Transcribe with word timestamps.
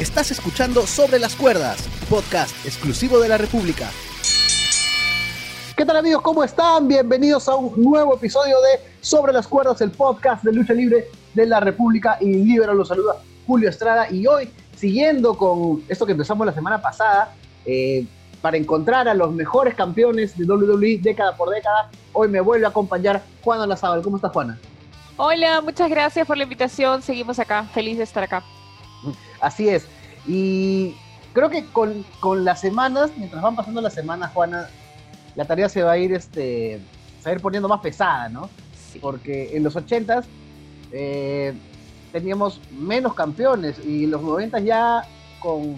Estás 0.00 0.30
escuchando 0.30 0.86
Sobre 0.86 1.18
las 1.18 1.36
Cuerdas, 1.36 1.86
podcast 2.08 2.56
exclusivo 2.64 3.20
de 3.20 3.28
la 3.28 3.36
República. 3.36 3.90
¿Qué 5.76 5.84
tal 5.84 5.98
amigos? 5.98 6.22
¿Cómo 6.22 6.42
están? 6.42 6.88
Bienvenidos 6.88 7.46
a 7.50 7.56
un 7.56 7.74
nuevo 7.76 8.16
episodio 8.16 8.56
de 8.62 8.80
Sobre 9.02 9.34
las 9.34 9.46
Cuerdas, 9.46 9.82
el 9.82 9.90
podcast 9.90 10.42
de 10.42 10.54
lucha 10.54 10.72
libre 10.72 11.08
de 11.34 11.44
la 11.44 11.60
República 11.60 12.16
y 12.18 12.32
Libero. 12.32 12.72
Los 12.72 12.88
saluda 12.88 13.16
Julio 13.46 13.68
Estrada 13.68 14.10
y 14.10 14.26
hoy, 14.26 14.48
siguiendo 14.74 15.36
con 15.36 15.82
esto 15.86 16.06
que 16.06 16.12
empezamos 16.12 16.46
la 16.46 16.54
semana 16.54 16.80
pasada, 16.80 17.34
eh, 17.66 18.06
para 18.40 18.56
encontrar 18.56 19.06
a 19.06 19.12
los 19.12 19.30
mejores 19.34 19.74
campeones 19.74 20.34
de 20.38 20.46
WWE 20.46 20.98
década 21.02 21.36
por 21.36 21.50
década, 21.50 21.90
hoy 22.14 22.28
me 22.28 22.40
vuelve 22.40 22.64
a 22.64 22.70
acompañar 22.70 23.22
Juana 23.42 23.66
Lazábal. 23.66 24.00
¿Cómo 24.00 24.16
estás, 24.16 24.32
Juana? 24.32 24.58
Hola, 25.18 25.60
muchas 25.60 25.90
gracias 25.90 26.26
por 26.26 26.38
la 26.38 26.44
invitación. 26.44 27.02
Seguimos 27.02 27.38
acá, 27.38 27.64
feliz 27.64 27.98
de 27.98 28.04
estar 28.04 28.24
acá. 28.24 28.42
Así 29.40 29.68
es. 29.68 29.86
Y 30.26 30.94
creo 31.32 31.50
que 31.50 31.64
con, 31.66 32.04
las 32.44 32.60
semanas, 32.60 33.10
mientras 33.16 33.42
van 33.42 33.56
pasando 33.56 33.80
las 33.80 33.94
semanas, 33.94 34.30
Juana, 34.32 34.68
la 35.36 35.44
tarea 35.44 35.68
se 35.68 35.82
va 35.82 35.92
a 35.92 35.98
ir, 35.98 36.12
este, 36.12 36.80
se 37.22 37.32
ir 37.32 37.40
poniendo 37.40 37.68
más 37.68 37.80
pesada, 37.80 38.28
¿no? 38.28 38.48
Porque 39.00 39.56
en 39.56 39.62
los 39.62 39.76
80 39.76 40.24
eh, 40.92 41.54
teníamos 42.12 42.60
menos 42.70 43.14
campeones 43.14 43.76
y 43.84 44.04
en 44.04 44.10
los 44.10 44.22
90 44.22 44.58
ya 44.60 45.02
con 45.38 45.76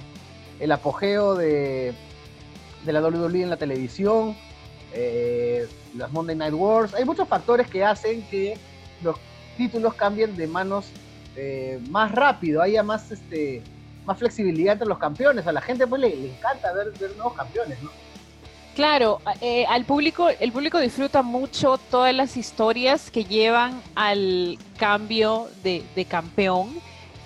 el 0.59 0.73
apogeo 0.73 1.35
de, 1.35 1.93
de 2.85 2.93
la 2.93 3.01
WWE 3.01 3.43
en 3.43 3.51
la 3.51 3.57
televisión, 3.57 4.35
eh, 4.95 5.69
las 5.97 6.11
Monday 6.13 6.37
Night 6.37 6.55
Wars, 6.55 6.95
hay 6.95 7.05
muchos 7.05 7.29
factores 7.29 7.69
que 7.69 7.85
hacen 7.85 8.23
que 8.30 8.57
los 9.02 9.16
títulos 9.57 9.95
cambien 9.95 10.37
de 10.37 10.47
manos 10.47 10.87
eh, 11.37 11.81
más 11.89 12.13
rápido, 12.13 12.61
haya 12.61 12.83
más, 12.83 13.11
este, 13.11 13.63
más 14.05 14.19
flexibilidad 14.19 14.75
entre 14.75 14.89
los 14.89 14.99
campeones. 14.99 15.47
A 15.47 15.53
la 15.53 15.61
gente 15.61 15.87
pues 15.87 16.01
le, 16.01 16.27
encanta 16.29 16.73
ver, 16.73 16.93
nuevos 17.17 17.35
campeones, 17.35 17.83
¿no? 17.83 17.91
Claro, 18.74 19.21
eh, 19.41 19.66
al 19.66 19.85
público, 19.85 20.29
el 20.29 20.51
público 20.51 20.79
disfruta 20.79 21.23
mucho 21.23 21.79
todas 21.91 22.15
las 22.15 22.39
historias 22.39 23.11
que 23.11 23.24
llevan 23.24 23.83
al 23.95 24.59
cambio 24.79 25.49
de, 25.63 26.07
campeón. 26.09 26.71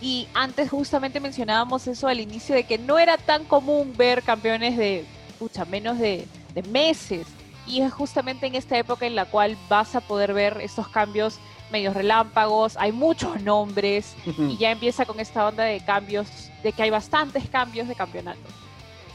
Y 0.01 0.29
antes 0.35 0.71
justamente 0.71 1.21
mencionábamos 1.21 1.87
eso 1.87 2.09
al 2.09 2.21
inicio 2.21 2.55
de 2.55 2.65
que 2.65 2.79
no 2.79 2.99
era 2.99 3.17
tan 3.17 3.45
común 3.45 3.95
ver 3.97 4.23
campeones 4.23 4.77
de, 4.77 5.05
pucha, 5.39 5.65
menos 5.65 5.99
de 5.99 6.27
meses. 6.69 7.27
Y 7.67 7.81
es 7.81 7.93
justamente 7.93 8.47
en 8.47 8.55
esta 8.55 8.79
época 8.79 9.07
en 9.07 9.17
la 9.17 9.25
cual 9.25 9.57
vas 9.69 9.95
a 9.97 10.01
poder 10.01 10.33
ver 10.33 10.59
estos 10.61 10.89
cambios 10.89 11.39
medios 11.71 11.95
relámpagos, 11.95 12.77
hay 12.77 12.93
muchos 12.93 13.43
nombres 13.43 14.15
y 14.25 14.57
ya 14.57 14.71
empieza 14.71 15.05
con 15.05 15.21
esta 15.21 15.47
onda 15.47 15.65
de 15.65 15.81
cambios, 15.81 16.29
de 16.63 16.73
que 16.73 16.83
hay 16.83 16.91
bastantes 16.91 17.49
cambios 17.49 17.89
de 17.89 17.95
campeonato. 17.95 18.41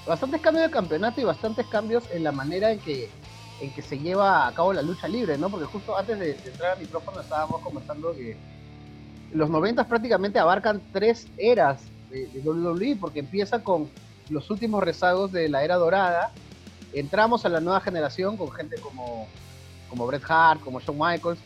Bastantes 0.06 0.42
cambios 0.42 0.66
de 0.66 0.72
campeonato 0.72 1.22
y 1.22 1.24
bastantes 1.24 1.66
cambios 1.68 2.04
en 2.12 2.24
la 2.24 2.32
manera 2.32 2.72
en 2.72 2.80
que, 2.80 3.10
en 3.62 3.72
que 3.72 3.82
se 3.82 3.98
lleva 3.98 4.48
a 4.48 4.54
cabo 4.54 4.74
la 4.74 4.82
lucha 4.82 5.08
libre, 5.08 5.38
¿no? 5.38 5.50
Porque 5.50 5.66
justo 5.66 5.98
antes 5.98 6.20
de, 6.20 6.32
entrar 6.32 6.74
al 6.74 6.80
micrófono 6.80 7.22
estábamos 7.22 7.62
conversando 7.62 8.14
que 8.14 8.36
los 9.34 9.50
90 9.50 9.88
prácticamente 9.88 10.40
abarcan 10.40 10.82
tres 10.92 11.28
eras 11.38 11.82
de, 12.10 12.28
de 12.28 12.40
WWE, 12.42 12.98
porque 13.00 13.20
empieza 13.20 13.64
con 13.64 13.90
los 14.30 14.50
últimos 14.50 14.84
rezagos 14.84 15.32
de 15.32 15.48
la 15.50 15.64
era 15.64 15.76
dorada, 15.76 16.32
entramos 16.94 17.46
a 17.46 17.50
la 17.50 17.60
nueva 17.60 17.80
generación 17.82 18.38
con 18.38 18.52
gente 18.52 18.78
como, 18.78 19.28
como 19.90 20.08
Bret 20.08 20.24
Hart, 20.28 20.62
como 20.62 20.80
Shawn 20.80 20.98
Michaels, 20.98 21.40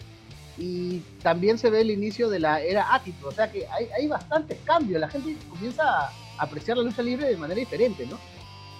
y 0.58 1.00
también 1.22 1.58
se 1.58 1.70
ve 1.70 1.81
el 1.81 1.92
inicio 1.92 2.30
de 2.30 2.39
la 2.39 2.61
era 2.61 2.94
Attitude, 2.94 3.28
o 3.28 3.31
sea 3.31 3.52
que 3.52 3.67
hay, 3.67 3.88
hay 3.98 4.08
bastantes 4.08 4.58
cambios, 4.64 5.02
la 5.02 5.09
gente 5.09 5.36
comienza 5.50 5.84
a 5.84 6.14
apreciar 6.38 6.78
la 6.78 6.84
lucha 6.84 7.02
libre 7.02 7.28
de 7.28 7.38
manera 7.38 7.59
diferente, 7.59 8.06
¿no? 8.06 8.17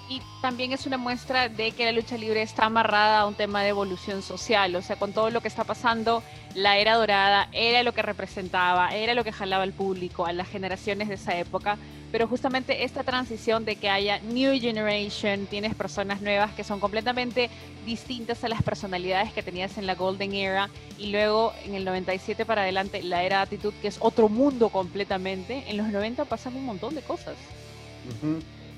y 0.08 0.22
también 0.42 0.72
es 0.72 0.86
una 0.86 0.98
muestra 0.98 1.50
de 1.50 1.72
que 1.72 1.86
la 1.86 1.92
lucha 1.92 2.18
libre 2.18 2.42
está 2.42 2.66
amarrada 2.66 3.20
a 3.20 3.26
un 3.26 3.34
tema 3.34 3.64
de 3.64 3.70
evolución 3.70 4.22
social, 4.22 4.76
o 4.76 4.82
sea, 4.82 4.98
con 4.98 5.14
todo 5.14 5.30
lo 5.32 5.42
que 5.42 5.48
está 5.48 5.64
pasando, 5.64 6.22
la 6.54 6.78
era 6.78 6.96
dorada 6.96 7.50
era 7.52 7.82
lo 7.84 7.94
que 7.94 8.02
representaba, 8.02 8.90
era 8.90 9.14
lo 9.14 9.24
que 9.24 9.32
jalaba 9.32 9.64
al 9.64 9.74
público, 9.74 10.26
a 10.26 10.34
las 10.34 10.48
generaciones 10.48 11.08
de 11.08 11.16
esa 11.16 11.36
época, 11.38 11.78
pero 12.16 12.30
justamente 12.30 12.86
esta 12.86 13.04
transición 13.04 13.66
de 13.66 13.76
que 13.76 13.90
haya 13.90 14.20
New 14.20 14.58
Generation, 14.58 15.48
tienes 15.48 15.76
personas 15.76 16.22
nuevas 16.22 16.54
que 16.54 16.64
son 16.64 16.80
completamente 16.80 17.50
distintas 17.86 18.42
a 18.46 18.48
las 18.48 18.64
personalidades 18.64 19.34
que 19.34 19.44
tenías 19.44 19.78
en 19.78 19.86
la 19.86 19.96
Golden 19.96 20.34
Era, 20.34 20.70
y 20.98 21.08
luego 21.08 21.52
en 21.66 21.76
el 21.76 21.84
97 21.84 22.46
para 22.46 22.62
adelante 22.62 23.04
la 23.04 23.24
era 23.24 23.42
Attitude, 23.42 23.76
que 23.82 23.90
es 23.90 23.98
otro 24.00 24.30
mundo 24.30 24.70
completamente, 24.70 25.66
en 25.68 25.76
los 25.76 25.90
90 25.90 26.24
pasan 26.24 26.56
un 26.56 26.66
montón 26.66 26.96
de 26.96 27.02
cosas. 27.02 27.36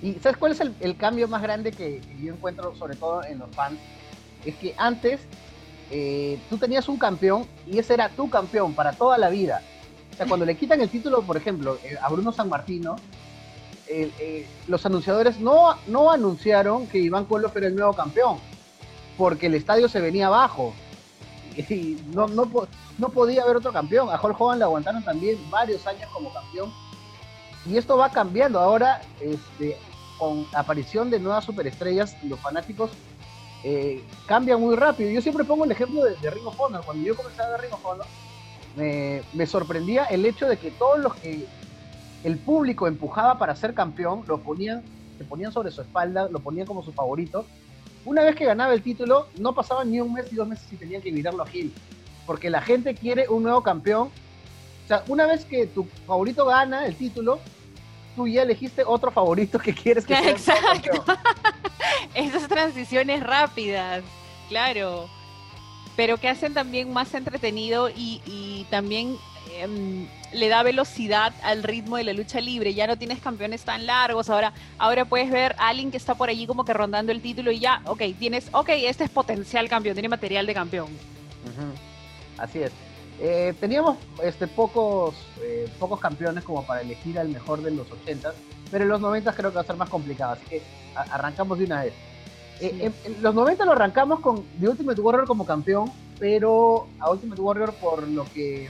¿Y 0.02 0.14
sabes 0.14 0.38
cuál 0.38 0.54
es 0.54 0.60
el, 0.60 0.98
cambio 0.98 1.28
más 1.28 1.44
grande 1.44 1.72
que, 1.72 2.02
yo 2.20 2.34
encuentro, 2.34 2.76
sobre 2.76 2.96
todo 2.96 3.24
en 3.24 3.38
los 3.38 3.52
fans? 3.52 3.78
Es 4.46 4.56
que 4.56 4.74
antes 4.78 5.20
eh, 5.92 6.40
tú 6.50 6.58
tenías 6.58 6.90
un 6.90 6.98
campeón 6.98 7.46
y 7.68 7.78
ese 7.78 7.94
era 7.94 8.10
tu 8.10 8.32
campeón 8.32 8.74
para 8.74 8.94
toda 8.94 9.16
la 9.20 9.30
vida. 9.30 9.62
O 10.12 10.16
sea, 10.18 10.26
cuando 10.26 10.48
le 10.48 10.58
quitan 10.58 10.82
el 10.82 10.90
título, 10.90 11.22
por 11.22 11.38
ejemplo, 11.38 11.78
eh, 11.84 11.96
a 12.02 12.10
Bruno 12.10 12.32
San 12.32 12.50
Martino, 12.50 12.96
eh, 13.90 14.48
los 14.68 14.86
anunciadores 14.86 15.40
no, 15.40 15.76
no 15.88 16.12
anunciaron 16.12 16.88
que 16.88 16.98
Iván 17.00 17.26
Colo 17.26 17.52
era 17.56 17.68
el 17.68 17.76
nuevo 17.76 17.94
campeón, 17.94 18.38
porque 19.18 19.48
el 19.48 19.56
estadio 19.56 19.90
se 19.90 20.02
venía 20.02 20.28
abajo. 20.28 20.74
Y 21.58 21.98
no, 22.14 22.28
no, 22.28 22.48
no 23.00 23.10
podía 23.10 23.42
haber 23.42 23.56
otro 23.56 23.74
campeón. 23.74 24.10
A 24.12 24.22
Hulk 24.22 24.40
Hogan 24.40 24.60
le 24.60 24.66
aguantaron 24.66 25.04
también 25.04 25.40
varios 25.50 25.88
años 25.88 26.08
como 26.14 26.32
campeón. 26.32 26.72
Y 27.66 27.78
esto 27.78 27.98
va 27.98 28.12
cambiando. 28.12 28.60
Ahora, 28.60 29.02
este, 29.20 29.76
con 30.20 30.46
aparición 30.54 31.10
de 31.10 31.20
nuevas 31.20 31.46
superestrellas, 31.46 32.16
los 32.24 32.40
fanáticos 32.40 32.92
eh, 33.64 34.04
cambian 34.28 34.62
muy 34.62 34.76
rápido. 34.76 35.10
Yo 35.10 35.20
siempre 35.20 35.44
pongo 35.44 35.66
el 35.66 35.72
ejemplo 35.72 36.04
de, 36.04 36.16
de 36.18 36.30
Ring 36.30 36.46
of 36.46 36.60
Honor. 36.60 36.86
Cuando 36.86 37.04
yo 37.04 37.16
comencé 37.16 37.42
a 37.42 37.50
ver 37.50 37.62
Ring 37.62 37.74
me, 39.34 39.48
sorprendía 39.48 40.06
el 40.06 40.26
hecho 40.26 40.48
de 40.48 40.58
que 40.58 40.72
todos 40.72 41.00
los 41.00 41.16
que 41.16 41.48
el 42.24 42.38
público 42.38 42.88
empujaba 42.88 43.38
para 43.38 43.56
ser 43.56 43.74
campeón, 43.74 44.24
lo 44.28 44.40
ponían, 44.40 44.84
se 45.18 45.24
ponían 45.24 45.52
sobre 45.52 45.72
su 45.72 45.82
espalda, 45.82 46.28
lo 46.30 46.40
ponían 46.40 46.68
como 46.68 46.84
su 46.84 46.92
favorito. 46.92 47.46
Una 48.06 48.24
vez 48.24 48.36
que 48.36 48.46
ganaba 48.46 48.74
el 48.74 48.82
título, 48.82 49.28
no 49.38 49.54
pasaban 49.54 49.92
ni 49.92 50.00
un 50.00 50.14
mes 50.14 50.32
ni 50.32 50.38
dos 50.38 50.48
meses 50.48 50.72
y 50.72 50.78
tenían 50.78 51.02
que 51.02 51.12
mirarlo 51.12 51.44
a 51.44 51.48
Gil. 51.48 51.74
Porque 52.26 52.50
la 52.50 52.62
gente 52.62 52.96
quiere 52.96 53.28
un 53.30 53.44
nuevo 53.44 53.62
campeón. 53.62 54.10
O 54.86 54.88
sea, 54.88 55.04
una 55.08 55.26
vez 55.26 55.46
que 55.46 55.68
tu 55.68 55.86
favorito 56.06 56.46
gana 56.46 56.86
el 56.86 56.96
título, 56.96 57.40
tú 58.16 58.28
ya 58.28 58.42
elegiste 58.42 58.84
otro 58.86 59.12
favorito 59.12 59.60
que 59.60 59.74
quieres 59.74 60.06
que 60.06 60.16
sea. 60.16 60.30
Exacto. 60.32 61.04
Esas 62.16 62.48
transiciones 62.48 63.22
rápidas, 63.24 64.04
claro. 64.50 65.08
Pero 65.96 66.18
que 66.18 66.28
hacen 66.28 66.54
también 66.54 66.92
más 66.92 67.14
entretenido 67.14 67.90
y, 67.90 68.66
también 68.70 69.18
em, 69.54 70.08
le 70.34 70.48
da 70.50 70.64
velocidad 70.64 71.34
al 71.44 71.64
ritmo 71.64 71.98
de 71.98 72.04
la 72.04 72.14
lucha 72.14 72.42
libre. 72.42 72.74
Ya 72.74 72.88
no 72.88 72.98
tienes 72.98 73.20
campeones 73.20 73.64
tan 73.64 73.86
largos. 73.86 74.30
Ahora, 74.30 74.54
ahora 74.78 75.06
puedes 75.06 75.32
ver 75.32 75.56
a 75.58 75.70
alguien 75.70 75.92
que 75.92 75.98
está 75.98 76.16
por 76.16 76.30
allí 76.30 76.48
como 76.48 76.66
que 76.66 76.74
rondando 76.74 77.12
el 77.12 77.22
título 77.22 77.52
y 77.52 77.60
ya, 77.60 77.82
ok, 77.86 78.02
tienes, 78.20 78.50
ok, 78.52 78.70
este 78.70 79.04
es 79.06 79.10
potencial 79.10 79.68
campeón, 79.70 79.96
tiene 79.96 80.10
material 80.10 80.46
de 80.46 80.54
campeón. 80.54 80.88
Así 82.38 82.60
es. 82.60 82.72
Eh, 83.20 83.54
teníamos 83.60 83.98
este, 84.24 84.48
pocos, 84.48 85.16
eh, 85.42 85.68
pocos 85.80 86.00
campeones 86.00 86.44
como 86.44 86.64
para 86.64 86.82
elegir 86.82 87.18
al 87.18 87.30
mejor 87.30 87.64
de 87.64 87.72
los 87.72 87.92
80, 87.92 88.32
pero 88.70 88.84
en 88.84 88.90
los 88.90 89.02
90 89.02 89.34
creo 89.34 89.50
que 89.50 89.56
va 89.56 89.62
a 89.62 89.66
ser 89.66 89.76
más 89.76 89.90
complicado, 89.90 90.34
así 90.34 90.46
que 90.46 90.62
arrancamos 90.96 91.58
de 91.58 91.66
una 91.66 91.84
vez. 91.84 91.94
Eh, 92.60 92.92
en, 93.06 93.22
los 93.24 93.34
90 93.34 93.66
lo 93.66 93.72
arrancamos 93.72 94.20
con 94.20 94.44
The 94.60 94.70
Ultimate 94.70 95.02
Warrior 95.02 95.26
como 95.26 95.46
campeón, 95.46 95.92
pero 96.20 96.88
a 97.00 97.10
Ultimate 97.10 97.42
Warrior 97.42 97.74
por 97.74 98.08
lo 98.08 98.26
que 98.26 98.70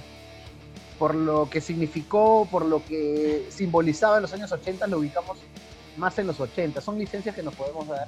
por 0.98 1.16
lo 1.16 1.50
que 1.50 1.62
significó, 1.62 2.48
por 2.50 2.66
lo 2.66 2.84
que 2.84 3.48
simbolizaba 3.50 4.18
en 4.18 4.24
los 4.24 4.34
años 4.34 4.52
80, 4.52 4.88
lo 4.88 5.00
ubicamos 5.00 5.38
más 5.98 6.18
en 6.20 6.28
los 6.28 6.40
80. 6.40 6.82
Son 6.82 6.98
licencias 6.98 7.36
que 7.36 7.44
nos 7.44 7.56
podemos 7.56 7.88
dar, 7.88 8.08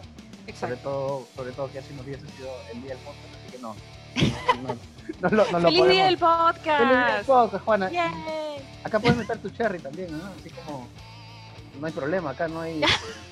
sobre 0.59 0.75
todo, 0.77 1.27
sobre 1.35 1.51
todo 1.51 1.71
que 1.71 1.79
hace 1.79 1.93
unos 1.93 2.05
días 2.05 2.21
ha 2.23 2.37
sido 2.37 2.49
el 2.73 2.81
día 2.81 2.95
del 2.95 3.03
podcast, 3.03 3.35
así 3.35 3.51
que 3.51 3.59
no, 3.59 3.75
no, 5.21 5.29
no, 5.29 5.59
no, 5.59 5.69
¡Feliz 5.69 5.87
día 5.87 6.05
del 6.05 6.17
podcast! 6.17 6.79
¡Feliz 6.79 6.89
día 6.89 7.15
del 7.15 7.25
podcast, 7.25 7.65
Juana! 7.65 7.91
Acá 8.83 8.99
puedes 8.99 9.17
meter 9.17 9.37
tu 9.39 9.49
cherry 9.49 9.79
también, 9.79 10.17
¿no? 10.17 10.23
Así 10.39 10.49
como... 10.49 10.87
No 11.79 11.87
hay 11.87 11.93
problema, 11.93 12.31
acá 12.31 12.47
no 12.47 12.61
hay... 12.61 12.81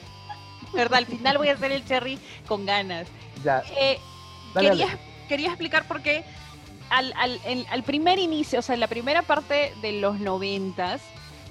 ¿Verdad? 0.73 0.99
Al 0.99 1.05
final 1.05 1.37
voy 1.37 1.47
a 1.49 1.53
hacer 1.53 1.71
el 1.71 1.85
cherry 1.85 2.19
con 2.47 2.65
ganas. 2.65 3.07
Ya. 3.43 3.63
Eh, 3.79 3.99
quería, 4.53 4.99
quería 5.27 5.47
explicar 5.47 5.87
por 5.87 6.01
qué 6.01 6.25
al, 6.89 7.83
primer 7.83 8.19
inicio, 8.19 8.59
o 8.59 8.61
sea, 8.61 8.75
en 8.75 8.79
la 8.79 8.87
primera 8.87 9.21
parte 9.21 9.73
de 9.81 9.93
los 9.93 10.19
noventas, 10.19 11.01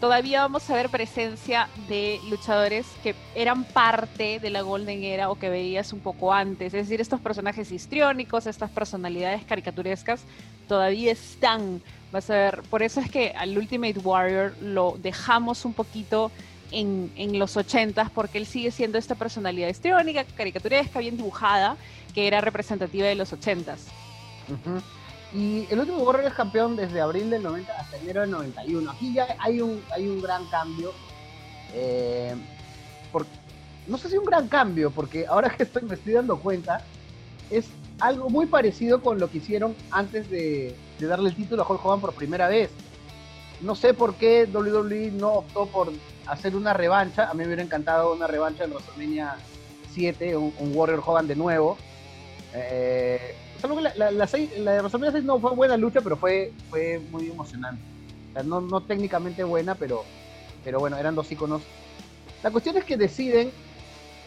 todavía 0.00 0.42
vamos 0.42 0.68
a 0.68 0.74
ver 0.74 0.88
presencia 0.88 1.68
de 1.88 2.20
luchadores 2.28 2.86
que 3.02 3.14
eran 3.34 3.64
parte 3.64 4.38
de 4.40 4.50
la 4.50 4.62
Golden 4.62 5.02
Era 5.04 5.30
o 5.30 5.38
que 5.38 5.48
veías 5.48 5.92
un 5.92 6.00
poco 6.00 6.32
antes. 6.32 6.74
Es 6.74 6.86
decir, 6.86 7.00
estos 7.00 7.20
personajes 7.20 7.70
histriónicos, 7.72 8.46
estas 8.46 8.70
personalidades 8.70 9.44
caricaturescas, 9.44 10.22
todavía 10.68 11.12
están. 11.12 11.82
Vas 12.12 12.30
a 12.30 12.34
ver, 12.34 12.62
por 12.70 12.82
eso 12.82 13.00
es 13.00 13.10
que 13.10 13.32
al 13.36 13.56
Ultimate 13.56 13.98
Warrior 13.98 14.54
lo 14.60 14.96
dejamos 14.98 15.64
un 15.64 15.74
poquito 15.74 16.30
en, 16.70 17.38
los 17.38 17.56
80 17.56 18.10
porque 18.14 18.38
él 18.38 18.46
sigue 18.46 18.70
siendo 18.70 18.98
esta 18.98 19.14
personalidad 19.14 19.68
histriónica, 19.68 20.24
caricaturesca, 20.24 21.00
bien 21.00 21.16
dibujada, 21.16 21.76
que 22.14 22.26
era 22.26 22.40
representativa 22.40 23.06
de 23.06 23.14
los 23.14 23.32
80 23.32 23.76
Y 25.36 25.66
el 25.70 25.80
último 25.80 25.98
Warrior 25.98 26.28
es 26.28 26.34
campeón 26.34 26.76
desde 26.76 26.98
abril 26.98 27.28
del 27.28 27.42
90 27.42 27.70
hasta 27.78 27.98
enero 27.98 28.22
del 28.22 28.30
91. 28.30 28.90
Aquí 28.90 29.12
ya 29.12 29.36
hay 29.38 29.60
un, 29.60 29.82
hay 29.94 30.08
un 30.08 30.22
gran 30.22 30.46
cambio. 30.46 30.92
Eh, 31.74 32.34
no 33.86 33.98
sé 33.98 34.08
si 34.08 34.16
un 34.16 34.24
gran 34.24 34.48
cambio, 34.48 34.90
porque 34.90 35.26
ahora 35.26 35.50
que 35.56 35.64
estoy, 35.64 35.82
me 35.82 35.94
estoy 35.94 36.14
dando 36.14 36.38
cuenta, 36.38 36.80
es 37.50 37.66
algo 38.00 38.30
muy 38.30 38.46
parecido 38.46 39.02
con 39.02 39.18
lo 39.18 39.30
que 39.30 39.38
hicieron 39.38 39.76
antes 39.90 40.30
de, 40.30 40.74
darle 40.98 41.28
el 41.28 41.36
título 41.36 41.62
a 41.62 41.70
Hulk 41.70 41.84
Hogan 41.84 42.00
por 42.00 42.14
primera 42.14 42.48
vez. 42.48 42.70
No 43.60 43.74
sé 43.74 43.92
por 43.92 44.14
qué 44.14 44.48
WWE 44.50 45.10
no 45.12 45.32
optó 45.34 45.66
por 45.66 45.92
hacer 46.26 46.56
una 46.56 46.72
revancha. 46.72 47.28
A 47.28 47.34
mí 47.34 47.40
me 47.40 47.46
hubiera 47.46 47.62
encantado 47.62 48.14
una 48.14 48.26
revancha 48.26 48.64
en 48.64 48.70
WrestleMania 48.70 49.36
7, 49.92 50.34
un, 50.34 50.54
Warrior 50.74 51.02
Hogan 51.04 51.26
de 51.26 51.36
nuevo. 51.36 51.76
Eh, 52.54 53.34
la, 53.62 53.94
la, 53.94 54.10
la, 54.10 54.26
de 54.26 54.78
WrestleMania 54.78 55.12
6 55.12 55.24
no 55.24 55.38
fue 55.38 55.54
buena 55.54 55.76
lucha, 55.76 56.00
pero 56.00 56.16
fue, 56.16 56.52
fue 56.70 57.00
muy 57.10 57.30
emocionante. 57.30 57.82
no, 58.44 58.60
no 58.60 58.82
técnicamente 58.82 59.44
buena, 59.44 59.74
pero, 59.74 60.04
pero 60.64 60.78
bueno, 60.78 60.96
eran 60.96 61.14
dos 61.14 61.30
iconos. 61.30 61.62
La 62.42 62.50
cuestión 62.50 62.76
es 62.76 62.84
que 62.84 62.96
deciden, 62.96 63.50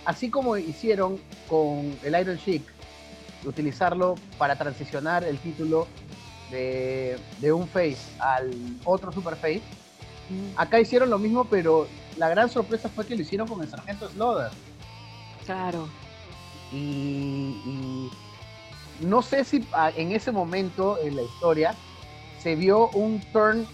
así 0.06 0.30
como 0.30 0.58
hicieron 0.58 1.20
con 1.48 1.98
el 2.04 2.20
Iron 2.20 2.38
Sheik, 2.38 2.64
utilizarlo 3.46 4.16
para 4.38 4.58
transicionar 4.58 5.24
el 5.24 5.38
título 5.38 5.88
de, 6.52 7.18
un 7.54 7.68
face 7.68 7.98
al 8.20 8.52
otro 8.86 9.12
super 9.12 9.36
face. 9.36 9.62
Acá 10.56 10.80
hicieron 10.80 11.10
lo 11.10 11.18
mismo, 11.18 11.46
pero 11.46 11.88
la 12.18 12.30
gran 12.30 12.50
sorpresa 12.50 12.90
fue 12.90 13.06
que 13.06 13.16
lo 13.16 13.22
hicieron 13.22 13.48
con 13.48 13.62
el 13.62 13.70
sargento 13.70 14.10
Slaughter. 14.10 14.52
Claro. 15.46 15.88
Y, 16.72 18.10
no 19.02 19.22
sé 19.22 19.44
si 19.44 19.66
en 19.96 20.12
ese 20.12 20.32
momento 20.32 20.98
en 21.02 21.16
la 21.16 21.22
historia 21.24 21.76
se 22.42 22.56
vio 22.56 22.90
un 22.90 23.22
turn 23.32 23.68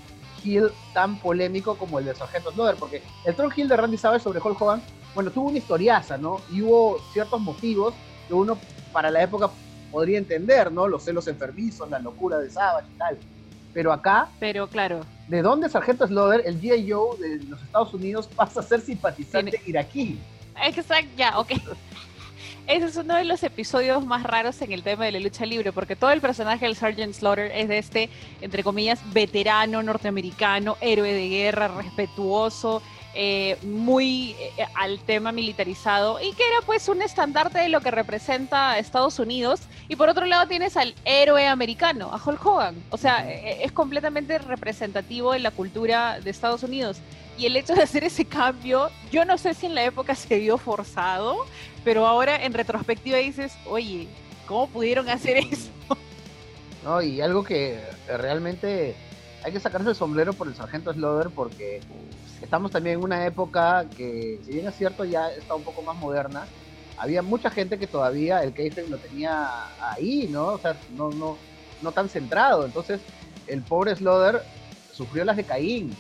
heel 0.43 0.71
tan 0.93 1.17
polémico 1.17 1.75
como 1.75 1.99
el 1.99 2.05
de 2.05 2.15
Sargento 2.15 2.51
Slaughter, 2.51 2.79
porque 2.79 3.01
el 3.25 3.35
turn 3.35 3.51
heel 3.55 3.67
de 3.67 3.77
Randy 3.77 3.97
Savage 3.97 4.23
sobre 4.23 4.39
Hulk 4.39 4.61
Hogan, 4.61 4.81
bueno, 5.13 5.31
tuvo 5.31 5.49
una 5.49 5.57
historiaza, 5.57 6.17
¿no? 6.17 6.41
Y 6.51 6.61
hubo 6.61 6.99
ciertos 7.13 7.39
motivos 7.39 7.93
que 8.27 8.33
uno 8.33 8.57
para 8.91 9.09
la 9.11 9.23
época 9.23 9.49
podría 9.91 10.17
entender, 10.17 10.71
¿no? 10.71 10.87
Los 10.87 11.03
celos 11.03 11.27
enfermizos, 11.27 11.89
la 11.89 11.99
locura 11.99 12.37
de 12.37 12.49
Savage 12.49 12.87
y 12.93 12.97
tal. 12.97 13.17
Pero 13.73 13.91
acá. 13.91 14.29
Pero 14.39 14.67
claro. 14.67 15.01
¿De 15.27 15.41
dónde 15.41 15.69
Sargento 15.69 16.05
Slaughter, 16.07 16.43
el 16.45 16.61
G.I. 16.61 16.91
Joe 16.91 17.17
de 17.17 17.43
los 17.45 17.61
Estados 17.61 17.93
Unidos, 17.93 18.27
pasa 18.27 18.59
a 18.59 18.63
ser 18.63 18.81
simpatizante 18.81 19.61
iraquí? 19.65 20.19
Exacto, 20.63 21.09
ya, 21.17 21.37
ok. 21.39 21.51
Ese 22.67 22.85
es 22.87 22.95
uno 22.95 23.15
de 23.15 23.25
los 23.25 23.43
episodios 23.43 24.03
más 24.07 24.23
raros 24.23 24.59
en 24.63 24.71
el 24.71 24.81
tema 24.81 25.05
de 25.05 25.11
la 25.11 25.19
lucha 25.19 25.45
libre, 25.45 25.71
porque 25.71 25.95
todo 25.95 26.09
el 26.09 26.19
personaje 26.19 26.65
del 26.65 26.75
Sergeant 26.75 27.13
Slaughter 27.13 27.51
es 27.53 27.67
de 27.67 27.77
este, 27.77 28.09
entre 28.41 28.63
comillas, 28.63 28.99
veterano 29.13 29.83
norteamericano, 29.83 30.75
héroe 30.81 31.13
de 31.13 31.29
guerra, 31.29 31.67
respetuoso, 31.67 32.81
eh, 33.13 33.57
muy 33.61 34.31
eh, 34.57 34.65
al 34.73 34.99
tema 34.99 35.31
militarizado 35.31 36.19
y 36.19 36.33
que 36.33 36.43
era 36.43 36.65
pues 36.65 36.89
un 36.89 37.01
estandarte 37.01 37.59
de 37.59 37.69
lo 37.69 37.81
que 37.81 37.91
representa 37.91 38.79
Estados 38.79 39.19
Unidos. 39.19 39.61
Y 39.87 39.95
por 39.95 40.09
otro 40.09 40.25
lado 40.25 40.47
tienes 40.47 40.75
al 40.75 40.95
héroe 41.05 41.47
americano, 41.47 42.11
a 42.11 42.19
Hulk 42.21 42.43
Hogan. 42.43 42.83
O 42.89 42.97
sea, 42.97 43.29
eh, 43.29 43.63
es 43.63 43.71
completamente 43.71 44.39
representativo 44.39 45.33
de 45.33 45.39
la 45.39 45.51
cultura 45.51 46.19
de 46.19 46.31
Estados 46.31 46.63
Unidos. 46.63 46.97
Y 47.37 47.45
el 47.45 47.55
hecho 47.55 47.75
de 47.75 47.83
hacer 47.83 48.03
ese 48.03 48.25
cambio, 48.25 48.89
yo 49.11 49.23
no 49.23 49.37
sé 49.37 49.53
si 49.53 49.65
en 49.65 49.75
la 49.75 49.83
época 49.83 50.15
se 50.15 50.39
vio 50.39 50.57
forzado, 50.57 51.45
pero 51.85 52.05
ahora 52.05 52.43
en 52.43 52.51
retrospectiva 52.51 53.19
dices, 53.19 53.53
oye, 53.67 54.07
¿cómo 54.47 54.67
pudieron 54.67 55.07
hacer 55.07 55.37
eso? 55.37 55.69
No, 56.83 57.01
y 57.01 57.21
algo 57.21 57.43
que 57.43 57.79
realmente 58.07 58.95
hay 59.43 59.51
que 59.51 59.59
sacarse 59.59 59.89
el 59.89 59.95
sombrero 59.95 60.33
por 60.33 60.47
el 60.47 60.55
sargento 60.55 60.91
Slaughter 60.91 61.31
porque 61.31 61.79
estamos 62.41 62.71
también 62.71 62.97
en 62.97 63.03
una 63.03 63.25
época 63.25 63.85
que, 63.95 64.39
si 64.43 64.53
bien 64.53 64.67
es 64.67 64.75
cierto, 64.75 65.05
ya 65.05 65.29
está 65.29 65.53
un 65.55 65.63
poco 65.63 65.83
más 65.83 65.95
moderna, 65.95 66.45
había 66.97 67.21
mucha 67.21 67.49
gente 67.49 67.77
que 67.77 67.87
todavía 67.87 68.43
el 68.43 68.53
kayfabe 68.53 68.87
lo 68.87 68.97
tenía 68.97 69.47
ahí, 69.79 70.27
¿no? 70.31 70.47
O 70.47 70.57
sea, 70.57 70.75
no, 70.95 71.09
no, 71.11 71.37
no 71.81 71.91
tan 71.91 72.09
centrado. 72.09 72.65
Entonces, 72.65 73.01
el 73.47 73.61
pobre 73.61 73.95
Slaughter 73.95 74.41
sufrió 74.91 75.25
las 75.25 75.37
de 75.37 75.43
Caín. 75.43 75.95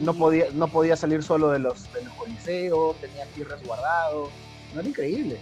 No 0.00 0.14
podía, 0.14 0.46
no 0.52 0.68
podía 0.68 0.96
salir 0.96 1.22
solo 1.22 1.50
de 1.50 1.58
los, 1.58 1.92
de 1.92 2.04
los 2.04 2.12
coliseos, 2.14 2.96
tenía 3.00 3.24
aquí 3.24 3.42
resguardado. 3.42 4.28
No 4.74 4.80
era 4.80 4.88
increíble. 4.88 5.38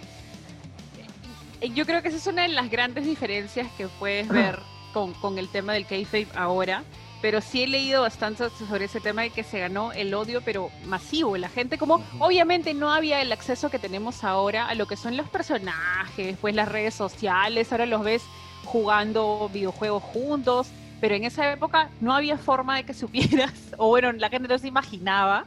Eh, 1.61 1.69
yo 1.73 1.85
creo 1.85 2.01
que 2.01 2.09
esa 2.09 2.17
es 2.17 2.27
una 2.27 2.43
de 2.43 2.49
las 2.49 2.69
grandes 2.69 3.05
diferencias 3.05 3.67
que 3.77 3.87
puedes 3.87 4.27
ver 4.27 4.59
con, 4.93 5.13
con 5.15 5.37
el 5.37 5.49
tema 5.49 5.73
del 5.73 5.85
kayfabe 5.85 6.27
ahora 6.35 6.83
pero 7.21 7.41
sí 7.41 7.63
he 7.63 7.67
leído 7.67 8.03
bastante 8.03 8.49
sobre 8.49 8.85
ese 8.85 9.01
tema 9.01 9.23
de 9.23 9.31
que 9.31 9.43
se 9.43 9.59
ganó 9.59 9.91
el 9.91 10.13
odio, 10.13 10.41
pero 10.41 10.69
masivo. 10.85 11.37
La 11.37 11.49
gente, 11.49 11.77
como 11.77 12.03
obviamente 12.19 12.73
no 12.73 12.93
había 12.93 13.21
el 13.21 13.31
acceso 13.31 13.69
que 13.69 13.79
tenemos 13.79 14.23
ahora 14.23 14.67
a 14.67 14.75
lo 14.75 14.87
que 14.87 14.95
son 14.95 15.17
los 15.17 15.27
personajes, 15.29 16.37
pues 16.39 16.53
las 16.53 16.67
redes 16.67 16.93
sociales, 16.93 17.71
ahora 17.71 17.85
los 17.85 18.03
ves 18.03 18.23
jugando 18.65 19.49
videojuegos 19.51 20.03
juntos, 20.03 20.67
pero 21.01 21.15
en 21.15 21.23
esa 21.23 21.51
época 21.51 21.89
no 22.01 22.13
había 22.13 22.37
forma 22.37 22.77
de 22.77 22.83
que 22.83 22.93
supieras, 22.93 23.53
o 23.77 23.87
bueno, 23.87 24.11
la 24.11 24.29
gente 24.29 24.47
no 24.47 24.57
se 24.57 24.67
imaginaba 24.67 25.45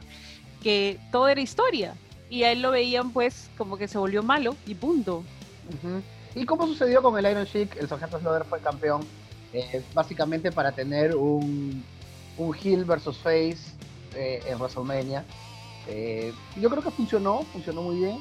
que 0.61 0.99
todo 1.11 1.27
era 1.29 1.41
historia. 1.41 1.93
Y 2.31 2.43
a 2.43 2.53
él 2.53 2.61
lo 2.61 2.71
veían 2.71 3.11
pues 3.11 3.49
como 3.57 3.77
que 3.77 3.89
se 3.89 3.97
volvió 3.97 4.23
malo 4.23 4.55
y 4.65 4.73
punto. 4.73 5.21
¿Y 6.33 6.45
cómo 6.45 6.65
sucedió 6.65 7.01
con 7.01 7.19
el 7.19 7.29
Iron 7.29 7.43
Sheik? 7.43 7.75
El 7.75 7.89
Sargento 7.89 8.19
Slaughter 8.19 8.47
fue 8.47 8.61
campeón 8.61 9.05
eh, 9.51 9.83
básicamente 9.93 10.49
para 10.49 10.71
tener 10.71 11.13
un, 11.13 11.83
un 12.37 12.55
heel 12.55 12.85
versus 12.85 13.17
face 13.17 13.57
eh, 14.15 14.41
en 14.47 14.57
WrestleMania. 14.57 15.25
Eh, 15.87 16.33
yo 16.55 16.69
creo 16.69 16.81
que 16.81 16.91
funcionó, 16.91 17.41
funcionó 17.51 17.81
muy 17.81 17.97
bien. 17.97 18.19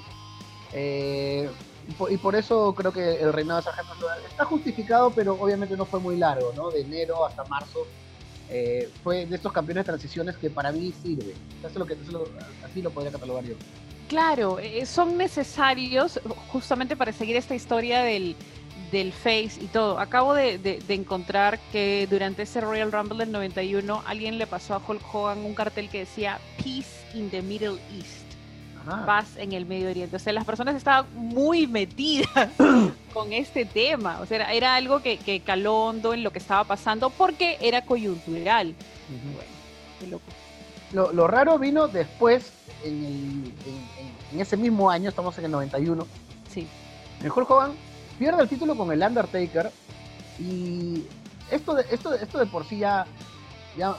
Y 2.11 2.17
por, 2.17 2.35
eso 2.35 2.75
creo 2.75 2.93
que 2.93 3.21
el 3.21 3.33
reinado 3.33 3.61
de 3.61 3.65
Sargento 3.65 3.95
está 4.29 4.45
justificado, 4.45 5.11
pero 5.11 5.35
obviamente 5.35 5.77
no 5.77 5.85
fue 5.85 6.01
muy 6.01 6.17
largo, 6.17 6.53
¿no? 6.57 6.71
De 6.71 6.81
enero 6.81 7.25
hasta 7.25 7.45
marzo. 7.45 7.87
fue 9.05 9.25
de 9.27 9.37
estos 9.37 9.53
campeones 9.53 9.85
de 9.85 9.93
transiciones 9.93 10.37
que 10.37 10.51
para 10.51 10.73
mí 10.73 10.93
sirve. 11.01 11.35
Eso 11.65 11.79
lo 11.79 11.87
que, 11.87 11.97
así 12.65 12.83
lo 12.83 12.91
podría 12.91 13.13
catalogar 13.13 13.45
yo. 13.45 13.55
Claro, 14.11 14.59
son 14.87 15.17
necesarios 15.17 16.21
justamente 16.49 16.97
para 16.97 17.13
seguir 17.13 17.37
esta 17.37 17.55
historia 17.55 18.01
del, 18.03 18.35
del 18.91 19.13
Face 19.13 19.53
y 19.61 19.67
todo. 19.67 20.01
Acabo 20.01 20.35
de, 20.35 20.83
encontrar 20.89 21.61
que 21.71 22.09
durante 22.11 22.43
ese 22.43 22.61
Royal 22.61 22.91
Rumble 22.91 23.19
del 23.19 23.31
91 23.31 24.03
alguien 24.05 24.37
le 24.37 24.49
pasó 24.49 24.75
a 24.75 24.83
Hulk 24.85 25.15
Hogan 25.15 25.39
un 25.45 25.55
cartel 25.55 25.89
que 25.89 26.01
decía 26.01 26.41
Peace 26.57 27.07
in 27.15 27.31
the 27.31 27.41
Middle 27.41 27.79
East. 27.97 28.27
Paz 29.07 29.37
en 29.37 29.53
el 29.53 29.65
Medio 29.65 29.91
Oriente. 29.91 30.17
O 30.17 30.19
sea, 30.19 30.33
las 30.33 30.45
personas 30.45 30.75
estaban 30.75 31.07
muy 31.15 31.69
metidas 31.69 32.51
con 33.13 33.33
este 33.33 33.65
tema. 33.65 34.19
O 34.21 34.27
sea, 34.27 34.53
era, 34.53 34.75
algo 34.75 35.03
que, 35.03 35.19
que, 35.19 35.39
caló 35.39 35.85
hondo 35.85 36.15
en 36.15 36.25
lo 36.25 36.33
que 36.33 36.41
estaba 36.41 36.65
pasando 36.65 37.11
porque 37.11 37.59
era 37.61 37.83
coyuntural. 37.83 38.75
Lo, 40.93 41.29
raro 41.29 41.59
vino 41.59 41.87
después, 41.87 42.53
en, 42.85 43.55
en, 44.33 44.41
ese 44.41 44.57
mismo 44.57 44.91
año, 44.91 45.09
estamos 45.09 45.37
en 45.39 45.47
el 45.47 45.51
91. 45.51 46.07
Sí. 46.53 46.69
El 47.23 47.31
Hulk 47.31 47.51
Hogan 47.51 47.73
pierde 48.19 48.43
el 48.43 48.49
título 48.49 48.77
con 48.77 48.91
el 48.93 49.03
Undertaker 49.03 49.71
y 50.39 51.05
esto 51.51 51.75
de, 51.75 51.85
esto, 51.91 52.15
esto 52.15 52.39
de 52.39 52.47
por 52.47 52.67
sí 52.67 52.79
ya, 52.79 53.07
ya, 53.77 53.97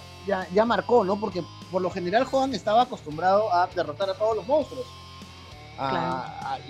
ya, 0.53 0.65
marcó, 0.65 1.03
¿no? 1.03 1.19
Porque 1.19 1.43
por 1.71 1.81
lo 1.81 1.89
general 1.89 2.27
Hogan 2.31 2.53
estaba 2.53 2.83
acostumbrado 2.83 3.53
a 3.53 3.67
derrotar 3.67 4.09
a 4.09 4.13
todos 4.13 4.37
los 4.37 4.47
monstruos. 4.47 4.85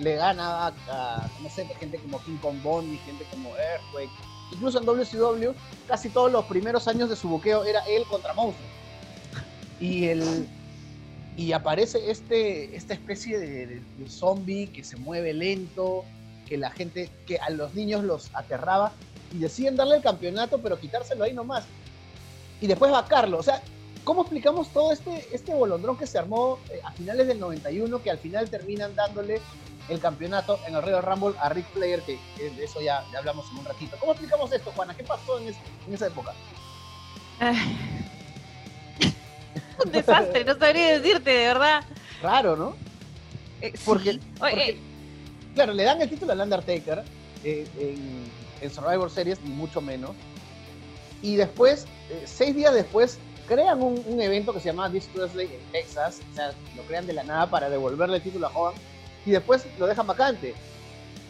le 0.00 0.16
gana 0.16 0.66
a, 0.66 1.28
no 1.40 1.48
sé, 1.48 1.66
gente 1.78 1.98
como 1.98 2.22
King 2.22 2.38
Kong 2.42 2.62
Bond 2.62 2.92
y 2.92 2.98
gente 2.98 3.24
como 3.30 3.56
Earthquake. 3.56 4.10
Incluso 4.52 4.78
en 4.78 4.84
WCW, 4.84 5.52
casi 5.88 6.10
todos 6.10 6.30
los 6.30 6.44
primeros 6.44 6.86
años 6.86 7.08
de 7.08 7.16
su 7.16 7.28
buqueo 7.28 7.64
era 7.64 7.80
él 7.86 8.04
contra 8.10 8.34
monstruos. 8.34 8.70
Y 9.80 10.08
el, 10.08 10.46
y 11.36 11.52
aparece 11.52 12.10
este, 12.10 12.76
esta 12.76 12.94
especie 12.94 13.38
de, 13.38 13.80
zombie 14.08 14.68
que 14.68 14.84
se 14.84 14.96
mueve 14.96 15.32
lento, 15.32 16.04
que 16.46 16.58
la 16.58 16.70
gente, 16.70 17.10
que 17.26 17.38
a 17.38 17.50
los 17.50 17.74
niños 17.74 18.04
los 18.04 18.30
aterraba 18.34 18.92
y 19.32 19.38
deciden 19.38 19.76
darle 19.76 19.96
el 19.96 20.02
campeonato, 20.02 20.58
pero 20.58 20.78
quitárselo 20.78 21.24
ahí 21.24 21.32
nomás. 21.32 21.64
Y 22.60 22.66
después 22.66 22.92
vacarlo. 22.92 23.38
O 23.38 23.42
sea, 23.42 23.62
¿cómo 24.04 24.22
explicamos 24.22 24.68
todo 24.68 24.92
este, 24.92 25.26
este 25.32 25.54
bolondrón 25.54 25.96
que 25.96 26.06
se 26.06 26.18
armó 26.18 26.58
eh, 26.70 26.80
a 26.84 26.92
finales 26.92 27.26
del 27.26 27.40
91, 27.40 28.02
que 28.02 28.10
al 28.10 28.18
final 28.18 28.50
terminan 28.50 28.94
dándole 28.94 29.40
el 29.88 30.00
campeonato 30.00 30.58
en 30.66 30.74
el 30.74 30.82
Royal 30.82 31.02
Rumble 31.02 31.34
a 31.40 31.48
Rick 31.48 31.66
Flair, 31.72 32.02
que, 32.02 32.18
de 32.38 32.64
eso 32.64 32.80
ya, 32.80 33.04
hablamos 33.16 33.50
en 33.50 33.58
un 33.58 33.64
ratito. 33.64 33.96
¿Cómo 33.98 34.12
explicamos 34.12 34.52
esto, 34.52 34.70
Juana? 34.76 34.94
¿Qué 34.94 35.04
pasó 35.04 35.38
en, 35.38 35.54
esa 35.92 36.06
época? 36.06 36.34
Un 39.84 39.92
desastre, 39.92 40.44
no 40.44 40.54
sabría 40.58 40.98
decirte, 40.98 41.30
de 41.30 41.46
verdad. 41.46 41.84
Raro, 42.22 42.56
¿no? 42.56 42.76
Eh, 43.60 43.72
Porque, 43.84 44.12
sí. 44.14 44.20
porque, 44.38 44.54
Oye, 44.54 44.70
eh, 44.70 44.78
claro, 45.54 45.72
le 45.72 45.84
dan 45.84 46.00
el 46.02 46.08
título 46.10 46.32
al 46.32 46.40
Undertaker 46.40 47.02
eh, 47.44 47.66
en, 47.78 48.24
en 48.60 48.70
Survivor 48.74 49.10
Series, 49.10 49.40
ni 49.42 49.50
mucho 49.50 49.80
menos. 49.80 50.10
Y 51.22 51.36
después, 51.36 51.86
eh, 52.10 52.22
seis 52.26 52.54
días 52.56 52.74
después, 52.74 53.18
crean 53.46 53.82
un, 53.82 54.02
un 54.06 54.20
evento 54.20 54.52
que 54.52 54.60
se 54.60 54.66
llama 54.66 54.90
This 54.90 55.06
Thursday 55.08 55.46
en 55.46 55.72
Texas. 55.72 56.20
O 56.32 56.34
sea, 56.34 56.52
lo 56.76 56.82
crean 56.82 57.06
de 57.06 57.12
la 57.12 57.22
nada 57.22 57.48
para 57.48 57.68
devolverle 57.70 58.16
el 58.16 58.22
título 58.22 58.48
a 58.48 58.50
Hogan. 58.50 58.74
Y 59.24 59.30
después 59.30 59.64
lo 59.78 59.86
dejan 59.86 60.06
vacante. 60.06 60.54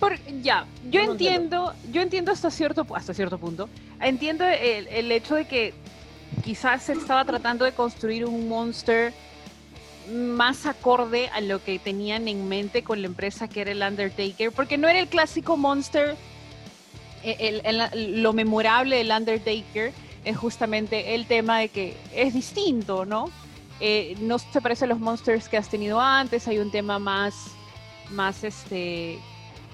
Por- 0.00 0.18
ya, 0.42 0.66
yo 0.90 1.04
no 1.04 1.12
entiendo, 1.12 1.74
yo 1.92 2.00
entiendo 2.02 2.32
hasta 2.32 2.50
cierto, 2.50 2.84
hasta 2.94 3.14
cierto 3.14 3.38
punto, 3.38 3.68
entiendo 4.00 4.44
el, 4.44 4.88
el 4.88 5.12
hecho 5.12 5.36
de 5.36 5.46
que 5.46 5.74
quizás 6.44 6.82
se 6.84 6.92
estaba 6.92 7.24
tratando 7.24 7.64
de 7.64 7.72
construir 7.72 8.24
un 8.24 8.48
monster 8.48 9.12
más 10.10 10.66
acorde 10.66 11.28
a 11.28 11.40
lo 11.40 11.62
que 11.62 11.78
tenían 11.78 12.26
en 12.28 12.48
mente 12.48 12.82
con 12.82 13.00
la 13.00 13.06
empresa 13.06 13.48
que 13.48 13.60
era 13.60 13.70
el 13.70 13.82
Undertaker, 13.82 14.50
porque 14.52 14.78
no 14.78 14.88
era 14.88 14.98
el 14.98 15.08
clásico 15.08 15.56
monster, 15.56 16.16
eh, 17.22 17.62
lo 17.94 18.32
memorable 18.32 18.96
del 18.96 19.10
Undertaker 19.10 19.92
es 20.24 20.36
justamente 20.36 21.14
el 21.14 21.26
tema 21.26 21.58
de 21.58 21.68
que 21.68 21.96
es 22.14 22.34
distinto, 22.34 23.04
¿no? 23.04 23.30
Eh, 23.80 24.16
no 24.20 24.38
se 24.38 24.60
parece 24.60 24.84
a 24.84 24.88
los 24.88 25.00
monsters 25.00 25.48
que 25.48 25.56
has 25.56 25.68
tenido 25.68 26.00
antes, 26.00 26.46
hay 26.48 26.58
un 26.58 26.70
tema 26.70 26.98
más, 26.98 27.34
más 28.10 28.44
este, 28.44 29.18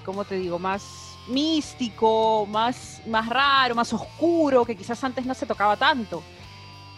¿cómo 0.05 0.25
te 0.25 0.35
digo? 0.35 0.57
Más 0.57 0.83
místico, 1.27 2.47
más, 2.47 3.01
más 3.07 3.29
raro, 3.29 3.75
más 3.75 3.93
oscuro, 3.93 4.65
que 4.65 4.75
quizás 4.75 5.03
antes 5.03 5.25
no 5.25 5.33
se 5.33 5.45
tocaba 5.45 5.77
tanto. 5.77 6.23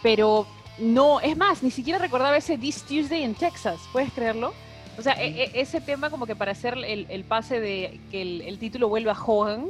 Pero 0.02 0.46
no, 0.78 1.20
es 1.20 1.36
más, 1.36 1.62
ni 1.62 1.70
siquiera 1.70 1.98
recordaba 1.98 2.36
ese 2.36 2.58
This 2.58 2.82
Tuesday 2.82 3.22
en 3.22 3.34
Texas, 3.34 3.80
¿puedes 3.92 4.12
creerlo? 4.12 4.52
O 4.98 5.02
sea, 5.02 5.14
e- 5.14 5.44
e- 5.44 5.60
ese 5.60 5.80
tema 5.80 6.10
como 6.10 6.26
que 6.26 6.36
para 6.36 6.52
hacer 6.52 6.76
el, 6.76 7.06
el 7.08 7.24
pase 7.24 7.60
de 7.60 8.00
que 8.10 8.22
el, 8.22 8.42
el 8.42 8.58
título 8.58 8.88
vuelva 8.88 9.12
a 9.12 9.24
Hogan, 9.24 9.68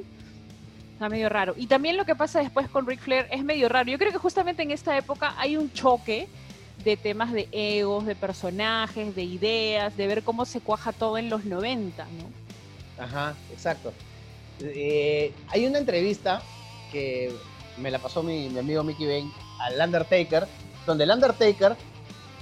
está 0.94 1.08
medio 1.08 1.28
raro. 1.28 1.54
Y 1.56 1.66
también 1.66 1.96
lo 1.96 2.04
que 2.04 2.14
pasa 2.14 2.40
después 2.40 2.68
con 2.68 2.86
Ric 2.86 3.00
Flair 3.00 3.26
es 3.30 3.44
medio 3.44 3.68
raro. 3.68 3.90
Yo 3.90 3.98
creo 3.98 4.12
que 4.12 4.18
justamente 4.18 4.62
en 4.62 4.70
esta 4.70 4.96
época 4.96 5.34
hay 5.38 5.56
un 5.56 5.72
choque 5.72 6.28
de 6.84 6.96
temas 6.96 7.32
de 7.32 7.48
egos, 7.52 8.06
de 8.06 8.16
personajes, 8.16 9.14
de 9.14 9.22
ideas, 9.22 9.96
de 9.96 10.06
ver 10.06 10.22
cómo 10.24 10.44
se 10.44 10.60
cuaja 10.60 10.92
todo 10.92 11.18
en 11.18 11.30
los 11.30 11.44
90, 11.44 12.04
¿no? 12.04 13.04
Ajá, 13.04 13.34
exacto. 13.52 13.92
Eh, 14.60 15.32
hay 15.48 15.66
una 15.66 15.78
entrevista 15.78 16.42
que 16.90 17.32
me 17.78 17.90
la 17.90 17.98
pasó 17.98 18.22
mi, 18.22 18.48
mi 18.48 18.58
amigo 18.58 18.82
Mickey 18.82 19.06
Bane 19.06 19.30
al 19.62 19.80
Undertaker, 19.80 20.46
donde 20.86 21.04
el 21.04 21.10
Undertaker, 21.10 21.76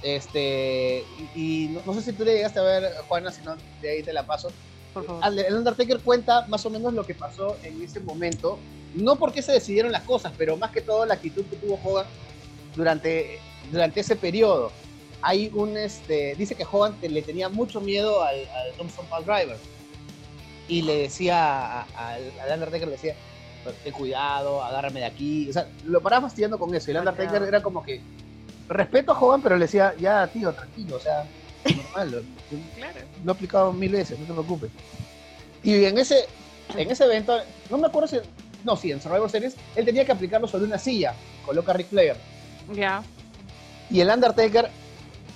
este, 0.03 1.05
y, 1.35 1.65
y 1.65 1.67
no, 1.69 1.81
no 1.85 1.93
sé 1.93 2.01
si 2.01 2.13
tú 2.13 2.23
le 2.23 2.33
llegaste 2.35 2.59
a 2.59 2.63
ver, 2.63 2.91
Juana, 3.07 3.31
si 3.31 3.41
no, 3.43 3.55
de 3.81 3.89
ahí 3.91 4.03
te 4.03 4.13
la 4.13 4.25
paso. 4.25 4.49
Por 4.93 5.05
favor. 5.05 5.23
Al- 5.23 5.39
El 5.39 5.53
Undertaker 5.55 5.99
cuenta 5.99 6.45
más 6.47 6.65
o 6.65 6.69
menos 6.69 6.93
lo 6.93 7.05
que 7.05 7.13
pasó 7.15 7.55
en 7.63 7.81
ese 7.81 7.99
momento, 7.99 8.57
no 8.95 9.15
porque 9.15 9.41
se 9.41 9.51
decidieron 9.53 9.91
las 9.91 10.03
cosas, 10.03 10.33
pero 10.37 10.57
más 10.57 10.71
que 10.71 10.81
todo 10.81 11.05
la 11.05 11.13
actitud 11.13 11.45
que 11.45 11.55
tuvo 11.55 11.79
Hogan 11.83 12.05
durante, 12.75 13.39
durante 13.71 13.99
ese 14.01 14.15
periodo. 14.15 14.71
Hay 15.21 15.51
un, 15.53 15.77
este, 15.77 16.33
dice 16.35 16.55
que 16.55 16.65
Hogan 16.69 16.97
le 17.01 17.21
tenía 17.21 17.47
mucho 17.47 17.79
miedo 17.79 18.23
al, 18.23 18.35
al 18.49 18.73
Thompson 18.77 19.05
Pile 19.05 19.23
Driver 19.23 19.57
y 20.67 20.81
le 20.81 20.97
decía 21.03 21.37
a- 21.81 21.81
a- 21.95 22.13
al 22.15 22.53
Undertaker, 22.53 22.87
le 22.87 22.93
decía, 22.93 23.15
ten 23.83 23.93
cuidado, 23.93 24.63
agárrame 24.63 25.01
de 25.01 25.05
aquí, 25.05 25.49
o 25.49 25.53
sea, 25.53 25.67
lo 25.85 26.01
paraba 26.01 26.23
fastidiando 26.27 26.57
con 26.57 26.73
eso, 26.73 26.89
y 26.89 26.91
el 26.95 26.99
Undertaker 26.99 27.43
era 27.43 27.61
como 27.61 27.83
que, 27.83 28.01
respeto 28.67 29.11
a 29.11 29.19
Hogan, 29.19 29.41
pero 29.41 29.57
le 29.57 29.65
decía, 29.65 29.93
ya 29.99 30.25
tío, 30.27 30.51
tranquilo, 30.53 30.95
o 30.95 30.99
sea, 30.99 31.25
normal, 31.75 32.11
lo- 32.11 32.21
Claro. 32.75 32.99
lo 33.23 33.31
he 33.31 33.35
aplicado 33.35 33.73
mil 33.73 33.91
veces, 33.91 34.17
no 34.19 34.25
te 34.25 34.33
preocupes. 34.33 34.71
Y 35.63 35.85
en 35.85 35.97
ese, 35.97 36.25
en 36.75 36.89
ese 36.89 37.03
evento, 37.05 37.37
no 37.69 37.77
me 37.77 37.87
acuerdo 37.87 38.07
si, 38.07 38.17
no, 38.63 38.75
sí, 38.75 38.91
en 38.91 39.01
Survivor 39.01 39.29
Series, 39.29 39.55
él 39.75 39.85
tenía 39.85 40.05
que 40.05 40.11
aplicarlo 40.11 40.47
sobre 40.47 40.65
una 40.65 40.79
silla, 40.79 41.13
coloca 41.45 41.71
a 41.71 41.75
Ric 41.75 41.87
Flair, 41.89 42.15
Ya. 42.73 43.03
y 43.89 43.99
el 43.99 44.09
Undertaker, 44.09 44.69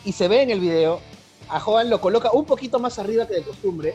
y 0.04 0.12
se 0.14 0.28
ve 0.28 0.42
en 0.42 0.50
el 0.52 0.60
video, 0.60 1.00
a 1.50 1.64
Hogan 1.64 1.90
lo 1.92 2.02
coloca 2.02 2.32
un 2.32 2.46
poquito 2.46 2.80
más 2.80 2.98
arriba 2.98 3.28
que 3.28 3.36
de 3.36 3.42
costumbre, 3.44 3.94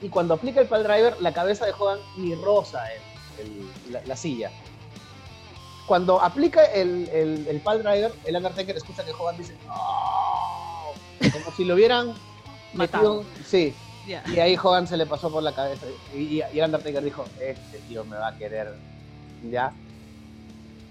y 0.00 0.08
cuando 0.08 0.34
aplica 0.34 0.60
el 0.60 0.68
pile 0.68 0.84
driver, 0.84 1.20
la 1.20 1.32
cabeza 1.32 1.66
de 1.66 1.72
Hogan 1.72 1.98
ni 2.16 2.34
rosa 2.36 2.86
el- 2.92 3.00
el- 3.40 3.92
la, 3.92 4.00
la 4.04 4.16
silla. 4.16 4.50
Cuando 5.86 6.20
aplica 6.20 6.64
el, 6.66 7.08
el, 7.08 7.46
el 7.48 7.60
pile 7.60 7.78
driver, 7.78 8.12
el 8.26 8.36
Undertaker 8.36 8.76
escucha 8.76 9.04
que 9.04 9.12
Hogan 9.12 9.38
dice, 9.38 9.54
"Oh", 9.70 10.92
como 11.32 11.56
si 11.56 11.64
lo 11.64 11.74
hubieran 11.74 12.12
metido, 12.74 13.24
sí, 13.46 13.74
y 14.34 14.38
ahí 14.38 14.56
Hogan 14.62 14.86
se 14.86 14.96
le 14.98 15.06
pasó 15.06 15.30
por 15.30 15.42
la 15.42 15.54
cabeza. 15.54 15.86
Y, 16.14 16.40
el 16.40 16.64
Undertaker 16.64 17.02
dijo, 17.02 17.24
este 17.40 17.78
tío 17.88 18.04
me 18.04 18.16
va 18.16 18.28
a 18.28 18.36
querer. 18.36 18.74
¿Ya? 19.50 19.72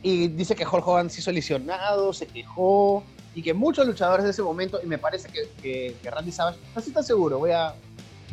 Y 0.01 0.27
dice 0.29 0.55
que 0.55 0.65
Hulk 0.65 0.87
Hogan 0.87 1.09
se 1.09 1.19
hizo 1.21 1.31
lesionado, 1.31 2.13
se 2.13 2.27
quejó. 2.27 3.03
Y 3.35 3.43
que 3.43 3.53
muchos 3.53 3.85
luchadores 3.85 4.23
de 4.23 4.31
ese 4.31 4.41
momento, 4.41 4.79
y 4.83 4.87
me 4.87 4.97
parece 4.97 5.29
que, 5.29 5.47
que, 5.61 5.95
que 6.01 6.09
Randy 6.09 6.31
Savage, 6.31 6.57
no 6.73 6.79
estoy 6.79 6.93
tan 6.93 7.03
seguro, 7.03 7.37
voy 7.37 7.51
a, 7.51 7.73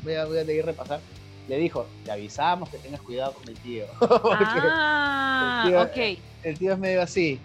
voy 0.02 0.14
a, 0.14 0.25
voy 0.25 0.38
a 0.38 0.42
ir 0.50 0.64
repasar, 0.64 1.00
le 1.48 1.58
dijo, 1.58 1.86
te 2.04 2.10
avisamos 2.12 2.68
que 2.70 2.78
tengas 2.78 3.00
cuidado 3.02 3.32
con 3.32 3.48
el 3.48 3.54
tío. 3.58 3.84
Ah, 4.00 5.62
el 5.66 5.70
tío- 5.70 5.82
ok. 5.82 6.18
el 6.42 6.58
tío 6.58 6.72
es 6.72 6.78
medio 6.78 7.02
así. 7.02 7.38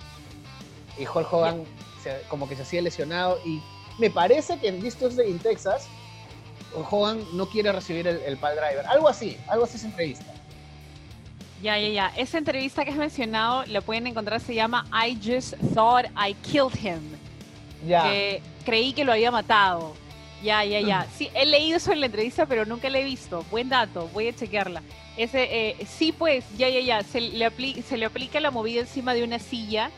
Y 0.98 1.04
Hulk 1.06 1.32
Hogan 1.32 1.64
se- 2.04 2.22
como 2.30 2.48
que 2.48 2.56
se 2.56 2.62
hacía 2.64 2.82
lesionado. 2.82 3.40
Y 3.46 3.62
me 4.00 4.10
parece 4.10 4.58
que 4.60 4.68
en 4.70 4.82
This 4.82 4.96
Tuesday 4.96 5.30
in 5.30 5.40
Texas, 5.40 5.88
Hogan 6.90 7.24
no 7.34 7.48
quiere 7.48 7.72
recibir 7.72 8.08
el, 8.08 8.18
el 8.18 8.38
pile 8.38 8.56
driver. 8.56 8.86
Algo 8.88 9.10
así, 9.10 9.38
algo 9.48 9.66
así 9.66 9.78
es 9.78 9.84
entrevista. 9.84 10.26
Ya, 11.62 11.78
ya, 11.78 11.90
ya. 11.90 12.08
Esa 12.16 12.38
entrevista 12.38 12.86
que 12.86 12.92
has 12.92 12.98
mencionado 12.98 13.66
la 13.66 13.82
pueden 13.82 14.08
encontrar, 14.08 14.40
se 14.40 14.54
llama 14.56 14.86
I 15.06 15.16
Just 15.22 15.56
Thought 15.74 16.06
I 16.16 16.34
Killed 16.36 16.76
Him. 16.82 17.02
Ya. 17.88 18.04
Que 18.04 18.42
creí 18.66 18.94
que 18.94 19.04
lo 19.04 19.12
había 19.12 19.30
matado. 19.32 19.94
Ya, 20.44 20.64
ya, 20.64 20.80
ya. 20.80 21.06
Sí, 21.18 21.30
he 21.34 21.46
leído 21.46 21.80
sobre 21.80 21.98
la 21.98 22.06
entrevista, 22.06 22.46
pero 22.46 22.66
nunca 22.66 22.90
la 22.90 23.00
he 23.00 23.04
visto. 23.04 23.44
Buen 23.52 23.70
dato, 23.70 24.08
voy 24.14 24.28
a 24.30 24.36
chequearla. 24.36 24.82
Ese, 25.18 25.48
eh, 25.52 25.76
sí, 25.98 26.12
pues, 26.14 26.46
ya, 26.58 26.70
ya, 26.70 26.80
ya. 26.80 27.04
Se 27.04 27.20
le, 27.20 27.46
apli- 27.46 27.84
se 27.84 27.98
le 27.98 28.06
aplica 28.06 28.40
la 28.40 28.52
movida 28.52 28.82
encima 28.82 29.14
de 29.14 29.24
una 29.24 29.40
silla 29.40 29.92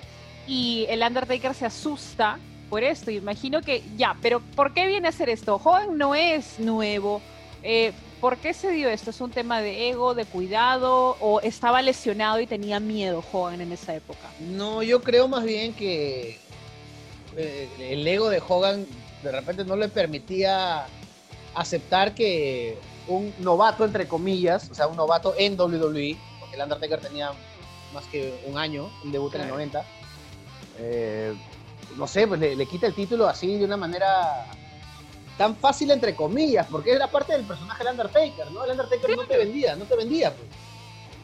y 0.47 0.85
el 0.89 1.03
Undertaker 1.03 1.53
se 1.53 1.65
asusta 1.65 2.39
por 2.71 2.83
esto. 2.83 3.11
Imagino 3.11 3.61
que, 3.61 3.83
ya, 3.97 4.15
pero 4.21 4.39
¿por 4.39 4.73
qué 4.73 4.87
viene 4.87 5.07
a 5.07 5.09
hacer 5.09 5.29
esto? 5.29 5.61
Hogan 5.63 5.97
no 5.97 6.15
es 6.15 6.57
nuevo. 6.59 7.21
Eh, 7.61 7.91
¿Por 8.19 8.37
qué 8.37 8.53
se 8.53 8.71
dio 8.71 8.89
esto? 8.89 9.09
¿Es 9.11 9.19
un 9.21 9.31
tema 9.31 9.61
de 9.61 9.89
ego, 9.89 10.13
de 10.15 10.25
cuidado? 10.25 11.17
¿O 11.19 11.39
estaba 11.41 11.81
lesionado 11.81 12.39
y 12.39 12.47
tenía 12.47 12.79
miedo 12.79 13.23
Hogan 13.31 13.61
en 13.61 13.71
esa 13.71 13.95
época? 13.95 14.27
No, 14.39 14.81
yo 14.83 15.01
creo 15.03 15.27
más 15.27 15.43
bien 15.43 15.73
que 15.73 16.37
eh, 17.37 17.67
el 17.79 18.07
ego 18.07 18.29
de 18.29 18.41
Hogan 18.47 18.85
de 19.23 19.31
repente 19.31 19.63
no 19.65 19.75
le 19.75 19.89
permitía 19.89 20.85
aceptar 21.53 22.13
que 22.13 22.77
un 23.07 23.33
novato, 23.39 23.83
entre 23.85 24.07
comillas, 24.07 24.69
o 24.69 24.75
sea, 24.75 24.87
un 24.87 24.95
novato 24.95 25.33
en 25.37 25.59
WWE, 25.59 26.17
porque 26.39 26.55
el 26.55 26.61
Undertaker 26.61 26.99
tenía 26.99 27.31
más 27.93 28.05
que 28.05 28.41
un 28.45 28.57
año, 28.57 28.89
un 29.03 29.11
debut 29.11 29.33
en 29.35 29.41
el 29.41 29.47
Claro. 29.47 29.55
90, 29.57 29.85
eh, 30.79 31.33
no 31.97 32.07
sé, 32.07 32.27
pues 32.27 32.39
le, 32.39 32.55
le 32.55 32.65
quita 32.65 32.87
el 32.87 32.95
título 32.95 33.27
así 33.27 33.57
de 33.57 33.65
una 33.65 33.77
manera 33.77 34.47
tan 35.37 35.55
fácil, 35.55 35.91
entre 35.91 36.15
comillas, 36.15 36.67
porque 36.69 36.91
era 36.91 37.07
parte 37.07 37.33
del 37.33 37.43
personaje 37.43 37.83
del 37.83 37.93
Undertaker, 37.93 38.51
¿no? 38.51 38.63
El 38.63 38.71
Undertaker 38.71 39.15
no 39.15 39.25
te 39.25 39.37
vendía, 39.37 39.75
no 39.75 39.85
te 39.85 39.95
vendía, 39.95 40.33
pues. 40.33 40.47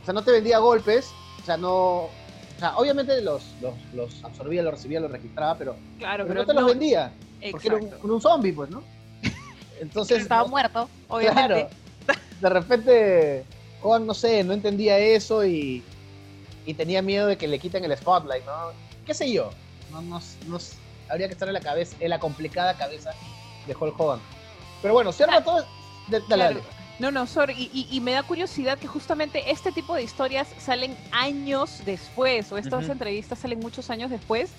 O 0.01 0.05
sea, 0.05 0.13
no 0.13 0.23
te 0.23 0.31
vendía 0.31 0.57
golpes, 0.59 1.11
o 1.41 1.45
sea, 1.45 1.57
no... 1.57 2.09
O 2.57 2.59
sea, 2.59 2.75
obviamente 2.77 3.21
los, 3.21 3.43
los, 3.61 3.75
los 3.93 4.25
absorbía, 4.25 4.63
los 4.63 4.73
recibía, 4.73 4.99
los 4.99 5.11
registraba, 5.11 5.55
pero, 5.57 5.75
Claro, 5.99 6.25
pero 6.27 6.39
no 6.41 6.45
te 6.45 6.53
los 6.55 6.65
vendía, 6.65 7.11
porque 7.51 7.67
era 7.67 7.77
un, 7.77 8.11
un 8.11 8.19
zombie, 8.21 8.51
pues, 8.51 8.69
¿no? 8.71 8.81
Entonces, 9.79 10.23
estaba 10.23 10.41
no- 10.43 10.47
muerto, 10.49 10.89
obviamente. 11.07 11.67
Claro. 12.05 12.19
De 12.41 12.49
repente, 12.49 13.45
Juan, 13.81 14.07
no 14.07 14.13
sé, 14.15 14.43
no 14.43 14.53
entendía 14.53 14.97
eso 14.97 15.45
y, 15.45 15.83
y 16.65 16.73
tenía 16.73 17.01
miedo 17.03 17.27
de 17.27 17.37
que 17.37 17.47
le 17.47 17.59
quiten 17.59 17.85
el 17.85 17.95
spotlight, 17.95 18.43
¿no? 18.45 18.71
¿Qué 19.05 19.13
sé 19.13 19.31
yo? 19.31 19.51
No, 19.91 20.01
no, 20.01 20.19
no- 20.47 20.57
habría 21.09 21.27
que 21.27 21.33
estar 21.33 21.47
en 21.47 21.53
la 21.53 21.61
cabeza, 21.61 21.95
en 21.99 22.09
la 22.09 22.19
complicada 22.19 22.73
cabeza 22.75 23.11
de 23.67 23.75
Hulk 23.75 23.99
Hogan. 23.99 24.19
Pero 24.81 24.93
bueno, 24.95 25.11
cierra 25.11 25.43
todo. 25.43 25.57
de- 26.07 26.19
dale, 26.21 26.25
Claro. 26.25 26.55
dale. 26.55 26.76
No, 26.99 27.11
no, 27.11 27.27
sorry. 27.27 27.53
Y, 27.73 27.87
y- 27.91 27.97
y 27.97 28.01
me 28.01 28.11
da 28.13 28.23
curiosidad 28.23 28.77
que 28.79 28.87
justamente 28.87 29.51
este 29.51 29.71
tipo 29.71 29.93
de 29.95 30.03
historias 30.03 30.47
salen 30.57 30.95
años 31.11 31.81
después, 31.85 32.51
o 32.51 32.57
estas 32.57 32.83
entrevistas 32.91 33.39
salen 33.39 33.59
muchos 33.59 33.89
años 33.89 34.09
después, 34.09 34.49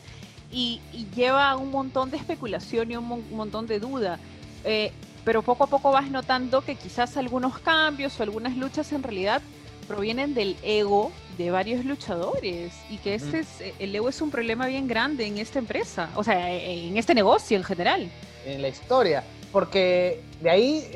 y, 0.53 0.81
y 0.93 1.07
lleva 1.15 1.57
un 1.57 1.71
montón 1.71 2.11
de 2.11 2.17
especulación 2.17 2.91
y 2.93 2.97
un, 2.97 3.05
mon- 3.05 3.25
un 3.31 3.37
montón 3.37 3.67
de 3.67 3.81
duda. 3.81 4.19
Eh, 4.65 4.93
pero 5.25 5.43
poco 5.43 5.65
a 5.65 5.67
poco 5.67 5.91
vas 5.91 6.11
notando 6.11 6.63
que 6.63 6.75
quizás 6.77 7.17
algunos 7.17 7.59
cambios 7.59 8.19
o 8.19 8.23
algunas 8.23 8.57
luchas 8.57 8.91
en 8.93 9.03
realidad 9.03 9.43
provienen 9.87 10.33
del 10.35 10.57
ego 10.63 11.13
de 11.37 11.51
varios 11.51 11.85
luchadores 11.85 12.73
y 12.91 12.99
que 12.99 13.15
este 13.15 13.41
es, 13.41 13.49
el 13.79 13.95
ego 13.95 14.09
es 14.09 14.21
un 14.23 14.31
problema 14.31 14.67
bien 14.67 14.87
grande 14.87 15.27
en 15.27 15.39
esta 15.39 15.59
empresa, 15.59 16.09
o 16.15 16.23
sea, 16.25 16.51
en 16.53 16.97
este 16.97 17.15
negocio 17.15 17.57
en 17.57 17.65
general. 17.65 18.11
En 18.47 18.63
la 18.63 18.69
historia, 18.69 19.23
porque 19.53 20.23
de 20.41 20.51
ahí 20.51 20.91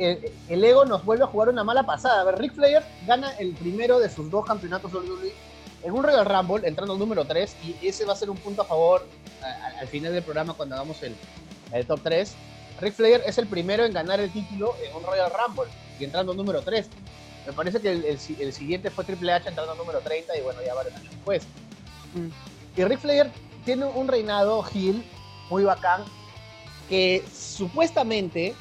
el, 0.48 0.64
ego 0.64 0.84
nos 0.84 1.04
vuelve 1.04 1.24
a 1.24 1.26
jugar 1.26 1.48
una 1.48 1.64
mala 1.64 1.84
pasada. 1.84 2.20
A 2.20 2.24
ver, 2.24 2.38
Ric 2.38 2.54
Flair 2.54 2.82
gana 3.06 3.32
el 3.38 3.52
primero 3.54 3.98
de 3.98 4.08
sus 4.08 4.30
dos 4.30 4.44
campeonatos 4.44 4.92
WWE 4.92 5.32
en 5.82 5.92
un 5.92 6.02
Royal 6.02 6.24
Rumble, 6.24 6.66
entrando 6.68 6.96
número 6.96 7.24
3, 7.24 7.56
y 7.64 7.86
ese 7.86 8.04
va 8.04 8.12
a 8.12 8.16
ser 8.16 8.30
un 8.30 8.36
punto 8.36 8.62
a 8.62 8.64
favor 8.64 9.04
al 9.80 9.88
final 9.88 10.12
del 10.12 10.22
programa 10.22 10.54
cuando 10.54 10.76
hagamos 10.76 11.02
el, 11.02 11.16
top 11.86 12.00
3. 12.02 12.34
Ric 12.80 12.94
Flair 12.94 13.22
es 13.26 13.38
el 13.38 13.46
primero 13.46 13.84
en 13.84 13.92
ganar 13.92 14.20
el 14.20 14.30
título 14.30 14.74
en 14.84 14.94
un 14.94 15.02
Royal 15.02 15.30
Rumble 15.30 15.70
y 15.98 16.04
entrando 16.04 16.34
número 16.34 16.62
3. 16.62 16.88
Me 17.46 17.52
parece 17.52 17.80
que 17.80 17.90
el, 17.90 18.52
siguiente 18.52 18.90
fue 18.90 19.04
Triple 19.04 19.32
H 19.32 19.48
entrando 19.48 19.74
número 19.74 19.98
30 20.00 20.36
y 20.36 20.42
bueno, 20.42 20.60
ya 20.64 20.74
varios 20.74 20.94
años 20.94 21.10
después. 21.10 21.42
Mm. 22.14 22.80
Y 22.80 22.84
Ric 22.84 23.00
Flair 23.00 23.30
tiene 23.64 23.86
un 23.86 24.06
reinado 24.06 24.64
heel 24.72 25.04
muy 25.50 25.64
bacán 25.64 26.04
que 26.92 27.24
supuestamente 27.34 28.54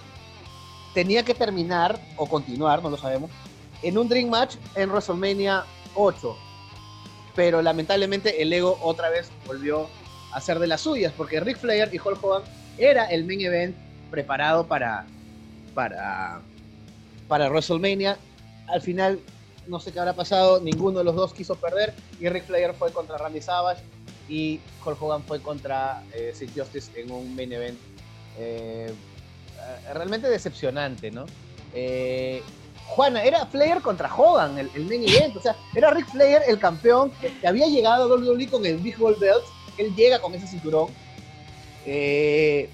tenía 0.93 1.21
que 1.21 1.33
terminar 1.33 1.99
o 2.15 2.25
continuar, 2.25 2.81
no 2.81 2.89
lo 2.89 2.95
sabemos, 2.95 3.29
en 3.83 3.97
un 3.97 4.07
Dream 4.07 4.29
Match 4.29 4.55
en 4.73 4.89
WrestleMania 4.89 5.65
8 5.95 6.37
pero 7.35 7.61
lamentablemente 7.61 8.41
el 8.41 8.53
ego 8.53 8.77
otra 8.81 9.09
vez 9.09 9.29
volvió 9.45 9.89
a 10.31 10.39
ser 10.39 10.59
de 10.59 10.67
las 10.67 10.79
suyas, 10.79 11.11
porque 11.17 11.41
Ric 11.41 11.57
Flair 11.57 11.89
y 11.91 11.99
Hulk 11.99 12.23
Hogan 12.23 12.43
era 12.77 13.05
el 13.07 13.25
main 13.25 13.41
event 13.41 13.75
preparado 14.09 14.65
para, 14.65 15.05
para, 15.73 16.39
para 17.27 17.49
WrestleMania. 17.49 18.17
Al 18.67 18.81
final, 18.81 19.19
no 19.67 19.81
sé 19.81 19.91
qué 19.91 19.99
habrá 19.99 20.13
pasado, 20.13 20.61
ninguno 20.61 20.99
de 20.99 21.03
los 21.03 21.15
dos 21.15 21.33
quiso 21.33 21.55
perder 21.55 21.93
y 22.21 22.29
Ric 22.29 22.45
Flair 22.45 22.73
fue 22.75 22.93
contra 22.93 23.17
Randy 23.17 23.41
Savage 23.41 23.83
y 24.29 24.61
Hulk 24.85 25.01
Hogan 25.01 25.23
fue 25.23 25.41
contra 25.41 26.01
eh, 26.13 26.31
Sid 26.33 26.51
Justice 26.55 26.91
en 26.95 27.11
un 27.11 27.35
main 27.35 27.51
event 27.51 27.77
eh, 28.37 28.93
realmente 29.93 30.29
decepcionante, 30.29 31.11
¿no? 31.11 31.25
Eh, 31.73 32.41
Juana, 32.87 33.23
era 33.23 33.45
Flair 33.45 33.81
contra 33.81 34.13
Hogan, 34.13 34.57
el, 34.57 34.69
el 34.75 34.85
main 34.85 35.07
event. 35.07 35.35
O 35.37 35.41
sea, 35.41 35.55
era 35.73 35.91
Rick 35.91 36.07
Flair 36.09 36.41
el 36.47 36.59
campeón 36.59 37.11
que, 37.21 37.47
había 37.47 37.67
llegado 37.67 38.03
a 38.03 38.17
WWE 38.17 38.47
con 38.47 38.65
el 38.65 38.77
Big 38.77 38.97
Gold 38.97 39.19
Belt. 39.19 39.43
Él 39.77 39.95
llega 39.95 40.19
con 40.19 40.33
ese 40.33 40.47
cinturón. 40.47 40.89
Eh, 41.85 42.69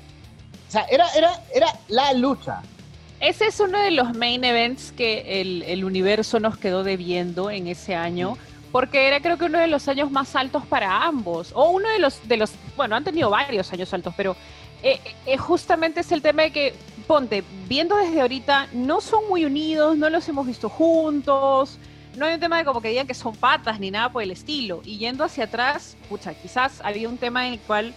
o 0.67 0.71
sea, 0.71 0.85
era, 0.89 1.07
era, 1.13 1.41
era 1.53 1.67
la 1.87 2.13
lucha. 2.13 2.61
Ese 3.19 3.47
es 3.47 3.59
uno 3.59 3.79
de 3.79 3.91
los 3.91 4.15
main 4.15 4.43
events 4.43 4.91
que 4.91 5.41
el, 5.41 5.83
universo 5.83 6.39
nos 6.39 6.57
quedó 6.57 6.83
debiendo 6.83 7.49
en 7.51 7.67
ese 7.67 7.95
año. 7.95 8.37
Porque 8.71 9.07
era 9.07 9.21
creo 9.21 9.37
que 9.37 9.45
uno 9.45 9.59
de 9.59 9.67
los 9.67 9.87
años 9.87 10.11
más 10.11 10.35
altos 10.35 10.65
para 10.65 11.03
ambos. 11.03 11.51
O 11.53 11.69
uno 11.69 11.89
de 11.89 11.99
los, 11.99 12.27
de 12.27 12.37
los, 12.37 12.51
bueno, 12.75 12.95
han 12.95 13.03
tenido 13.03 13.29
varios 13.29 13.71
años 13.71 13.93
altos, 13.93 14.13
pero 14.17 14.35
eh, 14.83 14.99
eh, 15.25 15.37
justamente 15.37 16.01
es 16.01 16.11
el 16.11 16.21
tema 16.21 16.43
de 16.43 16.51
que 16.51 16.75
ponte, 17.07 17.43
viendo 17.67 17.95
desde 17.95 18.21
ahorita, 18.21 18.67
no 18.73 19.01
son 19.01 19.27
muy 19.29 19.45
unidos, 19.45 19.97
no 19.97 20.09
los 20.09 20.27
hemos 20.27 20.45
visto 20.45 20.69
juntos, 20.69 21.77
no 22.17 22.25
hay 22.25 22.33
un 22.33 22.39
tema 22.39 22.57
de 22.57 22.65
como 22.65 22.81
que 22.81 22.89
digan 22.89 23.07
que 23.07 23.13
son 23.13 23.35
patas 23.35 23.79
ni 23.79 23.91
nada 23.91 24.11
por 24.11 24.23
el 24.23 24.31
estilo. 24.31 24.81
Y 24.83 24.97
yendo 24.97 25.23
hacia 25.23 25.45
atrás, 25.45 25.95
pucha, 26.09 26.33
quizás 26.33 26.81
había 26.83 27.07
un 27.07 27.17
tema 27.17 27.47
en 27.47 27.53
el 27.53 27.59
cual 27.59 27.93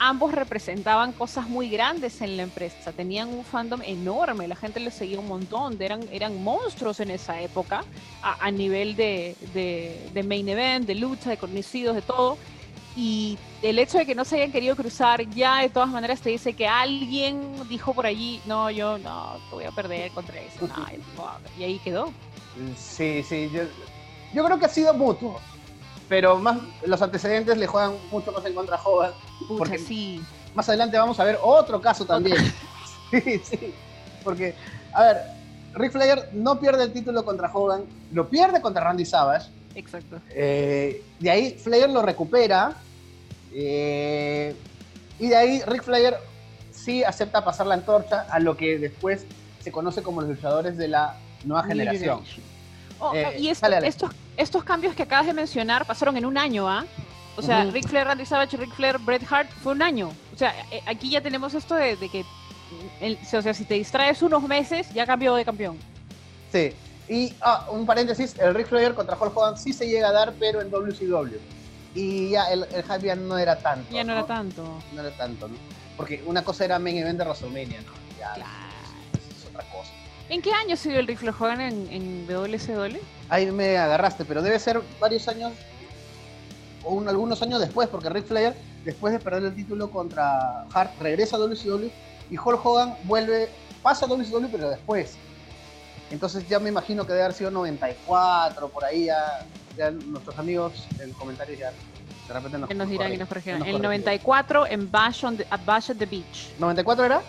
ambos 0.00 0.32
representaban 0.32 1.12
cosas 1.12 1.46
muy 1.48 1.68
grandes 1.68 2.22
en 2.22 2.38
la 2.38 2.42
empresa, 2.42 2.90
tenían 2.90 3.28
un 3.28 3.44
fandom 3.44 3.82
enorme, 3.82 4.48
la 4.48 4.56
gente 4.56 4.80
les 4.80 4.94
seguía 4.94 5.20
un 5.20 5.28
montón, 5.28 5.76
eran, 5.80 6.00
eran 6.10 6.42
monstruos 6.42 7.00
en 7.00 7.10
esa 7.10 7.40
época 7.42 7.84
a, 8.22 8.50
nivel 8.50 8.96
de, 8.96 9.36
de, 9.52 10.22
main 10.22 10.48
event, 10.48 10.86
de 10.86 10.94
lucha, 10.94 11.28
de 11.28 11.36
conocidos, 11.36 11.94
de 11.94 12.02
todo 12.02 12.38
y 12.96 13.38
el 13.62 13.78
hecho 13.78 13.98
de 13.98 14.06
que 14.06 14.14
no 14.14 14.24
se 14.24 14.36
hayan 14.36 14.52
querido 14.52 14.74
cruzar 14.74 15.28
ya 15.30 15.62
de 15.62 15.68
todas 15.68 15.88
maneras 15.88 16.20
te 16.20 16.30
dice 16.30 16.54
que 16.54 16.66
alguien 16.66 17.40
dijo 17.68 17.94
por 17.94 18.06
allí, 18.06 18.40
no, 18.46 18.70
yo 18.70 18.98
no, 18.98 19.36
te 19.48 19.54
voy 19.54 19.64
a 19.64 19.70
perder 19.70 20.10
contra 20.12 20.40
eso. 20.40 20.68
y 21.58 21.64
ahí 21.64 21.78
quedó. 21.78 22.12
Sí, 22.76 23.22
sí, 23.22 23.48
yo, 23.52 23.62
yo, 24.34 24.44
creo 24.44 24.58
que 24.58 24.66
ha 24.66 24.70
sido 24.70 24.92
mutuo, 24.92 25.40
pero 26.08 26.38
más 26.38 26.58
los 26.84 27.00
antecedentes 27.00 27.56
le 27.56 27.66
juegan 27.66 27.94
mucho 28.10 28.32
más 28.32 28.44
en 28.44 28.54
contra 28.54 28.76
a 28.76 28.82
Hogan. 28.82 29.12
porque 29.56 29.78
sí. 29.78 30.20
Más 30.54 30.68
adelante 30.68 30.98
vamos 30.98 31.20
a 31.20 31.24
ver 31.24 31.38
otro 31.40 31.80
caso 31.80 32.04
también. 32.04 32.36
sí, 33.10 33.40
sí, 33.44 33.72
porque, 34.24 34.54
a 34.92 35.02
ver, 35.04 35.16
Rick 35.74 35.92
Flair 35.92 36.28
no 36.32 36.58
pierde 36.58 36.82
el 36.82 36.92
título 36.92 37.24
contra 37.24 37.50
Hogan, 37.52 37.84
lo 38.12 38.28
pierde 38.28 38.60
contra 38.60 38.82
Randy 38.82 39.04
Savage 39.04 39.60
Exacto. 39.74 40.20
Eh, 40.30 41.02
de 41.18 41.30
ahí 41.30 41.52
Flair 41.52 41.88
lo 41.90 42.02
recupera. 42.02 42.74
Eh, 43.52 44.54
y 45.18 45.28
de 45.28 45.36
ahí 45.36 45.62
Rick 45.66 45.82
Flair 45.82 46.14
sí 46.72 47.04
acepta 47.04 47.44
pasar 47.44 47.66
la 47.66 47.74
antorcha 47.74 48.26
a 48.30 48.38
lo 48.38 48.56
que 48.56 48.78
después 48.78 49.26
se 49.60 49.72
conoce 49.72 50.02
como 50.02 50.20
los 50.20 50.30
luchadores 50.30 50.76
de 50.76 50.88
la 50.88 51.16
nueva 51.44 51.64
generación. 51.64 52.22
Oh, 52.98 53.14
eh, 53.14 53.36
y 53.38 53.48
Estos, 53.48 54.10
estos 54.36 54.64
cambios 54.64 54.94
que 54.94 55.02
acabas 55.02 55.26
de 55.26 55.32
mencionar 55.32 55.86
pasaron 55.86 56.16
en 56.16 56.26
un 56.26 56.36
año, 56.36 56.68
¿ah? 56.68 56.84
O 57.36 57.42
sea, 57.42 57.64
Rick 57.64 57.88
Flair, 57.88 58.06
Randy 58.06 58.26
Savage, 58.26 58.56
Rick 58.56 58.74
Flair, 58.74 58.98
Bret 58.98 59.22
Hart 59.30 59.48
fue 59.62 59.72
un 59.72 59.80
año. 59.80 60.12
O 60.34 60.36
sea, 60.36 60.54
aquí 60.86 61.10
ya 61.10 61.22
tenemos 61.22 61.54
esto 61.54 61.74
de, 61.74 61.96
que, 61.96 62.24
o 63.36 63.42
sea, 63.42 63.54
si 63.54 63.64
te 63.64 63.74
distraes 63.74 64.20
unos 64.20 64.42
meses, 64.42 64.92
ya 64.92 65.06
cambió 65.06 65.34
de 65.34 65.44
campeón. 65.44 65.78
Sí, 66.52 66.72
y 67.08 67.32
ah, 67.40 67.66
un 67.70 67.86
paréntesis, 67.86 68.38
el 68.38 68.54
Rick 68.54 68.68
Flair 68.68 68.94
contra 68.94 69.16
Hulk 69.18 69.34
Hogan 69.34 69.56
sí 69.56 69.72
se 69.72 69.88
llega 69.88 70.08
a 70.08 70.12
dar, 70.12 70.34
pero 70.38 70.60
en 70.60 70.70
WCW. 70.70 71.38
Y 71.94 72.30
ya 72.30 72.50
el, 72.50 72.64
el 72.72 72.82
hype 72.82 73.06
ya 73.06 73.16
no 73.16 73.36
era 73.38 73.58
tanto. 73.58 73.92
Ya 73.92 74.04
no, 74.04 74.12
era 74.12 74.26
tanto. 74.26 74.78
No 74.92 75.00
era 75.00 75.10
tanto, 75.16 75.48
¿no? 75.48 75.56
Porque 75.96 76.22
una 76.24 76.44
cosa 76.44 76.64
era 76.64 76.78
main 76.78 76.98
event 76.98 77.18
de 77.18 77.24
WrestleMania, 77.24 77.80
¿no? 77.82 77.92
Ya 78.18 78.32
claro. 78.34 78.50
es, 79.14 79.44
otra 79.46 79.64
cosa. 79.70 79.90
¿En 80.28 80.40
qué 80.40 80.52
año 80.52 80.76
se 80.76 80.90
dio 80.90 81.00
el 81.00 81.06
Rick 81.06 81.18
Flair 81.18 81.34
Hogan 81.38 81.60
en, 81.60 81.88
en 81.90 82.26
WCW? 82.26 82.98
Ahí 83.28 83.50
me 83.50 83.76
agarraste, 83.76 84.24
pero 84.24 84.42
debe 84.42 84.58
ser 84.58 84.80
varios 85.00 85.26
años 85.28 85.52
o 86.84 86.94
un, 86.94 87.08
algunos 87.08 87.42
años 87.42 87.60
después, 87.60 87.88
porque 87.88 88.08
Rick 88.08 88.26
Flair, 88.26 88.54
después 88.84 89.12
de 89.12 89.18
perder 89.18 89.44
el 89.44 89.54
título 89.54 89.90
contra 89.90 90.66
Hart, 90.72 90.92
regresa 91.00 91.36
a 91.36 91.40
WCW 91.40 91.90
y 92.30 92.38
Hulk 92.38 92.64
Hogan 92.64 92.96
vuelve, 93.04 93.50
pasa 93.82 94.06
a 94.06 94.08
WCW, 94.08 94.46
pero 94.50 94.70
después. 94.70 95.16
Entonces 96.10 96.48
ya 96.48 96.58
me 96.58 96.68
imagino 96.68 97.06
que 97.06 97.12
debe 97.12 97.24
haber 97.24 97.36
sido 97.36 97.50
94, 97.50 98.68
por 98.68 98.84
ahí 98.84 99.06
ya, 99.06 99.90
nuestros 100.06 100.38
amigos 100.38 100.86
en 100.98 101.12
comentarios 101.12 101.58
ya 101.58 101.72
de 102.26 102.34
repente 102.34 102.58
nos, 102.58 102.74
nos 102.74 102.88
dirán 102.88 103.12
y 103.12 103.16
nos 103.16 103.28
corregirán. 103.28 103.64
El 103.64 103.80
94 103.80 104.66
en 104.66 104.90
Bash, 104.90 105.24
on 105.24 105.36
the, 105.36 105.46
at 105.50 105.60
Bash 105.64 105.90
at 105.90 105.96
the 105.96 106.06
Beach. 106.06 106.52
¿94 106.58 107.04
era? 107.04 107.22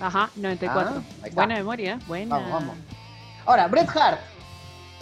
Ajá, 0.00 0.30
94. 0.36 0.92
Ah, 0.96 1.28
buena 1.32 1.54
memoria, 1.56 1.98
buena. 2.06 2.36
Vamos, 2.36 2.52
vamos. 2.52 2.76
Ahora, 3.44 3.68
Bret 3.68 3.88
Hart. 3.94 4.20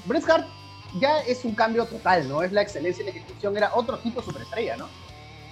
Bret 0.07 0.28
Hart 0.28 0.46
ya 0.98 1.20
es 1.20 1.44
un 1.44 1.54
cambio 1.54 1.85
total, 1.87 2.28
¿no? 2.28 2.42
Es 2.42 2.52
la 2.52 2.62
excelencia 2.62 3.02
y 3.02 3.04
la 3.04 3.11
ejecución, 3.11 3.57
era 3.57 3.70
otro 3.74 3.98
tipo 3.98 4.20
de 4.20 4.26
superestrella, 4.26 4.76
¿no? 4.76 4.88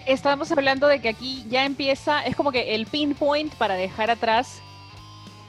Estamos 0.07 0.51
hablando 0.53 0.87
de 0.87 1.01
que 1.01 1.09
aquí 1.09 1.45
ya 1.49 1.65
empieza, 1.65 2.25
es 2.25 2.37
como 2.37 2.53
que 2.53 2.75
el 2.75 2.87
pinpoint 2.87 3.55
para 3.55 3.75
dejar 3.75 4.11
atrás 4.11 4.63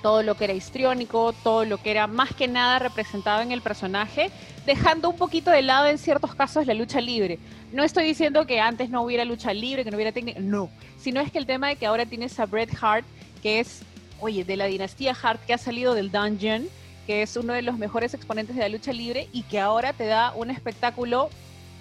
todo 0.07 0.23
lo 0.23 0.37
que 0.37 0.45
era 0.45 0.53
histriónico, 0.53 1.33
todo 1.43 1.65
lo 1.65 1.83
que 1.83 1.91
era 1.91 2.07
más 2.07 2.33
que 2.33 2.47
nada 2.47 2.79
representado 2.79 3.41
en 3.41 3.51
el 3.51 3.61
personaje, 3.61 4.31
dejando 4.65 5.09
un 5.09 5.17
poquito 5.17 5.51
de 5.51 5.61
lado 5.61 5.87
en 5.87 5.97
ciertos 5.97 6.33
casos 6.33 6.65
la 6.65 6.73
lucha 6.73 7.01
libre. 7.01 7.39
No 7.73 7.83
estoy 7.83 8.05
diciendo 8.05 8.47
que 8.47 8.61
antes 8.61 8.89
no 8.89 9.01
hubiera 9.01 9.25
lucha 9.25 9.53
libre, 9.53 9.83
que 9.83 9.91
no 9.91 9.97
hubiera 9.97 10.13
técnica, 10.13 10.39
no, 10.39 10.69
sino 10.97 11.19
es 11.19 11.29
que 11.29 11.39
el 11.39 11.45
tema 11.45 11.67
de 11.67 11.75
que 11.75 11.85
ahora 11.85 12.05
tienes 12.05 12.39
a 12.39 12.45
Bret 12.45 12.69
Hart, 12.81 13.05
que 13.43 13.59
es, 13.59 13.81
oye, 14.21 14.45
de 14.45 14.55
la 14.55 14.67
dinastía 14.67 15.13
Hart 15.21 15.41
que 15.45 15.53
ha 15.53 15.57
salido 15.57 15.93
del 15.93 16.09
Dungeon, 16.09 16.69
que 17.05 17.21
es 17.21 17.35
uno 17.35 17.51
de 17.51 17.61
los 17.61 17.77
mejores 17.77 18.13
exponentes 18.13 18.55
de 18.55 18.61
la 18.61 18.69
lucha 18.69 18.93
libre 18.93 19.27
y 19.33 19.43
que 19.43 19.59
ahora 19.59 19.91
te 19.91 20.05
da 20.05 20.31
un 20.37 20.51
espectáculo 20.51 21.29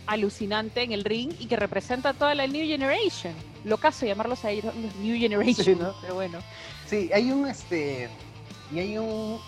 alucinante 0.09 0.83
en 0.83 0.91
el 0.91 1.05
ring 1.05 1.33
y 1.39 1.47
que 1.47 1.55
representa 1.55 2.09
a 2.09 2.15
toda 2.15 2.35
la 2.35 2.49
New 2.49 2.67
Generation. 2.67 3.56
Lo 3.67 3.79
caso 3.79 4.07
llamarlos 4.07 4.45
a 4.45 4.51
ellos 4.51 4.73
New 5.01 5.19
Generation, 5.19 5.81
¿no? 5.81 5.93
pero 6.01 6.15
bueno. 6.15 6.39
Sí, 6.89 7.11
hay 7.13 7.33
un 7.33 7.49
este 7.49 8.09
y 8.73 8.79
hay 8.79 8.97
un 8.97 9.41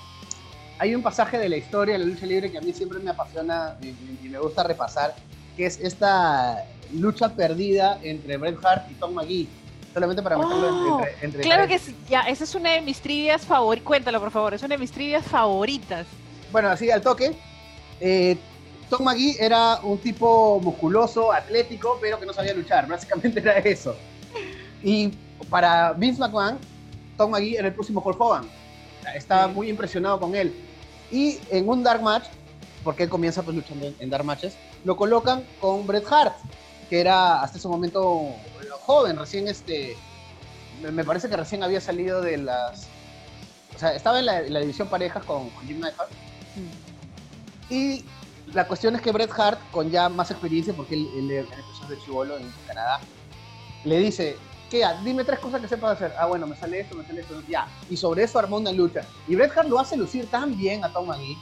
hay 0.77 0.93
un 0.97 1.03
pasaje 1.03 1.39
de 1.39 1.49
la 1.49 1.57
historia 1.57 1.95
de 1.95 2.01
la 2.01 2.07
lucha 2.07 2.27
libre 2.27 2.51
que 2.51 2.59
a 2.59 2.61
mí 2.61 2.73
siempre 2.73 2.99
me 2.99 3.11
apasiona 3.11 3.77
y, 3.81 4.29
me 4.29 4.39
gusta 4.41 4.65
repasar, 4.65 5.15
que 5.57 5.67
es 5.67 5.79
esta 5.79 6.65
lucha 6.93 7.29
perdida 7.29 8.01
entre 8.03 8.37
Bret 8.39 8.59
Hart 8.65 8.91
y 8.91 8.95
Tom 8.95 9.15
McGee. 9.15 9.49
Solamente 9.95 10.21
para 10.21 10.37
meterlo 10.37 10.97
oh, 10.97 11.05
entre, 11.23 11.43
Claro 11.43 11.69
que 11.69 11.79
sí, 11.79 11.95
ya, 12.11 12.23
esa 12.23 12.43
es 12.43 12.55
una 12.57 12.73
de 12.73 12.81
mis 12.81 13.01
trivias 13.01 13.47
favoritas. 13.47 13.87
Cuéntalo, 13.87 14.21
por 14.21 14.33
favor, 14.33 14.55
es 14.55 14.63
una 14.63 14.75
de 14.75 14.79
mis 14.79 14.91
trivias 14.91 15.25
favoritas. 15.25 16.07
Bueno, 16.51 16.69
así 16.69 16.91
al 16.91 17.03
toque. 17.03 17.37
Eh, 18.01 18.37
Tom 18.89 19.05
McGee 19.05 19.37
era 19.39 19.81
un 19.83 19.99
tipo 19.99 20.61
musculoso, 20.61 21.33
atlético, 21.33 21.99
pero 22.01 22.19
que 22.19 22.27
no 22.27 22.33
sabía 22.33 22.55
luchar. 22.55 22.87
Básicamente 22.87 23.41
era 23.45 23.59
eso. 23.59 23.95
Y 24.83 25.09
para 25.51 25.93
Vince 25.93 26.21
McMahon, 26.21 26.59
Tom 27.17 27.31
McGee 27.31 27.57
era 27.57 27.69
el 27.69 27.75
próximo 27.75 28.03
Hulk 28.05 28.21
Hogan. 28.21 28.49
Estaba 29.15 29.49
muy 29.49 29.69
impresionado 29.69 30.21
con 30.21 30.35
él. 30.35 30.55
Y 31.11 31.39
en 31.51 31.69
un 31.69 31.83
Dark 31.83 32.03
Match, 32.03 32.25
porque 32.85 33.05
él 33.05 33.09
comienza 33.09 33.43
pues 33.43 33.57
luchando 33.57 33.93
en, 33.99 34.11
dar 34.11 34.25
matches, 34.25 34.55
lo 34.85 34.97
colocan 34.97 35.45
con 35.61 35.87
Bret 35.87 36.05
Hart, 36.11 36.35
que 36.91 37.01
era 37.01 37.43
hasta 37.43 37.59
ese 37.59 37.69
momento 37.69 38.35
joven, 38.83 39.19
recién 39.19 39.49
este, 39.49 39.97
me 40.81 41.05
parece 41.05 41.29
que 41.29 41.37
recién 41.37 41.63
había 41.63 41.81
salido 41.81 42.23
de 42.23 42.39
las, 42.39 42.87
o 43.75 43.79
sea, 43.79 43.95
estaba 43.95 44.19
en 44.19 44.27
la, 44.27 44.61
división 44.61 44.89
parejas 44.89 45.25
con, 45.25 45.51
Jim 45.67 45.81
Neidhart. 45.81 46.11
Mm. 46.57 47.75
Y 47.75 48.05
la 48.55 48.67
cuestión 48.67 48.95
es 48.97 49.03
que 49.03 49.13
Bret 49.13 49.31
Hart, 49.37 49.59
con 49.71 49.91
ya 49.91 50.09
más 50.09 50.31
experiencia, 50.31 50.73
porque 50.75 50.95
él, 50.95 51.09
él, 51.17 51.31
empezó 51.31 51.87
de 51.89 51.99
chivolo 51.99 52.37
en 52.37 52.53
Canadá, 52.67 53.01
le 53.85 53.99
dice, 53.99 54.37
¿qué? 54.71 54.85
Dime 55.05 55.25
tres 55.25 55.39
cosas 55.39 55.61
que 55.61 55.69
sepas 55.69 55.93
hacer. 55.93 56.13
Ah, 56.19 56.27
bueno, 56.27 56.47
me 56.47 56.57
sale 56.57 56.81
esto, 56.81 56.97
me 56.97 57.07
sale 57.07 57.21
esto. 57.21 57.43
Ya. 57.49 57.67
Y 57.91 57.97
sobre 57.97 58.25
eso 58.25 58.39
armó 58.39 58.57
una 58.57 58.73
lucha. 58.73 59.03
Y 59.27 59.37
Bret 59.37 59.57
Hart 59.57 59.69
lo 59.69 59.79
hace 59.79 59.97
lucir 59.97 60.27
tan 60.27 60.57
bien 60.57 60.85
a 60.85 60.93
Tom 60.93 61.07
McGee 61.07 61.37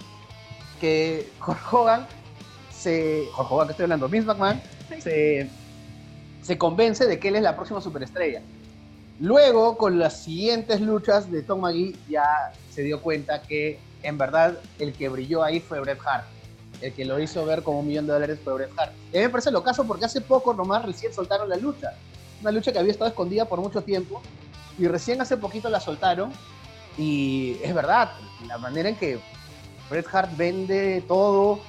que 0.81 1.31
Jorge 1.39 1.65
Hogan 1.71 2.07
se. 2.71 3.29
Jorge 3.33 3.55
Hogan, 3.55 3.67
que 3.69 3.73
estoy 3.73 3.85
hablando, 3.85 4.09
Vince 4.09 4.27
McMahon, 4.27 4.61
se, 5.01 5.49
se 6.43 6.59
convence 6.59 7.07
de 7.07 7.19
que 7.19 7.29
él 7.29 7.37
es 7.37 7.43
la 7.43 7.57
próxima 7.57 7.81
superestrella. 7.81 8.43
Luego, 9.19 9.79
con 9.79 9.99
las 9.99 10.23
siguientes 10.23 10.81
luchas 10.81 11.31
de 11.31 11.43
Tom 11.43 11.61
McGee, 11.61 11.97
ya 12.09 12.53
se 12.71 12.83
dio 12.83 13.01
cuenta 13.01 13.43
que 13.43 13.79
en 14.03 14.19
verdad 14.19 14.59
el 14.79 14.93
que 14.93 15.09
brilló 15.09 15.43
ahí 15.43 15.61
fue 15.61 15.81
Bret 15.81 15.99
Hart. 16.05 16.36
El 16.81 16.93
que 16.93 17.05
lo 17.05 17.19
hizo 17.19 17.45
ver 17.45 17.63
como 17.63 17.81
un 17.81 17.87
millón 17.87 18.07
de 18.07 18.13
dólares 18.13 18.39
fue 18.43 18.55
Bret 18.55 18.71
Hart. 18.77 18.93
Y 19.13 19.17
a 19.17 19.21
mí 19.21 19.27
me 19.27 19.31
parece 19.31 19.51
lo 19.51 19.63
caso 19.63 19.85
porque 19.85 20.05
hace 20.05 20.21
poco 20.21 20.53
nomás 20.53 20.85
recién 20.85 21.13
soltaron 21.13 21.49
la 21.49 21.57
lucha. 21.57 21.93
Una 22.41 22.53
lucha 22.53 22.73
que 22.73 22.79
había 22.79 22.93
estado 22.93 23.09
escondida 23.09 23.47
por 23.47 23.61
mucho 23.61 23.83
tiempo 23.83 24.21
y 24.79 24.87
recién 24.87 25.21
hace 25.21 25.37
poquito 25.37 25.71
la 25.71 25.81
soltaron. 25.81 26.33
Y 26.99 27.59
es 27.63 27.75
verdad, 27.75 28.13
la 28.47 28.59
manera 28.59 28.89
en 28.89 28.97
que 28.97 29.19
Bret 29.91 30.07
Hart 30.13 30.37
vende 30.37 31.03
todo, 31.07 31.61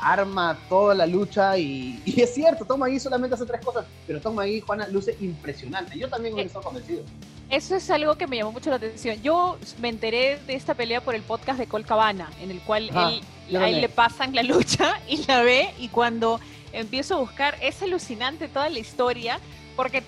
arma 0.00 0.58
toda 0.68 0.94
la 0.94 1.06
lucha 1.06 1.56
y, 1.58 2.02
es 2.16 2.34
cierto, 2.34 2.64
Tom 2.64 2.80
McGee 2.80 3.00
solamente 3.00 3.34
hace 3.34 3.46
tres 3.46 3.64
cosas, 3.64 3.86
pero 4.06 4.20
Tom 4.20 4.34
McGee, 4.34 4.60
Juana, 4.60 4.86
luce 4.88 5.16
impresionante. 5.20 5.98
Yo 5.98 6.08
también 6.08 6.34
me 6.34 6.42
eh, 6.42 6.46
estoy 6.46 6.62
convencido. 6.62 7.02
Eso 7.50 7.76
es 7.76 7.90
algo 7.90 8.16
que 8.16 8.26
me 8.26 8.36
llamó 8.36 8.52
mucho 8.52 8.70
la 8.70 8.76
atención. 8.76 9.20
Yo 9.22 9.58
me 9.78 9.88
enteré 9.88 10.38
de 10.46 10.54
esta 10.54 10.74
pelea 10.74 11.00
por 11.02 11.14
el 11.14 11.22
podcast 11.22 11.58
de 11.58 11.66
Col 11.66 11.84
Cabana, 11.84 12.30
en 12.40 12.50
el 12.50 12.60
cual 12.60 12.88
él, 12.88 13.20
a 13.52 13.68
él 13.68 13.80
le 13.80 13.88
pasan 13.88 14.34
la 14.34 14.42
lucha 14.42 15.00
y 15.08 15.24
la 15.26 15.42
ve 15.42 15.70
y 15.78 15.88
cuando 15.88 16.40
empiezo 16.72 17.16
a 17.16 17.20
buscar 17.20 17.56
es 17.60 17.82
alucinante 17.82 18.48
toda 18.48 18.68
la 18.68 18.78
historia 18.78 19.38
porque 19.76 20.02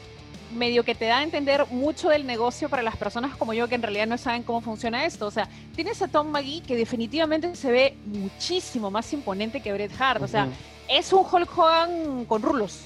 medio 0.54 0.84
que 0.84 0.94
te 0.94 1.06
da 1.06 1.18
a 1.18 1.22
entender 1.22 1.66
mucho 1.70 2.08
del 2.08 2.26
negocio 2.26 2.68
para 2.68 2.82
las 2.82 2.96
personas 2.96 3.36
como 3.36 3.52
yo 3.52 3.68
que 3.68 3.74
en 3.74 3.82
realidad 3.82 4.06
no 4.06 4.18
saben 4.18 4.42
cómo 4.42 4.60
funciona 4.60 5.04
esto. 5.04 5.26
O 5.26 5.30
sea, 5.30 5.48
tienes 5.74 6.00
a 6.02 6.08
Tom 6.08 6.28
McGee 6.28 6.62
que 6.62 6.76
definitivamente 6.76 7.54
se 7.56 7.70
ve 7.70 7.96
muchísimo 8.06 8.90
más 8.90 9.12
imponente 9.12 9.60
que 9.60 9.72
Bret 9.72 9.92
Hart. 9.98 10.22
O 10.22 10.28
sea, 10.28 10.48
es 10.88 11.12
un 11.12 11.24
Hulk 11.30 11.58
Hogan 11.58 12.24
con 12.26 12.42
rulos. 12.42 12.80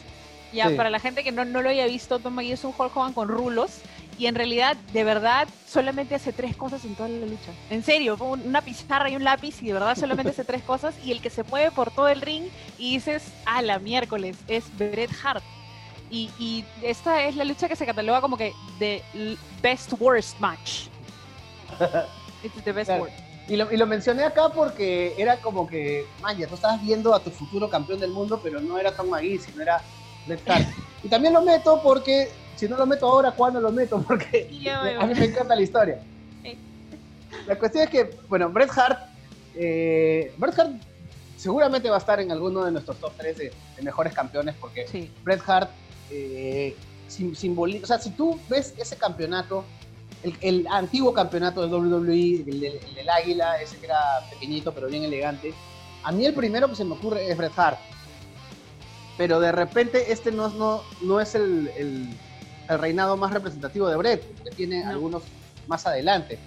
Ya, 0.52 0.70
para 0.74 0.90
la 0.90 0.98
gente 0.98 1.22
que 1.22 1.30
no, 1.30 1.44
no, 1.44 1.62
lo 1.62 1.68
haya 1.68 1.86
visto, 1.86 2.18
Tom 2.18 2.34
McGee 2.34 2.52
es 2.52 2.64
un 2.64 2.74
Hulk 2.76 2.96
Hogan 2.96 3.12
con 3.12 3.28
rulos. 3.28 3.78
Y 4.20 4.26
en 4.26 4.35
realidad, 4.35 4.76
de 4.92 5.02
verdad, 5.02 5.48
solamente 5.66 6.14
hace 6.14 6.35
tres 6.35 6.54
cosas 6.54 6.85
en 6.85 6.94
toda 6.94 7.09
la 7.09 7.24
lucha. 7.24 7.52
En 7.70 7.83
serio, 7.83 8.18
una 8.20 8.61
pizarra 8.61 9.09
y 9.09 9.16
un 9.16 9.24
lápiz 9.24 9.62
y 9.62 9.68
de 9.68 9.72
verdad 9.72 9.96
solamente 9.96 10.28
hace 10.28 10.44
tres 10.44 10.61
cosas. 10.62 10.94
Y 11.02 11.11
el 11.11 11.22
que 11.22 11.30
se 11.30 11.42
mueve 11.42 11.70
por 11.70 11.90
todo 11.90 12.06
el 12.06 12.20
ring 12.20 12.44
y 12.76 12.96
dices, 12.96 13.22
a 13.46 13.62
la 13.62 13.78
miércoles, 13.78 14.37
es 14.46 14.64
Bret 14.76 15.11
Hart. 15.24 15.42
Y, 16.11 16.66
esta 16.83 17.24
es 17.24 17.35
la 17.35 17.44
lucha 17.44 17.66
que 17.66 17.76
se 17.76 17.87
cataloga 17.87 18.20
como 18.20 18.37
que 18.37 18.52
the 18.78 19.02
best 19.62 19.94
worst 19.98 20.38
match. 20.38 20.88
It's 22.44 22.62
the 22.62 22.72
best 22.72 22.90
worst. 22.90 23.16
Y 23.48 23.56
lo, 23.56 23.72
y 23.72 23.78
lo, 23.78 23.87
mencioné 23.87 24.24
acá 24.24 24.50
porque 24.50 25.14
era 25.16 25.38
como 25.38 25.66
que, 25.66 26.04
ya 26.37 26.46
tú 26.46 26.56
estabas 26.56 26.83
viendo 26.83 27.14
a 27.14 27.20
tu 27.20 27.30
futuro 27.30 27.70
campeón 27.70 27.98
del 27.98 28.11
mundo, 28.11 28.38
pero 28.42 28.61
no 28.61 28.76
era 28.76 28.94
Tom 28.94 29.09
McGee, 29.09 29.38
sino 29.38 29.62
era 29.62 29.80
Bret 30.26 30.42
Hart. 30.46 30.68
y 31.02 31.09
también 31.09 31.33
lo 31.33 31.40
meto 31.40 31.80
porque, 31.83 32.30
si 32.61 32.68
no 32.68 32.77
lo 32.77 32.85
meto 32.85 33.07
ahora, 33.07 33.33
¿cuándo 33.33 33.59
lo 33.59 33.73
meto? 33.73 34.03
Porque 34.07 34.46
a 34.99 35.07
mí 35.07 35.14
me 35.14 35.25
encanta 35.25 35.57
la 35.57 35.62
historia. 35.62 35.99
La 37.46 37.59
cuestión 37.59 37.85
es 37.85 37.90
que, 37.90 38.18
bueno, 38.29 38.51
Bret 38.51 38.70
Hart, 38.77 38.99
eh, 39.55 40.35
Bret 40.37 40.59
Hart 40.59 40.73
seguramente 41.38 41.88
va 41.88 41.96
a 41.96 42.01
estar 42.01 42.20
en 42.20 42.31
alguno 42.31 42.62
de 42.64 42.73
nuestros 42.73 42.99
top 42.99 43.12
3 43.16 43.38
de, 43.38 43.53
mejores 43.83 44.12
campeones 44.12 44.55
porque 44.61 45.11
Bret 45.25 45.40
Hart 45.46 45.70
eh, 46.11 46.77
o 47.09 47.87
sea, 47.87 47.99
si 47.99 48.11
tú 48.11 48.38
ves 48.51 48.75
ese 48.77 48.96
campeonato, 48.96 49.64
el, 50.42 50.66
antiguo 50.70 51.14
campeonato 51.14 51.66
de 51.66 51.75
WWE, 51.75 52.44
el, 52.46 52.94
del 52.94 53.09
Águila, 53.09 53.59
ese 53.61 53.79
que 53.79 53.87
era 53.87 53.99
pequeñito 54.29 54.75
pero 54.75 54.88
bien 54.88 55.05
elegante, 55.05 55.55
a 56.03 56.12
mí 56.12 56.27
el 56.27 56.35
primero 56.35 56.68
que 56.68 56.77
se 56.77 56.85
me 56.85 56.92
ocurre 56.92 57.27
es 57.31 57.37
Bret 57.38 57.59
Hart. 57.59 57.79
Pero 59.16 59.40
de 59.40 59.51
repente 59.51 60.12
este 60.12 60.31
no, 60.31 60.51
no, 60.51 60.83
no 61.01 61.20
es 61.20 61.35
el, 61.35 61.70
el, 62.70 62.78
reinado 62.78 63.16
más 63.16 63.33
representativo 63.33 63.88
de 63.88 63.96
Bret, 63.96 64.42
que 64.44 64.50
tiene 64.50 64.85
algunos 64.85 65.22
más 65.66 65.87
adelante. 65.87 66.38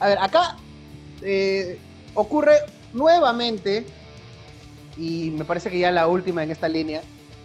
A 0.00 0.08
ver, 0.08 0.18
acá 0.18 0.56
eh, 1.22 1.78
ocurre 2.14 2.58
nuevamente, 2.92 3.86
y 4.96 5.30
me 5.30 5.44
parece 5.44 5.70
que 5.70 5.78
ya 5.78 5.90
la 5.90 6.06
última 6.06 6.42
en 6.42 6.50
esta 6.50 6.68
línea, 6.68 7.02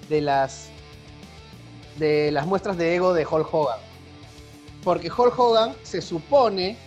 de 0.09 0.21
las 0.21 0.71
de 1.97 2.31
las 2.31 2.45
muestras 2.45 2.77
de 2.77 2.95
ego 2.95 3.13
de 3.13 3.25
Hulk 3.25 3.53
Hogan. 3.53 3.79
Porque 4.83 5.11
Hulk 5.11 5.37
Hogan 5.37 5.75
se 5.83 6.01
supone 6.01 6.77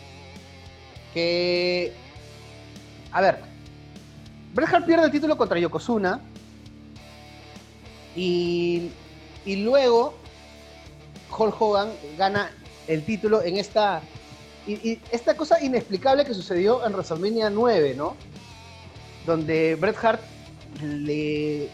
que. 1.13 1.93
A 3.13 3.21
ver. 3.21 3.39
Bret 4.55 4.69
Hart 4.73 4.87
pierde 4.87 5.07
el 5.07 5.13
título 5.13 5.37
contra 5.37 5.59
Yokozuna. 5.59 6.21
Y, 8.17 8.91
y 9.45 9.57
luego 9.57 10.15
Hulk 11.37 11.61
Hogan 11.61 11.93
gana 12.17 12.51
el 12.87 13.05
título 13.05 13.43
en 13.43 13.57
esta. 13.57 14.03
Y, 14.67 14.99
esta 15.11 15.37
cosa 15.37 15.63
inexplicable 15.63 16.25
que 16.25 16.33
sucedió 16.33 16.85
en 16.87 16.93
WrestleMania 16.93 17.51
9, 17.51 17.95
¿no? 17.97 18.17
Donde 19.27 19.75
Bret 19.75 19.97
Hart 20.03 20.23
le 20.81 21.69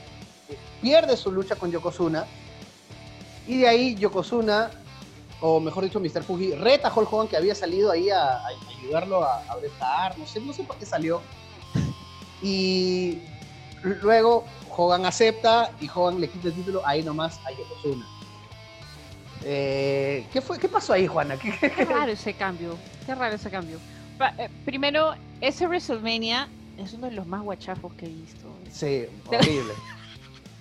pierde 0.83 1.17
su 1.17 1.31
lucha 1.31 1.55
con 1.57 1.71
Yokozuna 1.71 2.27
y 3.47 3.59
de 3.59 3.69
ahí 3.69 3.95
Yokozuna, 3.97 4.71
o 5.41 5.61
mejor 5.61 5.85
dicho, 5.85 6.01
Mr. 6.01 6.23
Fuji, 6.23 6.55
reta 6.55 6.89
a 6.89 6.95
Hulk 6.95 7.13
Hogan 7.13 7.29
que 7.29 7.37
había 7.37 7.55
salido 7.55 7.91
ahí 7.91 8.11
a, 8.11 8.45
ayudarlo 8.79 9.25
a, 9.25 9.43
a 9.81 10.15
no 10.17 10.27
sé, 10.27 10.41
no 10.41 10.53
sé 10.53 10.65
por 10.65 10.77
qué 10.77 10.87
salió. 10.87 11.21
Y 12.43 13.19
luego 13.83 14.45
Hogan 14.77 15.07
acepta 15.07 15.71
y 15.81 15.89
Hogan 15.89 16.21
le 16.21 16.29
quita 16.29 16.49
el 16.49 16.55
título 16.55 16.83
ahí 16.85 17.03
nomás 17.03 17.39
a 17.45 17.51
Yokozuna. 17.51 18.20
Eh, 19.45 20.27
¿qué, 20.33 20.41
fue, 20.41 20.59
¿Qué 20.59 20.69
pasó 20.69 20.93
ahí, 20.93 21.07
Juana? 21.07 21.37
¿Qué, 21.37 21.85
raro 21.85 22.13
ese 22.13 22.35
cambio. 22.35 22.77
Qué 23.07 23.15
raro 23.15 23.35
ese 23.35 23.51
cambio. 23.51 23.79
Eh, 24.39 24.49
primero, 24.65 25.15
ese 25.41 25.67
WrestleMania 25.67 26.49
es 26.79 26.93
uno 26.93 27.07
de 27.09 27.13
los 27.13 27.27
más 27.27 27.43
guachafos 27.43 27.93
que 27.95 28.07
he 28.07 28.09
visto. 28.11 28.55
Sí, 28.71 29.05
horrible. 29.27 29.75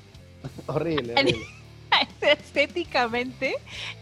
horrible, 0.67 1.13
horrible. 1.13 1.45
estéticamente, 2.21 3.55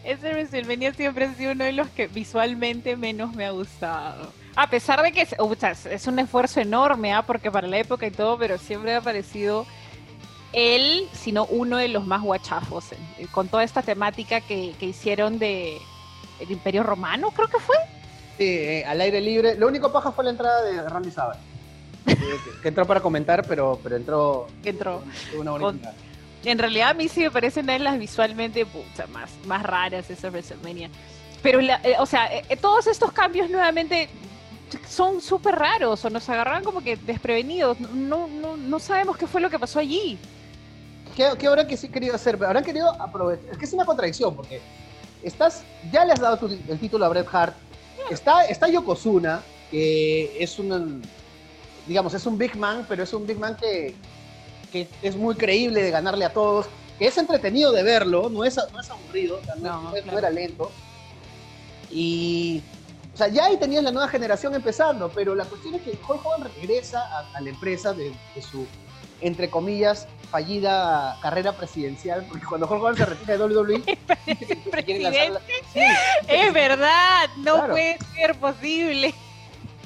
ese 0.04 0.30
WrestleMania 0.30 0.94
siempre 0.94 1.24
ha 1.24 1.34
sido 1.34 1.52
uno 1.52 1.64
de 1.64 1.72
los 1.72 1.88
que 1.88 2.06
visualmente 2.06 2.96
menos 2.96 3.34
me 3.34 3.44
ha 3.44 3.50
gustado. 3.50 4.32
A 4.56 4.68
pesar 4.68 5.02
de 5.02 5.12
que 5.12 5.22
es, 5.22 5.86
es 5.86 6.06
un 6.06 6.18
esfuerzo 6.18 6.60
enorme, 6.60 7.12
¿ah? 7.12 7.22
porque 7.22 7.50
para 7.50 7.68
la 7.68 7.78
época 7.78 8.06
y 8.06 8.10
todo, 8.10 8.38
pero 8.38 8.58
siempre 8.58 8.94
ha 8.94 9.00
parecido 9.00 9.66
él, 10.52 11.08
sino 11.12 11.44
uno 11.46 11.76
de 11.76 11.88
los 11.88 12.06
más 12.06 12.22
guachafos, 12.22 12.92
eh, 12.92 13.26
con 13.30 13.48
toda 13.48 13.64
esta 13.64 13.82
temática 13.82 14.40
que, 14.40 14.74
hicieron 14.80 15.38
de 15.38 15.78
el 16.40 16.50
Imperio 16.50 16.82
Romano, 16.82 17.30
creo 17.32 17.48
que 17.48 17.58
fue. 17.58 17.76
Sí, 18.38 18.44
eh, 18.44 18.84
al 18.86 19.00
aire 19.00 19.20
libre. 19.20 19.56
Lo 19.56 19.66
único 19.66 19.92
paja 19.92 20.12
fue 20.12 20.24
la 20.24 20.30
entrada 20.30 20.62
de 20.62 20.88
Randy 20.88 21.10
Savage. 21.10 21.40
que, 22.62 22.68
entró 22.68 22.86
para 22.86 23.00
comentar, 23.00 23.46
pero, 23.46 23.78
pero 23.82 23.96
entró. 23.96 24.46
entró. 24.64 25.02
Una 25.36 25.50
bonita 25.52 25.94
en 26.44 26.58
realidad 26.58 26.90
a 26.90 26.94
mí 26.94 27.08
sí 27.08 27.20
me 27.20 27.30
parecen 27.30 27.64
una 27.64 27.74
de 27.74 27.78
las 27.80 27.98
visualmente 27.98 28.66
más, 29.12 29.30
más 29.46 29.62
raras 29.62 30.08
esas 30.10 30.32
WrestleMania. 30.32 30.90
Pero, 31.42 31.60
eh, 31.60 31.96
o 31.98 32.06
sea, 32.06 32.26
eh, 32.34 32.56
todos 32.60 32.86
estos 32.86 33.12
cambios 33.12 33.50
nuevamente 33.50 34.08
son 34.88 35.20
súper 35.20 35.54
raros 35.54 36.04
o 36.04 36.10
nos 36.10 36.28
agarran 36.28 36.64
como 36.64 36.82
que 36.82 36.96
desprevenidos. 36.96 37.80
No, 37.80 38.26
no, 38.28 38.56
no 38.56 38.78
sabemos 38.78 39.16
qué 39.16 39.26
fue 39.26 39.40
lo 39.40 39.50
que 39.50 39.58
pasó 39.58 39.78
allí. 39.78 40.18
¿Qué, 41.18 41.28
qué 41.36 41.48
habrán 41.48 41.66
que 41.66 41.76
sí 41.76 41.88
querido 41.88 42.14
hacer? 42.14 42.36
Habrán 42.36 42.62
querido 42.62 42.90
aprovechar. 43.02 43.50
Es 43.50 43.58
que 43.58 43.64
es 43.64 43.72
una 43.72 43.84
contradicción 43.84 44.36
porque 44.36 44.60
estás, 45.24 45.64
ya 45.90 46.04
le 46.04 46.12
has 46.12 46.20
dado 46.20 46.46
el 46.46 46.78
título 46.78 47.04
a 47.04 47.08
Bret 47.08 47.26
Hart. 47.32 47.56
Está, 48.08 48.44
está 48.44 48.68
Yokozuna, 48.68 49.42
que 49.68 50.40
es 50.40 50.60
un, 50.60 51.02
digamos, 51.88 52.14
es 52.14 52.24
un 52.24 52.38
big 52.38 52.54
man, 52.56 52.86
pero 52.88 53.02
es 53.02 53.12
un 53.12 53.26
big 53.26 53.36
man 53.36 53.56
que, 53.56 53.96
que 54.70 54.86
es 55.02 55.16
muy 55.16 55.34
creíble 55.34 55.82
de 55.82 55.90
ganarle 55.90 56.24
a 56.24 56.32
todos, 56.32 56.66
que 57.00 57.08
es 57.08 57.18
entretenido 57.18 57.72
de 57.72 57.82
verlo, 57.82 58.30
no 58.30 58.44
es, 58.44 58.56
no 58.72 58.78
es 58.78 58.88
aburrido, 58.88 59.40
no, 59.60 59.92
era 60.16 60.30
lento. 60.30 60.70
Y 61.90 62.62
O 63.12 63.16
sea, 63.16 63.26
ya 63.26 63.46
ahí 63.46 63.56
tenías 63.56 63.82
la 63.82 63.90
nueva 63.90 64.06
generación 64.06 64.54
empezando, 64.54 65.10
pero 65.12 65.34
la 65.34 65.46
cuestión 65.46 65.74
es 65.74 65.82
que 65.82 65.90
Hulk 65.90 66.24
Hogan 66.24 66.48
regresa 66.54 67.00
a, 67.34 67.40
la 67.40 67.50
empresa 67.50 67.92
de, 67.92 68.14
su, 68.40 68.68
entre 69.20 69.50
comillas, 69.50 70.06
fallida 70.30 71.18
carrera 71.20 71.52
presidencial, 71.52 72.24
porque 72.28 72.46
cuando 72.46 72.66
Hulk 72.66 72.82
Hogan 72.82 72.96
se 72.96 73.06
retira 73.06 73.36
de 73.36 73.44
WWE, 73.44 73.82
es 76.28 76.52
verdad, 76.52 77.28
no 77.38 77.66
puede 77.66 77.98
ser 78.14 78.34
posible. 78.36 79.14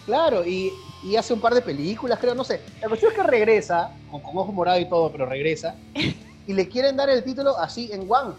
Claro, 0.05 0.45
y, 0.45 0.73
hace 1.17 1.35
un 1.35 1.41
par 1.41 1.55
de 1.55 1.63
películas, 1.63 2.19
creo, 2.21 2.35
no 2.35 2.45
sé. 2.45 2.61
La 2.81 2.89
cuestión 2.89 3.13
es 3.13 3.19
que 3.19 3.25
regresa, 3.25 3.93
con, 4.11 4.21
con 4.21 4.37
ojo 4.37 4.53
morado 4.53 4.81
y 4.81 4.89
todo, 4.89 5.11
pero 5.11 5.27
regresa, 5.27 5.77
y 6.47 6.53
le 6.53 6.69
quieren 6.69 6.97
dar 6.97 7.09
el 7.09 7.25
título 7.25 7.57
así 7.59 7.91
en 7.93 8.11
One. 8.11 8.35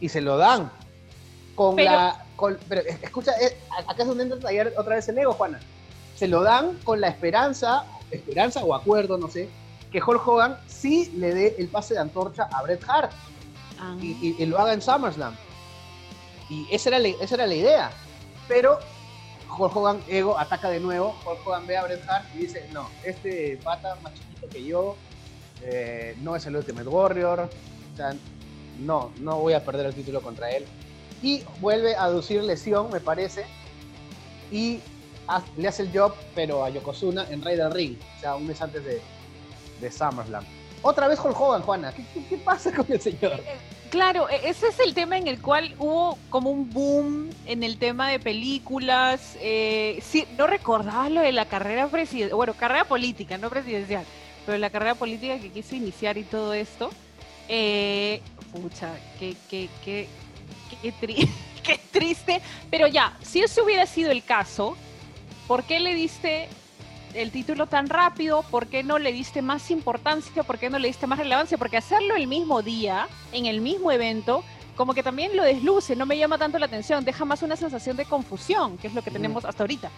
Y 0.00 0.08
se 0.08 0.20
lo 0.20 0.36
dan. 0.36 0.70
Con 1.54 1.76
la. 1.76 2.24
pero 2.68 2.80
escucha, 3.02 3.32
eh, 3.40 3.56
acá 3.86 4.02
es 4.02 4.08
donde 4.08 4.24
entra 4.24 4.38
otra 4.76 4.96
vez 4.96 5.08
el 5.08 5.18
ego, 5.18 5.34
Juana. 5.34 5.60
Se 6.16 6.26
lo 6.26 6.42
dan 6.42 6.78
con 6.82 7.00
la 7.00 7.08
esperanza, 7.08 7.84
esperanza 8.10 8.64
o 8.64 8.74
acuerdo, 8.74 9.18
no 9.18 9.28
sé, 9.28 9.48
que 9.92 10.02
Hulk 10.02 10.26
Hogan 10.26 10.58
sí 10.66 11.12
le 11.16 11.34
dé 11.34 11.54
el 11.58 11.68
pase 11.68 11.94
de 11.94 12.00
antorcha 12.00 12.48
a 12.50 12.62
Bret 12.62 12.82
Hart. 12.88 13.12
Ah. 13.78 13.96
Y, 14.00 14.44
lo 14.46 14.58
haga 14.58 14.72
en 14.72 14.80
SummerSlam. 14.80 15.36
Y 16.48 16.66
esa 16.70 16.88
era, 16.90 16.98
la, 16.98 17.08
esa 17.08 17.34
era 17.34 17.46
la 17.46 17.54
idea. 17.54 17.90
Pero 18.48 18.78
Hulk 19.56 19.76
Hogan, 19.76 20.02
ego, 20.08 20.38
ataca 20.38 20.70
de 20.70 20.80
nuevo. 20.80 21.14
Hulk 21.26 21.46
Hogan 21.46 21.66
ve 21.66 21.76
a 21.76 21.84
Bret 21.84 22.02
Hart 22.08 22.24
y 22.34 22.38
dice, 22.38 22.66
no, 22.72 22.88
este 23.04 23.58
pata 23.62 23.96
más 24.02 24.14
chiquito 24.14 24.48
que 24.48 24.64
yo, 24.64 24.96
eh, 25.62 26.16
no 26.22 26.34
es 26.34 26.46
el 26.46 26.56
Ultimate 26.56 26.88
Warrior, 26.88 27.40
o 27.40 27.96
sea, 27.96 28.14
no, 28.80 29.12
no 29.20 29.38
voy 29.38 29.52
a 29.52 29.64
perder 29.64 29.86
el 29.86 29.94
título 29.94 30.22
contra 30.22 30.50
él. 30.50 30.64
Y 31.22 31.44
vuelve 31.60 31.94
a 31.94 32.04
aducir 32.04 32.42
lesión, 32.42 32.90
me 32.90 32.98
parece, 32.98 33.44
y 34.50 34.80
le 35.56 35.68
hace 35.68 35.82
el 35.82 35.96
job, 35.96 36.14
pero 36.34 36.64
a 36.64 36.70
Yokozuna 36.70 37.26
en 37.30 37.42
Rey 37.42 37.56
del 37.56 37.70
Ring, 37.70 37.96
o 38.16 38.20
sea, 38.20 38.34
un 38.34 38.46
mes 38.46 38.60
antes 38.60 38.84
de, 38.84 39.00
de 39.82 39.90
SummerSlam. 39.90 40.44
Otra 40.80 41.06
vez 41.06 41.18
Hulk 41.22 41.38
Hogan, 41.38 41.62
Juana, 41.62 41.92
¿Qué, 41.92 42.36
pasa 42.38 42.72
con 42.72 42.86
el 42.88 43.00
señor? 43.00 43.34
Eh, 43.34 43.56
claro, 43.90 44.28
e-, 44.30 44.48
ese 44.48 44.68
es 44.68 44.80
el 44.80 44.94
tema 44.94 45.18
en 45.18 45.28
el 45.28 45.40
cual 45.40 45.74
hubo 45.78 46.18
como 46.30 46.50
un 46.50 46.70
boom 46.70 47.30
en 47.46 47.62
el 47.62 47.78
tema 47.78 48.08
de 48.08 48.18
películas. 48.18 49.36
Eh, 49.40 50.02
no 50.38 50.46
recordaba 50.46 51.08
lo 51.10 51.20
de 51.20 51.32
la 51.32 51.44
carrera 51.44 51.86
presidencial, 51.88 52.34
bueno, 52.34 52.54
carrera 52.54 52.84
política, 52.84 53.36
no 53.36 53.50
presidencial 53.50 54.04
pero 54.44 54.58
la 54.58 54.70
carrera 54.70 54.94
política 54.94 55.38
que 55.38 55.50
quiso 55.50 55.74
iniciar 55.74 56.18
y 56.18 56.24
todo 56.24 56.52
esto, 56.52 56.90
eh, 57.48 58.20
pucha, 58.52 58.90
qué, 59.18 59.36
qué, 59.48 59.68
qué, 59.84 60.08
qué, 60.82 61.80
triste. 61.92 62.40
Pero 62.70 62.86
ya, 62.86 63.16
si 63.22 63.40
eso 63.40 63.64
hubiera 63.64 63.86
sido 63.86 64.10
el 64.10 64.24
caso, 64.24 64.76
¿por 65.46 65.64
qué 65.64 65.80
le 65.80 65.94
diste 65.94 66.48
el 67.14 67.30
título 67.30 67.66
tan 67.66 67.88
rápido? 67.88 68.42
¿Por 68.42 68.66
qué 68.66 68.82
no 68.82 68.98
le 68.98 69.12
diste 69.12 69.42
más 69.42 69.70
importancia? 69.70 70.42
¿Por 70.42 70.58
qué 70.58 70.70
no 70.70 70.78
le 70.78 70.88
diste 70.88 71.06
más 71.06 71.18
relevancia? 71.18 71.58
Porque 71.58 71.76
hacerlo 71.76 72.16
el 72.16 72.26
mismo 72.26 72.62
día, 72.62 73.08
en 73.32 73.46
el 73.46 73.60
mismo 73.60 73.92
evento, 73.92 74.44
como 74.76 74.94
que 74.94 75.02
también 75.02 75.36
lo 75.36 75.42
desluce, 75.42 75.96
no 75.96 76.06
me 76.06 76.16
llama 76.16 76.38
tanto 76.38 76.58
la 76.58 76.66
atención, 76.66 77.04
deja 77.04 77.24
más 77.24 77.42
una 77.42 77.56
sensación 77.56 77.96
de 77.96 78.06
confusión, 78.06 78.78
que 78.78 78.88
es 78.88 78.94
lo 78.94 79.02
que 79.02 79.10
tenemos 79.10 79.44
hasta 79.44 79.62
ahorita 79.62 79.90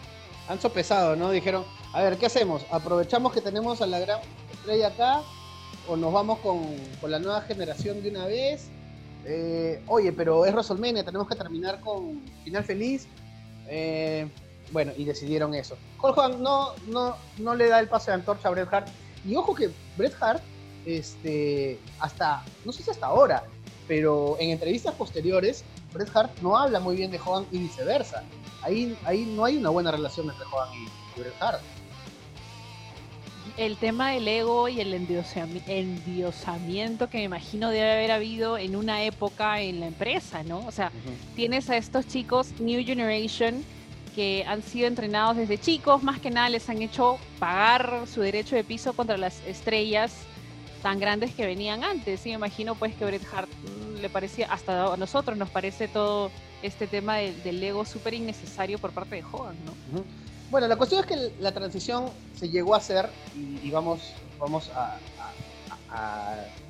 han 0.48 0.60
sopesado, 0.60 1.16
¿no? 1.16 1.30
Dijeron, 1.30 1.64
a 1.92 2.02
ver, 2.02 2.18
¿qué 2.18 2.26
hacemos? 2.26 2.64
¿Aprovechamos 2.70 3.32
que 3.32 3.40
tenemos 3.40 3.80
a 3.80 3.86
la 3.86 3.98
gran 3.98 4.20
estrella 4.52 4.88
acá? 4.88 5.22
¿O 5.88 5.96
nos 5.96 6.12
vamos 6.12 6.38
con, 6.40 6.60
la 7.10 7.18
nueva 7.18 7.42
generación 7.42 8.02
de 8.02 8.10
una 8.10 8.26
vez? 8.26 8.68
Eh, 9.24 9.82
oye, 9.86 10.12
pero 10.12 10.44
es 10.44 10.52
WrestleMania, 10.52 11.04
tenemos 11.04 11.28
que 11.28 11.34
terminar 11.34 11.80
con 11.80 12.22
final 12.44 12.64
feliz. 12.64 13.06
Eh, 13.68 14.28
bueno, 14.72 14.92
y 14.96 15.04
decidieron 15.04 15.54
eso. 15.54 15.76
Hulk 16.02 16.38
no, 16.38 16.72
no, 16.88 17.16
no 17.38 17.54
le 17.54 17.68
da 17.68 17.80
el 17.80 17.88
pase 17.88 18.10
de 18.10 18.16
antorcha 18.16 18.48
a 18.48 18.50
Bret 18.50 18.72
Hart. 18.72 18.88
Y 19.24 19.36
ojo 19.36 19.54
que 19.54 19.70
Bret 19.96 20.14
Hart, 20.20 20.42
este, 20.84 21.78
hasta, 21.98 22.44
no 22.64 22.72
sé 22.72 22.82
si 22.82 22.90
hasta 22.90 23.06
ahora, 23.06 23.44
pero 23.88 24.36
en 24.38 24.50
entrevistas 24.50 24.94
posteriores, 24.94 25.64
Bret 25.92 26.14
Hart 26.14 26.30
no 26.42 26.56
habla 26.56 26.80
muy 26.80 26.96
bien 26.96 27.10
de 27.10 27.18
Hogan 27.18 27.46
y 27.50 27.58
viceversa 27.58 28.22
ahí, 28.64 28.96
ahí 29.04 29.24
no 29.24 29.44
hay 29.44 29.56
una 29.56 29.70
buena 29.70 29.90
relación 29.90 30.28
entre 30.28 30.44
Hogan 30.46 30.68
y, 30.74 30.86
Bret 31.20 31.34
Hart. 31.40 31.60
El 33.56 33.76
tema 33.76 34.10
del 34.10 34.26
ego 34.26 34.68
y 34.68 34.80
el 34.80 34.92
endiosamiento 34.94 37.08
que 37.08 37.18
me 37.18 37.24
imagino 37.24 37.70
debe 37.70 37.92
haber 37.92 38.10
habido 38.10 38.58
en 38.58 38.74
una 38.74 39.04
época 39.04 39.60
en 39.60 39.78
la 39.78 39.86
empresa, 39.86 40.42
¿no? 40.42 40.66
O 40.66 40.72
sea, 40.72 40.90
tienes 41.36 41.70
a 41.70 41.76
estos 41.76 42.08
chicos 42.08 42.48
New 42.58 42.84
Generation 42.84 43.64
que 44.14 44.44
han 44.46 44.62
sido 44.62 44.86
entrenados 44.86 45.36
desde 45.36 45.58
chicos, 45.58 46.02
más 46.02 46.20
que 46.20 46.30
nada 46.30 46.48
les 46.48 46.68
han 46.68 46.80
hecho 46.80 47.18
pagar 47.38 48.04
su 48.12 48.20
derecho 48.20 48.56
de 48.56 48.64
piso 48.64 48.92
contra 48.92 49.16
las 49.16 49.40
estrellas 49.46 50.12
tan 50.82 51.00
grandes 51.00 51.34
que 51.34 51.46
venían 51.46 51.82
antes. 51.82 52.24
Y 52.26 52.30
me 52.30 52.34
imagino 52.36 52.74
pues 52.74 52.94
que 52.94 53.04
Bret 53.04 53.22
Hart 53.32 53.48
mm, 53.48 54.00
le 54.00 54.10
parecía, 54.10 54.52
hasta 54.52 54.92
a 54.92 54.96
nosotros 54.96 55.36
nos 55.36 55.50
parece 55.50 55.88
todo 55.88 56.30
este 56.62 56.86
tema 56.86 57.16
del 57.16 57.62
ego 57.62 57.84
súper 57.84 58.14
innecesario 58.14 58.78
por 58.78 58.92
parte 58.92 59.16
de 59.16 59.24
Hogan, 59.24 59.56
¿no? 59.64 60.02
Bueno, 60.50 60.68
la 60.68 60.76
cuestión 60.76 61.00
es 61.00 61.06
que 61.06 61.32
la 61.40 61.52
transición 61.52 62.06
se 62.38 62.48
llegó 62.48 62.74
a 62.74 62.78
hacer 62.78 63.08
y, 63.34 63.70
vamos, 63.70 64.00
vamos 64.38 64.70
a, 64.74 64.98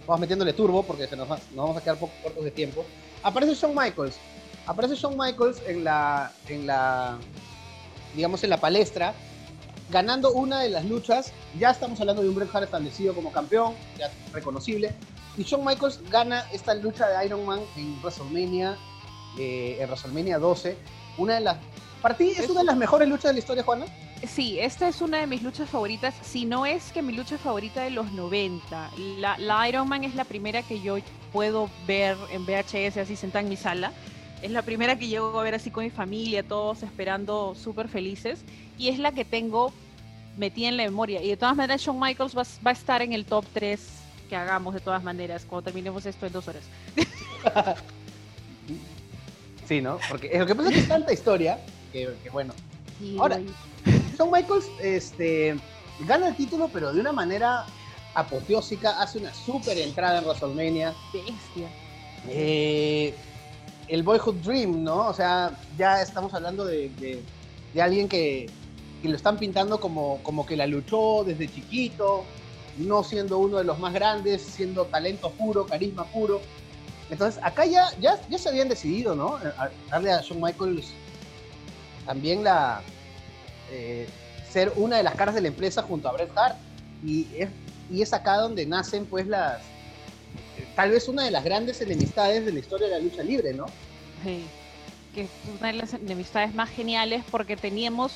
vamos 0.07 0.21
metiéndole 0.21 0.53
turbo 0.53 0.83
porque 0.83 1.07
se 1.07 1.17
nos, 1.17 1.29
vamos 1.29 1.77
a 1.77 1.81
quedar 1.81 1.99
poco 1.99 2.13
cortos 2.23 2.45
de 2.45 2.51
tiempo. 2.51 2.85
Aparece 3.23 3.55
Shawn 3.55 3.75
Michaels. 3.75 4.17
Aparece 4.67 4.97
Shawn 4.97 5.17
Michaels 5.19 5.61
en 5.67 5.85
la, 5.85 6.33
en 6.49 6.67
la, 6.67 7.19
digamos, 8.15 8.43
en 8.45 8.51
la 8.51 8.57
palestra, 8.59 9.15
ganando 9.91 10.33
una 10.33 10.61
de 10.61 10.71
las 10.71 10.85
luchas. 10.87 11.33
Ya 11.59 11.71
estamos 11.71 12.01
hablando 12.01 12.23
de 12.23 12.29
un 12.31 12.35
Bret 12.35 12.49
Hart 12.55 12.65
establecido 12.65 13.15
como 13.15 13.31
campeón, 13.31 13.75
ya 13.99 14.11
reconocible. 14.33 14.95
Y 15.37 15.43
Shawn 15.43 15.65
Michaels 15.65 16.01
gana 16.11 16.47
esta 16.53 16.75
lucha 16.75 17.09
de 17.09 17.27
Iron 17.27 17.45
Man 17.45 17.61
en 17.77 18.01
WrestleMania 18.01 18.79
eh, 19.39 19.79
en 19.81 19.87
WrestleMania 19.89 20.39
12. 20.39 20.77
Una 21.19 21.35
de 21.35 21.41
las. 21.41 21.59
¿Para 22.01 22.17
ti 22.17 22.31
es 22.31 22.49
una 22.49 22.61
de 22.61 22.67
las 22.67 22.77
mejores 22.77 23.09
luchas 23.09 23.25
de 23.25 23.33
la 23.35 23.39
historia, 23.39 23.63
Juana? 23.63 23.87
Sí, 24.27 24.59
esta 24.59 24.89
es 24.89 25.01
una 25.01 25.19
de 25.19 25.27
mis 25.27 25.43
luchas 25.43 25.69
favoritas, 25.69 26.15
si 26.23 26.47
no 26.47 26.65
es 26.65 26.93
que 26.93 27.03
mi 27.03 27.13
lucha 27.13 27.37
favorita 27.37 27.83
de 27.83 27.91
los 27.91 28.13
90. 28.13 28.91
La, 29.19 29.37
la 29.39 29.69
Iron 29.69 29.89
Man 29.89 30.05
es 30.05 30.15
la 30.15 30.25
primera 30.25 30.63
que 30.63 30.81
yo 30.81 30.97
puedo 31.33 31.69
ver 31.87 32.17
en 32.31 32.47
VHS 32.47 32.99
así 32.99 33.17
sentada 33.17 33.43
en 33.43 33.49
mi 33.49 33.57
sala. 33.57 33.93
Es 34.45 34.51
la 34.51 34.61
primera 34.61 34.99
que 34.99 35.09
llego 35.09 35.41
a 35.41 35.43
ver 35.43 35.55
así 35.55 35.71
con 35.71 35.85
mi 35.85 35.91
familia, 35.91 36.43
todos 36.43 36.83
esperando 36.83 37.55
súper 37.55 37.89
felices. 37.89 38.41
Y 38.77 38.89
es 38.89 38.99
la 38.99 39.11
que 39.11 39.25
tengo 39.25 39.73
metida 40.37 40.69
en 40.69 40.77
la 40.77 40.83
memoria. 40.83 41.23
Y 41.23 41.29
de 41.29 41.39
todas 41.39 41.57
maneras, 41.57 41.81
Shawn 41.81 41.99
Michaels 41.99 42.37
va, 42.37 42.43
va, 42.65 42.71
a 42.71 42.75
estar 42.75 43.01
en 43.01 43.15
el 43.15 43.25
top 43.25 43.47
3 43.55 43.81
que 44.29 44.37
hagamos 44.37 44.75
de 44.75 44.81
todas 44.81 45.03
maneras 45.03 45.47
cuando 45.49 45.65
terminemos 45.65 46.05
esto 46.05 46.27
en 46.27 46.33
dos 46.33 46.47
horas. 46.47 46.63
Sí, 49.67 49.81
¿no? 49.81 49.99
Porque 50.11 50.39
lo 50.39 50.45
que 50.45 50.55
pasa 50.55 50.69
es 50.69 50.75
que 50.75 50.81
es 50.83 50.89
tanta 50.89 51.11
historia 51.11 51.59
que, 51.91 52.15
bueno. 52.31 52.53
Ahora, 53.19 53.41
Shawn 54.19 54.31
Michaels 54.31 54.67
este, 54.79 55.57
gana 56.01 56.29
el 56.29 56.37
título, 56.37 56.69
pero 56.71 56.93
de 56.93 57.01
una 57.01 57.13
manera 57.13 57.65
apoteósica, 58.15 59.01
hace 59.01 59.21
una 59.21 59.33
súper 59.33 59.79
entrada 59.79 60.19
en 60.19 60.25
WrestleMania. 60.27 60.95
Bestia. 61.15 61.69
Eh, 62.29 63.15
el 63.89 64.03
Boyhood 64.03 64.37
Dream, 64.37 64.83
¿no? 64.83 65.09
O 65.09 65.15
sea, 65.15 65.59
ya 65.79 66.03
estamos 66.03 66.33
hablando 66.35 66.65
de, 66.65 67.23
alguien 67.81 68.09
que, 68.09 68.51
que, 69.03 69.09
lo 69.09 69.17
están 69.17 69.37
pintando 69.37 69.81
como, 69.81 70.19
como 70.23 70.47
que 70.47 70.57
la 70.57 70.67
luchó 70.67 71.25
desde 71.25 71.49
chiquito, 71.49 72.25
no 72.79 73.03
siendo 73.03 73.39
uno 73.39 73.59
de 73.59 73.65
los 73.65 73.79
más 73.79 73.93
grandes, 73.93 74.43
siendo 74.43 74.85
talento 74.87 75.31
puro, 75.31 75.67
carisma 75.67 76.05
puro. 76.05 76.41
Entonces, 77.11 77.43
acá 77.45 77.67
ya, 77.67 77.91
ya, 78.01 78.21
ya 78.29 78.39
se 78.39 78.49
habían 78.49 78.69
decidido, 78.69 79.15
¿no? 79.15 79.39
darle 79.91 80.13
a 80.13 80.21
Shawn 80.21 80.41
Michaels 80.41 80.93
también 82.07 82.45
la. 82.45 82.83
Eh, 83.71 84.07
ser 84.51 84.73
una 84.77 84.99
de 84.99 85.03
las 85.03 85.15
caras 85.15 85.35
de 85.35 85.41
la 85.41 85.49
empresa 85.49 85.83
junto 85.83 86.09
a 86.09 86.13
Bret 86.13 86.31
Hart. 86.37 86.57
Y 87.05 87.27
es, 87.37 87.49
y 87.91 88.03
es 88.03 88.13
acá 88.13 88.37
donde 88.37 88.67
nacen, 88.67 89.07
pues, 89.07 89.27
las. 89.27 89.61
Tal 90.75 90.91
vez 90.91 91.09
una 91.09 91.25
de 91.25 91.31
las 91.31 91.45
grandes 91.45 91.81
enemistades 91.81 92.45
de 92.45 92.53
la 92.53 92.59
historia 92.59 92.89
de 92.89 92.95
la 92.95 92.99
lucha 93.01 93.23
libre, 93.23 93.55
¿no? 93.55 93.67
Sí. 94.25 94.45
Que 95.15 95.23
es 95.23 95.31
una 95.59 95.69
de 95.69 95.75
las 95.75 95.95
enemistades 95.95 96.55
más 96.55 96.69
geniales 96.71 97.23
porque 97.31 97.57
teníamos 97.57 98.13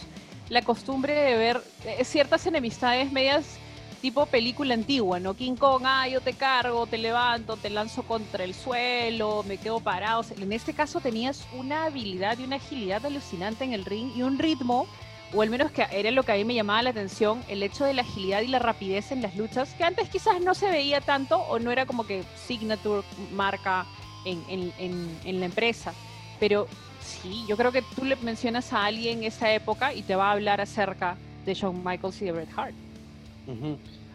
la 0.48 0.62
costumbre 0.62 1.14
de 1.14 1.36
ver 1.36 1.62
eh, 1.84 2.04
ciertas 2.04 2.46
enemistades 2.46 3.12
medias 3.12 3.58
tipo 4.00 4.26
película 4.26 4.74
antigua, 4.74 5.20
¿no? 5.20 5.34
King 5.34 5.56
Kong, 5.56 5.82
ah, 5.84 6.08
yo 6.08 6.20
te 6.20 6.32
cargo, 6.32 6.86
te 6.86 6.98
levanto, 6.98 7.56
te 7.56 7.70
lanzo 7.70 8.02
contra 8.04 8.44
el 8.44 8.54
suelo, 8.54 9.42
me 9.46 9.58
quedo 9.58 9.80
parado. 9.80 10.24
En 10.40 10.52
este 10.52 10.72
caso 10.72 11.00
tenías 11.00 11.46
una 11.56 11.86
habilidad 11.86 12.38
y 12.38 12.44
una 12.44 12.56
agilidad 12.56 13.04
alucinante 13.04 13.64
en 13.64 13.72
el 13.72 13.84
ring 13.84 14.12
y 14.16 14.22
un 14.22 14.38
ritmo, 14.38 14.86
o 15.34 15.42
al 15.42 15.50
menos 15.50 15.70
que 15.70 15.86
era 15.90 16.10
lo 16.10 16.22
que 16.22 16.32
a 16.32 16.36
mí 16.36 16.44
me 16.44 16.54
llamaba 16.54 16.82
la 16.82 16.90
atención, 16.90 17.42
el 17.48 17.62
hecho 17.62 17.84
de 17.84 17.94
la 17.94 18.02
agilidad 18.02 18.40
y 18.40 18.48
la 18.48 18.58
rapidez 18.58 19.12
en 19.12 19.22
las 19.22 19.36
luchas, 19.36 19.74
que 19.74 19.84
antes 19.84 20.08
quizás 20.08 20.40
no 20.40 20.54
se 20.54 20.68
veía 20.68 21.00
tanto 21.00 21.38
o 21.38 21.58
no 21.58 21.70
era 21.70 21.86
como 21.86 22.06
que 22.06 22.24
signature 22.46 23.06
marca 23.32 23.86
en, 24.24 24.42
en, 24.48 25.18
en, 25.24 25.40
la 25.40 25.46
empresa. 25.46 25.92
Pero 26.40 26.66
Sí, 27.08 27.44
yo 27.48 27.56
creo 27.56 27.72
que 27.72 27.82
tú 27.96 28.04
le 28.04 28.16
mencionas 28.16 28.72
a 28.72 28.84
alguien 28.84 29.24
esa 29.24 29.52
época 29.52 29.94
y 29.94 30.02
te 30.02 30.14
va 30.14 30.28
a 30.28 30.32
hablar 30.32 30.60
acerca 30.60 31.16
de 31.46 31.54
Shawn 31.54 31.82
Michaels 31.82 32.20
y 32.20 32.26
de 32.26 32.32
Bret 32.32 32.48
Hart. 32.54 32.74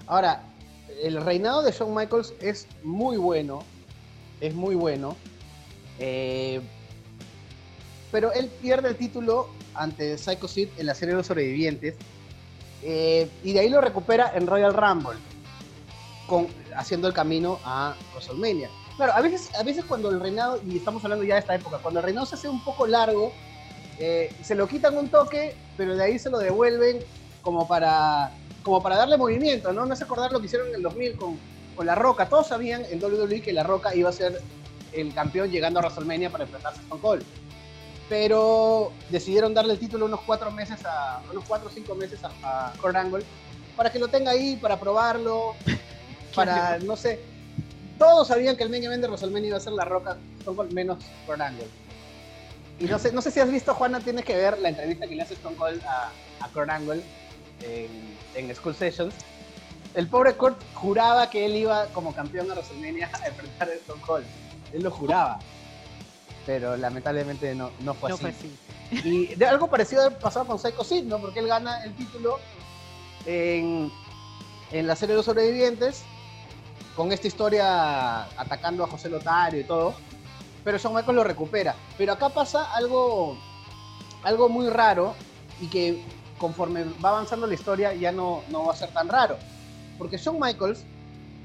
Ahora, 0.06 0.43
el 1.02 1.19
reinado 1.19 1.63
de 1.63 1.71
Shawn 1.71 1.95
Michaels 1.95 2.34
es 2.39 2.67
muy 2.84 3.17
bueno, 3.17 3.63
es 4.41 4.54
muy 4.54 4.76
bueno, 4.76 5.15
eh, 5.97 6.62
pero 8.12 8.32
él 8.34 8.47
pierde 8.62 8.89
el 8.89 8.95
título 8.95 9.49
ante 9.75 10.17
Psycho 10.17 10.47
Sid 10.47 10.69
en 10.77 10.86
la 10.86 10.95
serie 10.95 11.13
de 11.13 11.17
los 11.17 11.27
sobrevivientes 11.27 11.95
eh, 12.83 13.29
y 13.43 13.53
de 13.53 13.59
ahí 13.62 13.69
lo 13.69 13.79
recupera 13.79 14.31
en 14.36 14.45
Royal 14.45 14.73
Rumble, 14.73 15.17
con, 16.27 16.47
haciendo 16.75 17.07
el 17.07 17.13
camino 17.13 17.59
a 17.63 17.95
WrestleMania. 18.12 18.69
Claro, 18.97 19.13
a 19.13 19.21
veces, 19.21 19.49
a 19.55 19.63
veces 19.63 19.86
cuando 19.86 20.09
el 20.09 20.19
reinado, 20.19 20.62
y 20.67 20.77
estamos 20.77 21.03
hablando 21.03 21.23
ya 21.23 21.36
de 21.36 21.39
esta 21.39 21.55
época, 21.55 21.79
cuando 21.81 22.01
el 22.01 22.05
reinado 22.05 22.25
se 22.25 22.36
hace 22.36 22.49
un 22.49 22.63
poco 22.63 22.86
largo, 22.86 23.31
eh, 23.99 24.33
se 24.43 24.53
lo 24.53 24.67
quitan 24.67 24.97
un 24.97 25.07
toque, 25.07 25.55
pero 25.77 25.95
de 25.95 26.03
ahí 26.03 26.19
se 26.19 26.29
lo 26.29 26.39
devuelven 26.39 26.99
como 27.41 27.67
para, 27.67 28.31
como 28.63 28.83
para 28.83 28.97
darle 28.97 29.17
movimiento, 29.17 29.71
¿no? 29.71 29.86
No 29.86 29.93
es 29.93 30.01
acordar 30.01 30.31
lo 30.31 30.39
que 30.39 30.47
hicieron 30.47 30.67
en 30.69 30.75
el 30.75 30.81
2000 30.81 31.15
con, 31.15 31.39
con 31.75 31.86
La 31.86 31.95
Roca. 31.95 32.27
Todos 32.27 32.47
sabían 32.47 32.83
en 32.89 33.01
WWE 33.01 33.41
que 33.41 33.53
La 33.53 33.63
Roca 33.63 33.95
iba 33.95 34.09
a 34.09 34.13
ser 34.13 34.41
el 34.91 35.13
campeón 35.13 35.49
llegando 35.49 35.79
a 35.79 35.83
WrestleMania 35.83 36.29
para 36.29 36.43
enfrentarse 36.43 36.79
a 36.79 36.83
Stone 36.83 37.01
Cold. 37.01 37.23
Pero 38.09 38.91
decidieron 39.09 39.53
darle 39.53 39.73
el 39.73 39.79
título 39.79 40.05
unos 40.05 40.21
cuatro 40.21 40.51
meses 40.51 40.85
a, 40.85 41.21
unos 41.31 41.45
cuatro 41.47 41.69
o 41.69 41.71
cinco 41.71 41.95
meses 41.95 42.19
a, 42.23 42.67
a 42.67 42.73
Kurt 42.73 42.95
Angle 42.95 43.23
para 43.75 43.91
que 43.91 43.99
lo 43.99 44.07
tenga 44.07 44.31
ahí, 44.31 44.55
para 44.55 44.79
probarlo, 44.79 45.55
para, 46.35 46.77
no 46.79 46.95
sé, 46.95 47.19
todos 47.97 48.27
sabían 48.27 48.55
que 48.55 48.63
el 48.63 48.69
main 48.69 48.83
event 48.83 49.01
de 49.01 49.07
WrestleMania 49.07 49.49
iba 49.49 49.57
a 49.57 49.61
ser 49.61 49.73
La 49.73 49.85
Roca, 49.85 50.17
Stone 50.39 50.57
Cold 50.57 50.73
menos 50.73 51.03
Kurt 51.25 51.41
Angle. 51.41 51.67
Y 52.79 52.85
no 52.85 52.99
sé, 52.99 53.11
no 53.11 53.21
sé 53.21 53.31
si 53.31 53.39
has 53.39 53.51
visto, 53.51 53.73
Juana, 53.73 53.99
tienes 53.99 54.25
que 54.25 54.35
ver 54.35 54.59
la 54.59 54.69
entrevista 54.69 55.07
que 55.07 55.15
le 55.15 55.21
hace 55.21 55.35
Stone 55.35 55.55
Cold 55.55 55.81
a, 55.85 56.11
a 56.39 56.47
Kurt 56.49 56.69
Angle 56.69 57.03
en, 57.61 58.17
en 58.35 58.55
School 58.55 58.75
Sessions. 58.75 59.13
El 59.93 60.07
pobre 60.07 60.33
Kurt 60.33 60.57
juraba 60.73 61.29
que 61.29 61.45
él 61.45 61.55
iba 61.55 61.85
como 61.87 62.13
campeón 62.13 62.49
a 62.49 62.55
WrestleMania 62.55 63.09
a 63.23 63.27
enfrentar 63.27 63.69
a 63.69 63.73
Stone 63.73 64.01
Cold. 64.01 64.25
Él 64.73 64.83
lo 64.83 64.91
juraba. 64.91 65.39
Pero 66.45 66.75
lamentablemente 66.77 67.56
no, 67.56 67.71
no 67.79 67.93
fue 67.93 68.10
No 68.10 68.15
así. 68.15 68.21
fue 68.23 68.32
así. 68.32 68.51
Y 69.08 69.36
de 69.36 69.45
algo 69.45 69.67
parecido 69.69 70.12
pasaba 70.19 70.45
con 70.45 70.60
Psycho 70.60 70.84
Sid, 70.84 71.03
¿no? 71.06 71.19
Porque 71.19 71.39
él 71.39 71.47
gana 71.47 71.84
el 71.84 71.95
título 71.95 72.38
en, 73.25 73.91
en 74.71 74.88
la 74.88 74.95
serie 74.95 75.13
de 75.13 75.17
los 75.17 75.25
sobrevivientes, 75.25 76.03
con 76.95 77.12
esta 77.12 77.27
historia 77.27 78.23
atacando 78.38 78.84
a 78.84 78.88
José 78.88 79.10
Lotario 79.10 79.62
y 79.62 79.63
todo. 79.63 79.93
Pero 80.63 80.77
Shawn 80.77 80.95
Michaels 80.95 81.15
lo 81.15 81.23
recupera. 81.23 81.75
Pero 81.97 82.13
acá 82.13 82.29
pasa 82.29 82.71
algo, 82.73 83.38
algo 84.23 84.47
muy 84.49 84.69
raro 84.69 85.15
y 85.62 85.67
que 85.67 86.03
conforme 86.38 86.84
va 87.03 87.10
avanzando 87.10 87.47
la 87.47 87.53
historia 87.53 87.93
ya 87.93 88.12
no, 88.12 88.43
no 88.49 88.65
va 88.65 88.73
a 88.73 88.75
ser 88.75 88.89
tan 88.91 89.08
raro. 89.10 89.38
Porque 89.97 90.17
Shawn 90.17 90.39
Michaels 90.39 90.84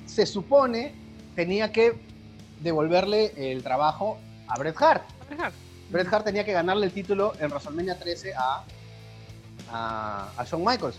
se 0.07 0.27
supone 0.27 0.95
tenía 1.35 1.71
que 1.73 1.99
devolverle 2.61 3.33
el 3.53 3.63
trabajo 3.63 4.19
a 4.49 4.59
Bret 4.59 4.77
Hart. 4.81 5.03
Bret 5.29 5.41
Hart. 5.41 5.55
Bret 5.91 6.13
Hart 6.13 6.25
tenía 6.25 6.45
que 6.45 6.53
ganarle 6.53 6.87
el 6.87 6.93
título 6.93 7.33
en 7.39 7.49
WrestleMania 7.51 7.99
13 7.99 8.35
a, 8.35 8.65
a, 9.71 10.31
a 10.37 10.45
Shawn 10.45 10.65
Michaels. 10.65 10.97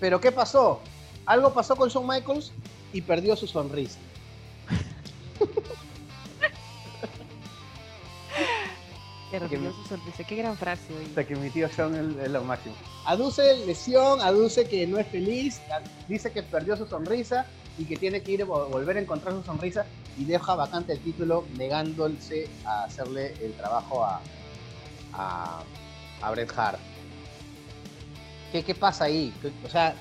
Pero 0.00 0.20
¿qué 0.20 0.32
pasó? 0.32 0.80
Algo 1.26 1.52
pasó 1.52 1.76
con 1.76 1.88
Shawn 1.88 2.06
Michaels 2.06 2.52
y 2.92 3.00
perdió 3.00 3.34
su 3.36 3.46
sonrisa. 3.46 3.98
Perdió 9.30 9.72
su 9.72 9.84
sonrisa. 9.88 10.22
Qué 10.24 10.36
gran 10.36 10.56
frase. 10.56 10.94
oye. 10.94 11.06
Hasta 11.06 11.26
que 11.26 11.34
mi 11.34 11.50
tío 11.50 11.68
Shawn 11.68 12.20
es, 12.20 12.30
lo 12.30 12.44
máximo. 12.44 12.76
Aduce 13.04 13.66
lesión, 13.66 14.20
aduce 14.20 14.68
que 14.68 14.86
no 14.86 14.98
es 14.98 15.08
feliz, 15.08 15.60
dice 16.08 16.30
que 16.30 16.44
perdió 16.44 16.76
su 16.76 16.86
sonrisa 16.86 17.46
y 17.78 17.84
que 17.84 17.96
tiene 17.96 18.22
que 18.22 18.32
ir 18.32 18.42
a 18.42 18.46
vo- 18.46 18.68
volver 18.68 18.96
a 18.96 19.00
encontrar 19.00 19.34
su 19.34 19.42
sonrisa 19.42 19.84
y 20.16 20.24
deja 20.24 20.54
vacante 20.54 20.92
el 20.92 21.00
título 21.00 21.44
negándose 21.58 22.48
a 22.64 22.84
hacerle 22.84 23.34
el 23.42 23.52
trabajo 23.54 24.04
a, 24.04 24.20
a, 25.12 25.62
a 26.22 26.30
Bret 26.30 26.52
Hart. 26.56 26.78
¿Qué, 28.52 28.62
¿Qué 28.62 28.74
pasa 28.74 29.04
ahí? 29.04 29.32
¿Qué- 29.42 29.52
o 29.64 29.68
sea, 29.68 29.94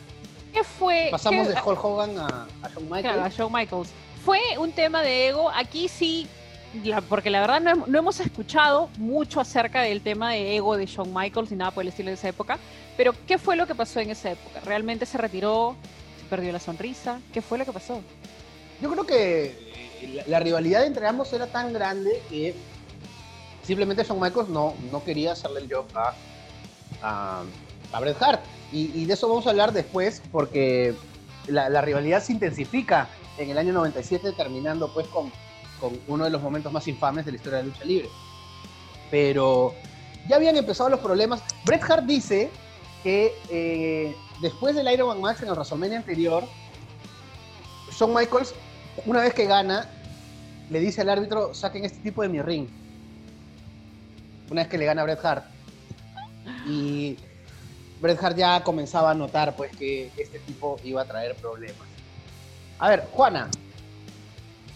¿Qué 0.54 0.64
fue? 0.64 1.08
pasamos 1.10 1.48
qué- 1.48 1.54
de 1.56 1.60
Hulk 1.62 1.84
Hogan 1.84 2.18
a, 2.20 2.26
a 2.62 2.70
Shawn 2.70 2.84
Michaels. 2.86 3.02
Claro, 3.02 3.24
a 3.24 3.30
Shawn 3.30 3.52
Michaels. 3.54 3.90
Fue 4.24 4.40
un 4.60 4.72
tema 4.72 5.02
de 5.02 5.30
ego. 5.30 5.50
Aquí 5.50 5.88
sí, 5.88 6.28
porque 7.10 7.30
la 7.32 7.42
verdad 7.42 7.60
no, 7.60 7.86
no 7.88 7.98
hemos 8.00 8.20
escuchado 8.20 8.90
mucho 8.98 9.42
acerca 9.42 9.82
del 9.82 10.02
tema 10.02 10.32
de 10.34 10.56
ego 10.56 10.78
de 10.78 10.86
Shawn 10.86 11.12
Michaels 11.14 11.50
ni 11.52 11.58
nada 11.58 11.72
por 11.72 11.82
el 11.82 11.88
estilo 11.90 12.10
de 12.10 12.14
esa 12.16 12.30
época. 12.30 12.60
Pero, 12.96 13.14
¿qué 13.26 13.40
fue 13.40 13.56
lo 13.56 13.66
que 13.66 13.74
pasó 13.74 14.00
en 14.00 14.12
esa 14.12 14.30
época? 14.32 14.60
¿Realmente 14.60 15.08
se 15.08 15.18
retiró? 15.18 15.76
¿Se 16.34 16.38
perdió 16.38 16.52
la 16.52 16.60
sonrisa? 16.60 17.22
¿Qué 17.32 17.44
fue 17.44 17.60
lo 17.60 17.66
que 17.66 17.72
pasó? 17.72 18.02
Yo 18.82 18.90
creo 18.90 19.06
que 19.06 19.46
eh, 20.02 20.24
la, 20.26 20.40
rivalidad 20.40 20.84
entre 20.84 21.06
ambos 21.06 21.32
era 21.32 21.46
tan 21.46 21.72
grande 21.74 22.24
que 22.28 22.56
simplemente 23.62 24.04
Shawn 24.04 24.20
Michaels 24.20 24.50
no, 24.50 24.74
no 24.92 25.04
quería 25.04 25.34
hacerle 25.34 25.60
el 25.60 25.72
job 25.72 25.86
a, 25.94 27.44
a, 27.94 28.00
Bret 28.00 28.20
Hart. 28.20 28.42
Y, 28.72 28.90
y 29.00 29.06
de 29.06 29.14
eso 29.14 29.30
vamos 29.30 29.46
a 29.46 29.52
hablar 29.52 29.74
después 29.74 30.24
porque 30.32 30.96
la, 31.46 31.70
la 31.70 31.82
rivalidad 31.82 32.24
se 32.24 32.34
intensifica 32.34 33.10
en 33.38 33.52
el 33.52 33.58
año 33.60 33.72
97 33.72 34.32
terminando 34.32 34.92
pues 34.92 35.06
con, 35.10 35.32
con 35.80 36.00
uno 36.08 36.24
de 36.24 36.32
los 36.32 36.42
momentos 36.42 36.74
más 36.74 36.88
infames 36.88 37.26
de 37.26 37.34
la 37.34 37.38
historia 37.38 37.58
de 37.60 37.66
la 37.66 37.70
lucha 37.70 37.86
libre. 37.86 38.10
Pero 39.12 39.76
ya 40.28 40.38
habían 40.38 40.58
empezado 40.58 40.90
los 40.90 41.00
problemas. 41.00 41.44
Bret 41.64 41.84
Hart 41.84 42.06
dice 42.06 42.50
que 43.04 43.36
eh, 43.52 44.16
después 44.44 44.76
del 44.76 44.92
Iron 44.92 45.08
Man 45.08 45.22
Match 45.22 45.42
en 45.42 45.48
el 45.48 45.54
WrestleMania 45.56 45.98
anterior, 45.98 46.44
Shawn 47.98 48.14
Michaels, 48.14 48.54
una 49.06 49.22
vez 49.22 49.34
que 49.34 49.46
gana, 49.46 49.90
le 50.70 50.80
dice 50.80 51.02
al 51.02 51.10
árbitro, 51.10 51.54
saquen 51.54 51.86
este 51.86 52.00
tipo 52.00 52.22
de 52.22 52.30
mi 52.30 52.42
ring. 52.42 52.68
Una 54.52 54.62
vez 54.62 54.70
que 54.70 54.78
le 54.78 54.86
gana 54.86 55.02
a 55.02 55.06
Bret 55.06 55.24
Hart. 55.24 55.46
Y 56.68 57.18
Bret 58.02 58.22
Hart 58.22 58.38
ya 58.38 58.62
comenzaba 58.64 59.12
a 59.12 59.14
notar 59.14 59.56
pues 59.56 59.76
que 59.76 60.12
este 60.18 60.40
tipo 60.40 60.80
iba 60.84 61.02
a 61.02 61.06
traer 61.06 61.36
problemas. 61.36 61.88
A 62.80 62.90
ver, 62.90 63.08
Juana, 63.14 63.50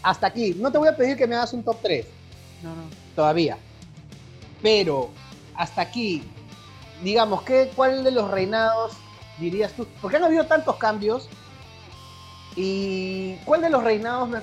hasta 0.01 0.27
aquí. 0.27 0.55
No 0.57 0.71
te 0.71 0.77
voy 0.77 0.87
a 0.87 0.95
pedir 0.95 1.17
que 1.17 1.27
me 1.27 1.35
hagas 1.35 1.53
un 1.53 1.63
top 1.63 1.77
3 1.81 2.05
No, 2.63 2.69
no. 2.75 2.83
todavía. 3.15 3.57
Pero 4.61 5.09
hasta 5.55 5.81
aquí, 5.81 6.23
digamos, 7.03 7.41
¿qué, 7.43 7.69
¿cuál 7.75 8.03
de 8.03 8.11
los 8.11 8.31
reinados 8.31 8.93
dirías 9.39 9.73
tú? 9.73 9.87
Porque 10.01 10.17
han 10.17 10.23
habido 10.23 10.45
tantos 10.45 10.75
cambios. 10.77 11.29
¿Y 12.55 13.35
cuál 13.45 13.61
de 13.61 13.69
los 13.69 13.83
reinados 13.83 14.41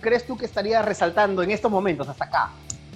crees 0.00 0.26
tú 0.26 0.36
que 0.36 0.46
estaría 0.46 0.80
resaltando 0.82 1.42
en 1.42 1.50
estos 1.50 1.70
momentos, 1.70 2.08
hasta 2.08 2.24
acá? 2.24 2.50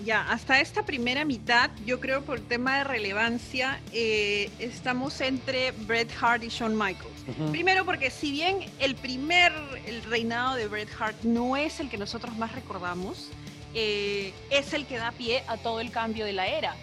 Ya, 0.04 0.22
hasta 0.32 0.60
esta 0.60 0.84
primera 0.84 1.24
mitad, 1.24 1.70
yo 1.84 2.00
creo 2.00 2.22
por 2.22 2.40
tema 2.40 2.78
de 2.78 2.84
relevancia, 2.84 3.80
eh, 3.92 4.50
estamos 4.58 5.20
entre 5.20 5.70
Bret 5.72 6.10
Hart 6.20 6.42
y 6.42 6.48
Shawn 6.48 6.76
Michaels. 6.76 7.12
Primero 7.52 7.84
porque 7.84 8.10
si 8.10 8.32
bien 8.32 8.58
el 8.80 8.96
primer 8.96 9.52
el 9.86 10.02
reinado 10.02 10.56
de 10.56 10.66
Bret 10.66 10.88
Hart 10.98 11.22
no 11.22 11.56
es 11.56 11.78
el 11.78 11.88
que 11.88 11.98
nosotros 11.98 12.36
más 12.36 12.52
recordamos, 12.52 13.28
eh, 13.74 14.32
es 14.50 14.72
el 14.72 14.86
que 14.86 14.96
da 14.96 15.12
pie 15.12 15.44
a 15.46 15.56
todo 15.56 15.78
el 15.78 15.92
cambio 15.92 16.24
de 16.24 16.32
la 16.32 16.48
era. 16.48 16.74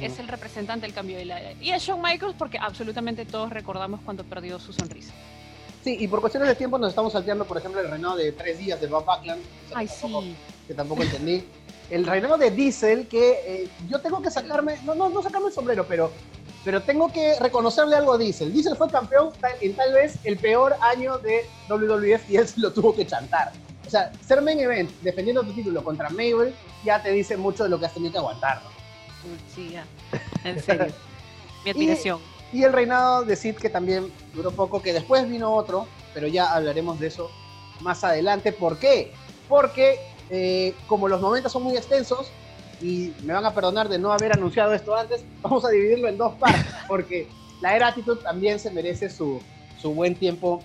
Es 0.00 0.18
el 0.18 0.28
representante 0.28 0.86
del 0.86 0.94
cambio 0.94 1.16
de 1.18 1.24
la 1.26 1.40
era. 1.40 1.52
Y 1.62 1.70
a 1.70 1.78
Shawn 1.78 2.00
Michaels 2.02 2.34
porque 2.38 2.58
absolutamente 2.58 3.24
todos 3.26 3.50
recordamos 3.50 4.00
cuando 4.04 4.24
perdió 4.24 4.58
su 4.58 4.72
sonrisa. 4.72 5.12
Sí, 5.82 5.96
y 6.00 6.08
por 6.08 6.20
cuestiones 6.20 6.48
de 6.48 6.54
tiempo 6.54 6.78
nos 6.78 6.88
estamos 6.90 7.12
salteando, 7.12 7.44
por 7.44 7.58
ejemplo, 7.58 7.80
el 7.80 7.90
reinado 7.90 8.16
de 8.16 8.32
tres 8.32 8.58
días 8.58 8.80
de 8.80 8.86
Bob 8.86 9.04
Backlund, 9.04 9.42
que 9.68 9.74
Ay, 9.74 9.86
tampoco- 9.86 10.22
sí. 10.22 10.36
que 10.66 10.74
tampoco 10.74 11.02
entendí. 11.02 11.44
El 11.90 12.06
reinado 12.06 12.38
de 12.38 12.50
Diesel, 12.50 13.06
que 13.06 13.32
eh, 13.46 13.68
yo 13.90 14.00
tengo 14.00 14.22
que 14.22 14.30
sacarme, 14.30 14.78
no, 14.84 14.94
no, 14.94 15.10
no 15.10 15.22
sacarme 15.22 15.48
el 15.48 15.52
sombrero, 15.52 15.84
pero, 15.86 16.10
pero 16.64 16.80
tengo 16.82 17.12
que 17.12 17.38
reconocerle 17.38 17.96
algo 17.96 18.14
a 18.14 18.18
Diesel. 18.18 18.50
Diesel 18.54 18.76
fue 18.76 18.88
campeón 18.88 19.30
tal- 19.38 19.52
en 19.60 19.74
tal 19.76 19.92
vez 19.92 20.16
el 20.24 20.38
peor 20.38 20.74
año 20.80 21.18
de 21.18 21.44
WWF 21.68 22.30
y 22.30 22.36
él 22.36 22.48
se 22.48 22.60
lo 22.60 22.72
tuvo 22.72 22.94
que 22.96 23.06
chantar. 23.06 23.52
O 23.86 23.90
sea, 23.90 24.10
ser 24.26 24.40
main 24.40 24.58
event 24.58 24.90
defendiendo 25.02 25.42
tu 25.42 25.52
título 25.52 25.84
contra 25.84 26.08
Mabel 26.08 26.54
ya 26.82 27.02
te 27.02 27.10
dice 27.12 27.36
mucho 27.36 27.64
de 27.64 27.68
lo 27.68 27.78
que 27.78 27.84
has 27.84 27.92
tenido 27.92 28.12
que 28.12 28.18
aguantar. 28.18 28.62
¿no? 28.62 28.70
Sí, 29.54 29.70
ya. 29.70 29.86
En 30.44 30.60
serio. 30.62 30.92
Mi 31.64 31.70
admiración. 31.72 32.20
Y 32.52 32.62
el 32.62 32.72
reinado 32.72 33.24
de 33.24 33.36
Sid, 33.36 33.56
que 33.56 33.68
también 33.68 34.12
duró 34.32 34.50
poco, 34.52 34.80
que 34.80 34.92
después 34.92 35.28
vino 35.28 35.52
otro, 35.52 35.88
pero 36.12 36.28
ya 36.28 36.54
hablaremos 36.54 37.00
de 37.00 37.08
eso 37.08 37.30
más 37.80 38.04
adelante. 38.04 38.52
¿Por 38.52 38.78
qué? 38.78 39.12
Porque 39.48 39.98
eh, 40.30 40.74
como 40.86 41.08
los 41.08 41.20
momentos 41.20 41.52
son 41.52 41.62
muy 41.62 41.76
extensos, 41.76 42.30
y 42.80 43.14
me 43.22 43.32
van 43.32 43.44
a 43.44 43.54
perdonar 43.54 43.88
de 43.88 43.98
no 43.98 44.12
haber 44.12 44.32
anunciado 44.32 44.74
esto 44.74 44.94
antes, 44.94 45.24
vamos 45.42 45.64
a 45.64 45.70
dividirlo 45.70 46.08
en 46.08 46.18
dos 46.18 46.34
partes, 46.34 46.66
porque 46.88 47.28
la 47.60 47.74
era 47.74 47.88
Attitude 47.88 48.22
también 48.22 48.58
se 48.58 48.70
merece 48.70 49.08
su, 49.08 49.40
su 49.80 49.94
buen 49.94 50.14
tiempo 50.14 50.62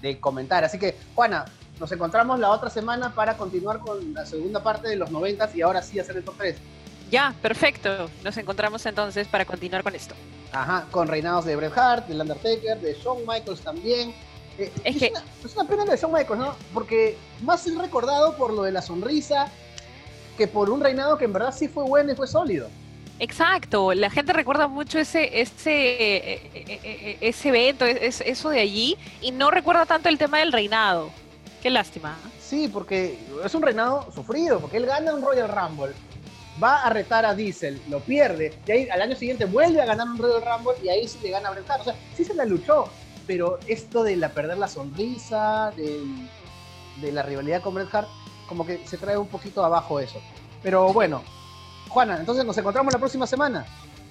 de 0.00 0.18
comentar. 0.18 0.64
Así 0.64 0.78
que, 0.78 0.96
Juana, 1.14 1.44
nos 1.78 1.90
encontramos 1.92 2.38
la 2.38 2.50
otra 2.50 2.70
semana 2.70 3.14
para 3.14 3.36
continuar 3.36 3.80
con 3.80 4.14
la 4.14 4.26
segunda 4.26 4.62
parte 4.62 4.88
de 4.88 4.96
los 4.96 5.10
noventas 5.10 5.54
y 5.54 5.62
ahora 5.62 5.82
sí 5.82 5.98
hacer 5.98 6.16
el 6.16 6.24
top 6.24 6.34
3. 6.38 6.56
Ya, 7.10 7.34
perfecto. 7.42 8.08
Nos 8.22 8.36
encontramos 8.36 8.84
entonces 8.86 9.26
para 9.26 9.44
continuar 9.44 9.82
con 9.82 9.94
esto. 9.94 10.14
Ajá, 10.52 10.86
con 10.90 11.08
reinados 11.08 11.44
de 11.44 11.56
Bret 11.56 11.76
Hart, 11.76 12.06
del 12.06 12.20
Undertaker, 12.20 12.80
de 12.80 12.94
Shawn 12.94 13.22
Michaels 13.26 13.60
también. 13.60 14.14
Eh, 14.58 14.72
es, 14.84 14.96
que... 14.96 15.10
Una, 15.10 15.24
es 15.44 15.56
una 15.56 15.68
pena 15.68 15.84
de 15.84 15.96
Shawn 15.96 16.12
Michaels, 16.12 16.38
¿no? 16.38 16.54
Porque 16.72 17.16
más 17.42 17.66
es 17.66 17.76
recordado 17.76 18.36
por 18.36 18.52
lo 18.52 18.62
de 18.62 18.72
la 18.72 18.82
sonrisa 18.82 19.48
que 20.36 20.46
por 20.46 20.70
un 20.70 20.80
reinado 20.80 21.18
que 21.18 21.24
en 21.24 21.32
verdad 21.32 21.54
sí 21.54 21.68
fue 21.68 21.84
bueno 21.84 22.12
y 22.12 22.14
fue 22.14 22.26
sólido. 22.26 22.68
Exacto, 23.18 23.92
la 23.92 24.08
gente 24.08 24.32
recuerda 24.32 24.66
mucho 24.66 24.98
ese, 24.98 25.42
ese, 25.42 25.70
eh, 25.72 26.50
eh, 26.54 27.18
ese 27.20 27.50
evento, 27.50 27.84
eso 27.84 28.48
de 28.48 28.60
allí, 28.60 28.96
y 29.20 29.30
no 29.30 29.50
recuerda 29.50 29.84
tanto 29.84 30.08
el 30.08 30.16
tema 30.16 30.38
del 30.38 30.52
reinado. 30.52 31.10
Qué 31.62 31.68
lástima. 31.68 32.16
Sí, 32.40 32.68
porque 32.68 33.18
es 33.44 33.54
un 33.54 33.60
reinado 33.60 34.10
sufrido, 34.14 34.58
porque 34.60 34.78
él 34.78 34.86
gana 34.86 35.12
un 35.12 35.20
Royal 35.20 35.50
Rumble, 35.50 35.92
va 36.62 36.82
a 36.82 36.90
retar 36.90 37.24
a 37.24 37.34
Diesel, 37.34 37.80
lo 37.88 38.00
pierde, 38.00 38.58
y 38.66 38.72
ahí 38.72 38.88
al 38.88 39.02
año 39.02 39.16
siguiente 39.16 39.44
vuelve 39.44 39.80
a 39.80 39.86
ganar 39.86 40.08
un 40.08 40.18
Royal 40.18 40.42
Rumble 40.42 40.74
y 40.82 40.88
ahí 40.88 41.08
sí 41.08 41.18
le 41.22 41.30
gana 41.30 41.48
a 41.48 41.52
Bret 41.52 41.68
Hart. 41.68 41.82
O 41.82 41.84
sea, 41.84 41.94
sí 42.16 42.24
se 42.24 42.34
la 42.34 42.44
luchó, 42.44 42.88
pero 43.26 43.58
esto 43.66 44.02
de 44.02 44.16
la 44.16 44.30
perder 44.30 44.58
la 44.58 44.68
sonrisa, 44.68 45.72
de, 45.76 46.00
de 47.00 47.12
la 47.12 47.22
rivalidad 47.22 47.62
con 47.62 47.74
Bret 47.74 47.94
Hart, 47.94 48.08
como 48.48 48.66
que 48.66 48.86
se 48.86 48.98
trae 48.98 49.16
un 49.16 49.28
poquito 49.28 49.64
abajo 49.64 50.00
eso. 50.00 50.20
Pero 50.62 50.92
bueno, 50.92 51.22
Juana, 51.88 52.18
entonces 52.18 52.44
nos 52.44 52.56
encontramos 52.58 52.92
la 52.92 52.98
próxima 52.98 53.26
semana. 53.26 53.64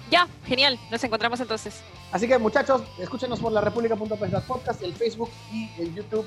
Ya, 0.10 0.28
genial, 0.46 0.80
nos 0.90 1.04
encontramos 1.04 1.40
entonces. 1.40 1.82
Así 2.12 2.28
que 2.28 2.38
muchachos, 2.40 2.82
escúchenos 2.98 3.40
por 3.40 3.52
la 3.52 3.62
república.pes 3.62 4.44
podcast, 4.48 4.82
el 4.82 4.96
Facebook 4.96 5.30
y 5.52 5.70
el 5.80 5.94
YouTube 5.94 6.26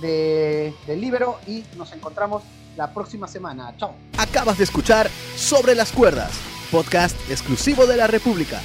de, 0.00 0.74
de 0.86 0.96
Libero 0.96 1.38
y 1.46 1.64
nos 1.76 1.92
encontramos 1.92 2.42
la 2.76 2.92
próxima 2.92 3.26
semana. 3.26 3.74
Chao. 3.78 3.94
Acabas 4.18 4.58
de 4.58 4.64
escuchar 4.64 5.08
Sobre 5.36 5.74
las 5.74 5.92
Cuerdas, 5.92 6.32
podcast 6.70 7.16
exclusivo 7.30 7.86
de 7.86 7.96
la 7.96 8.06
República. 8.06 8.60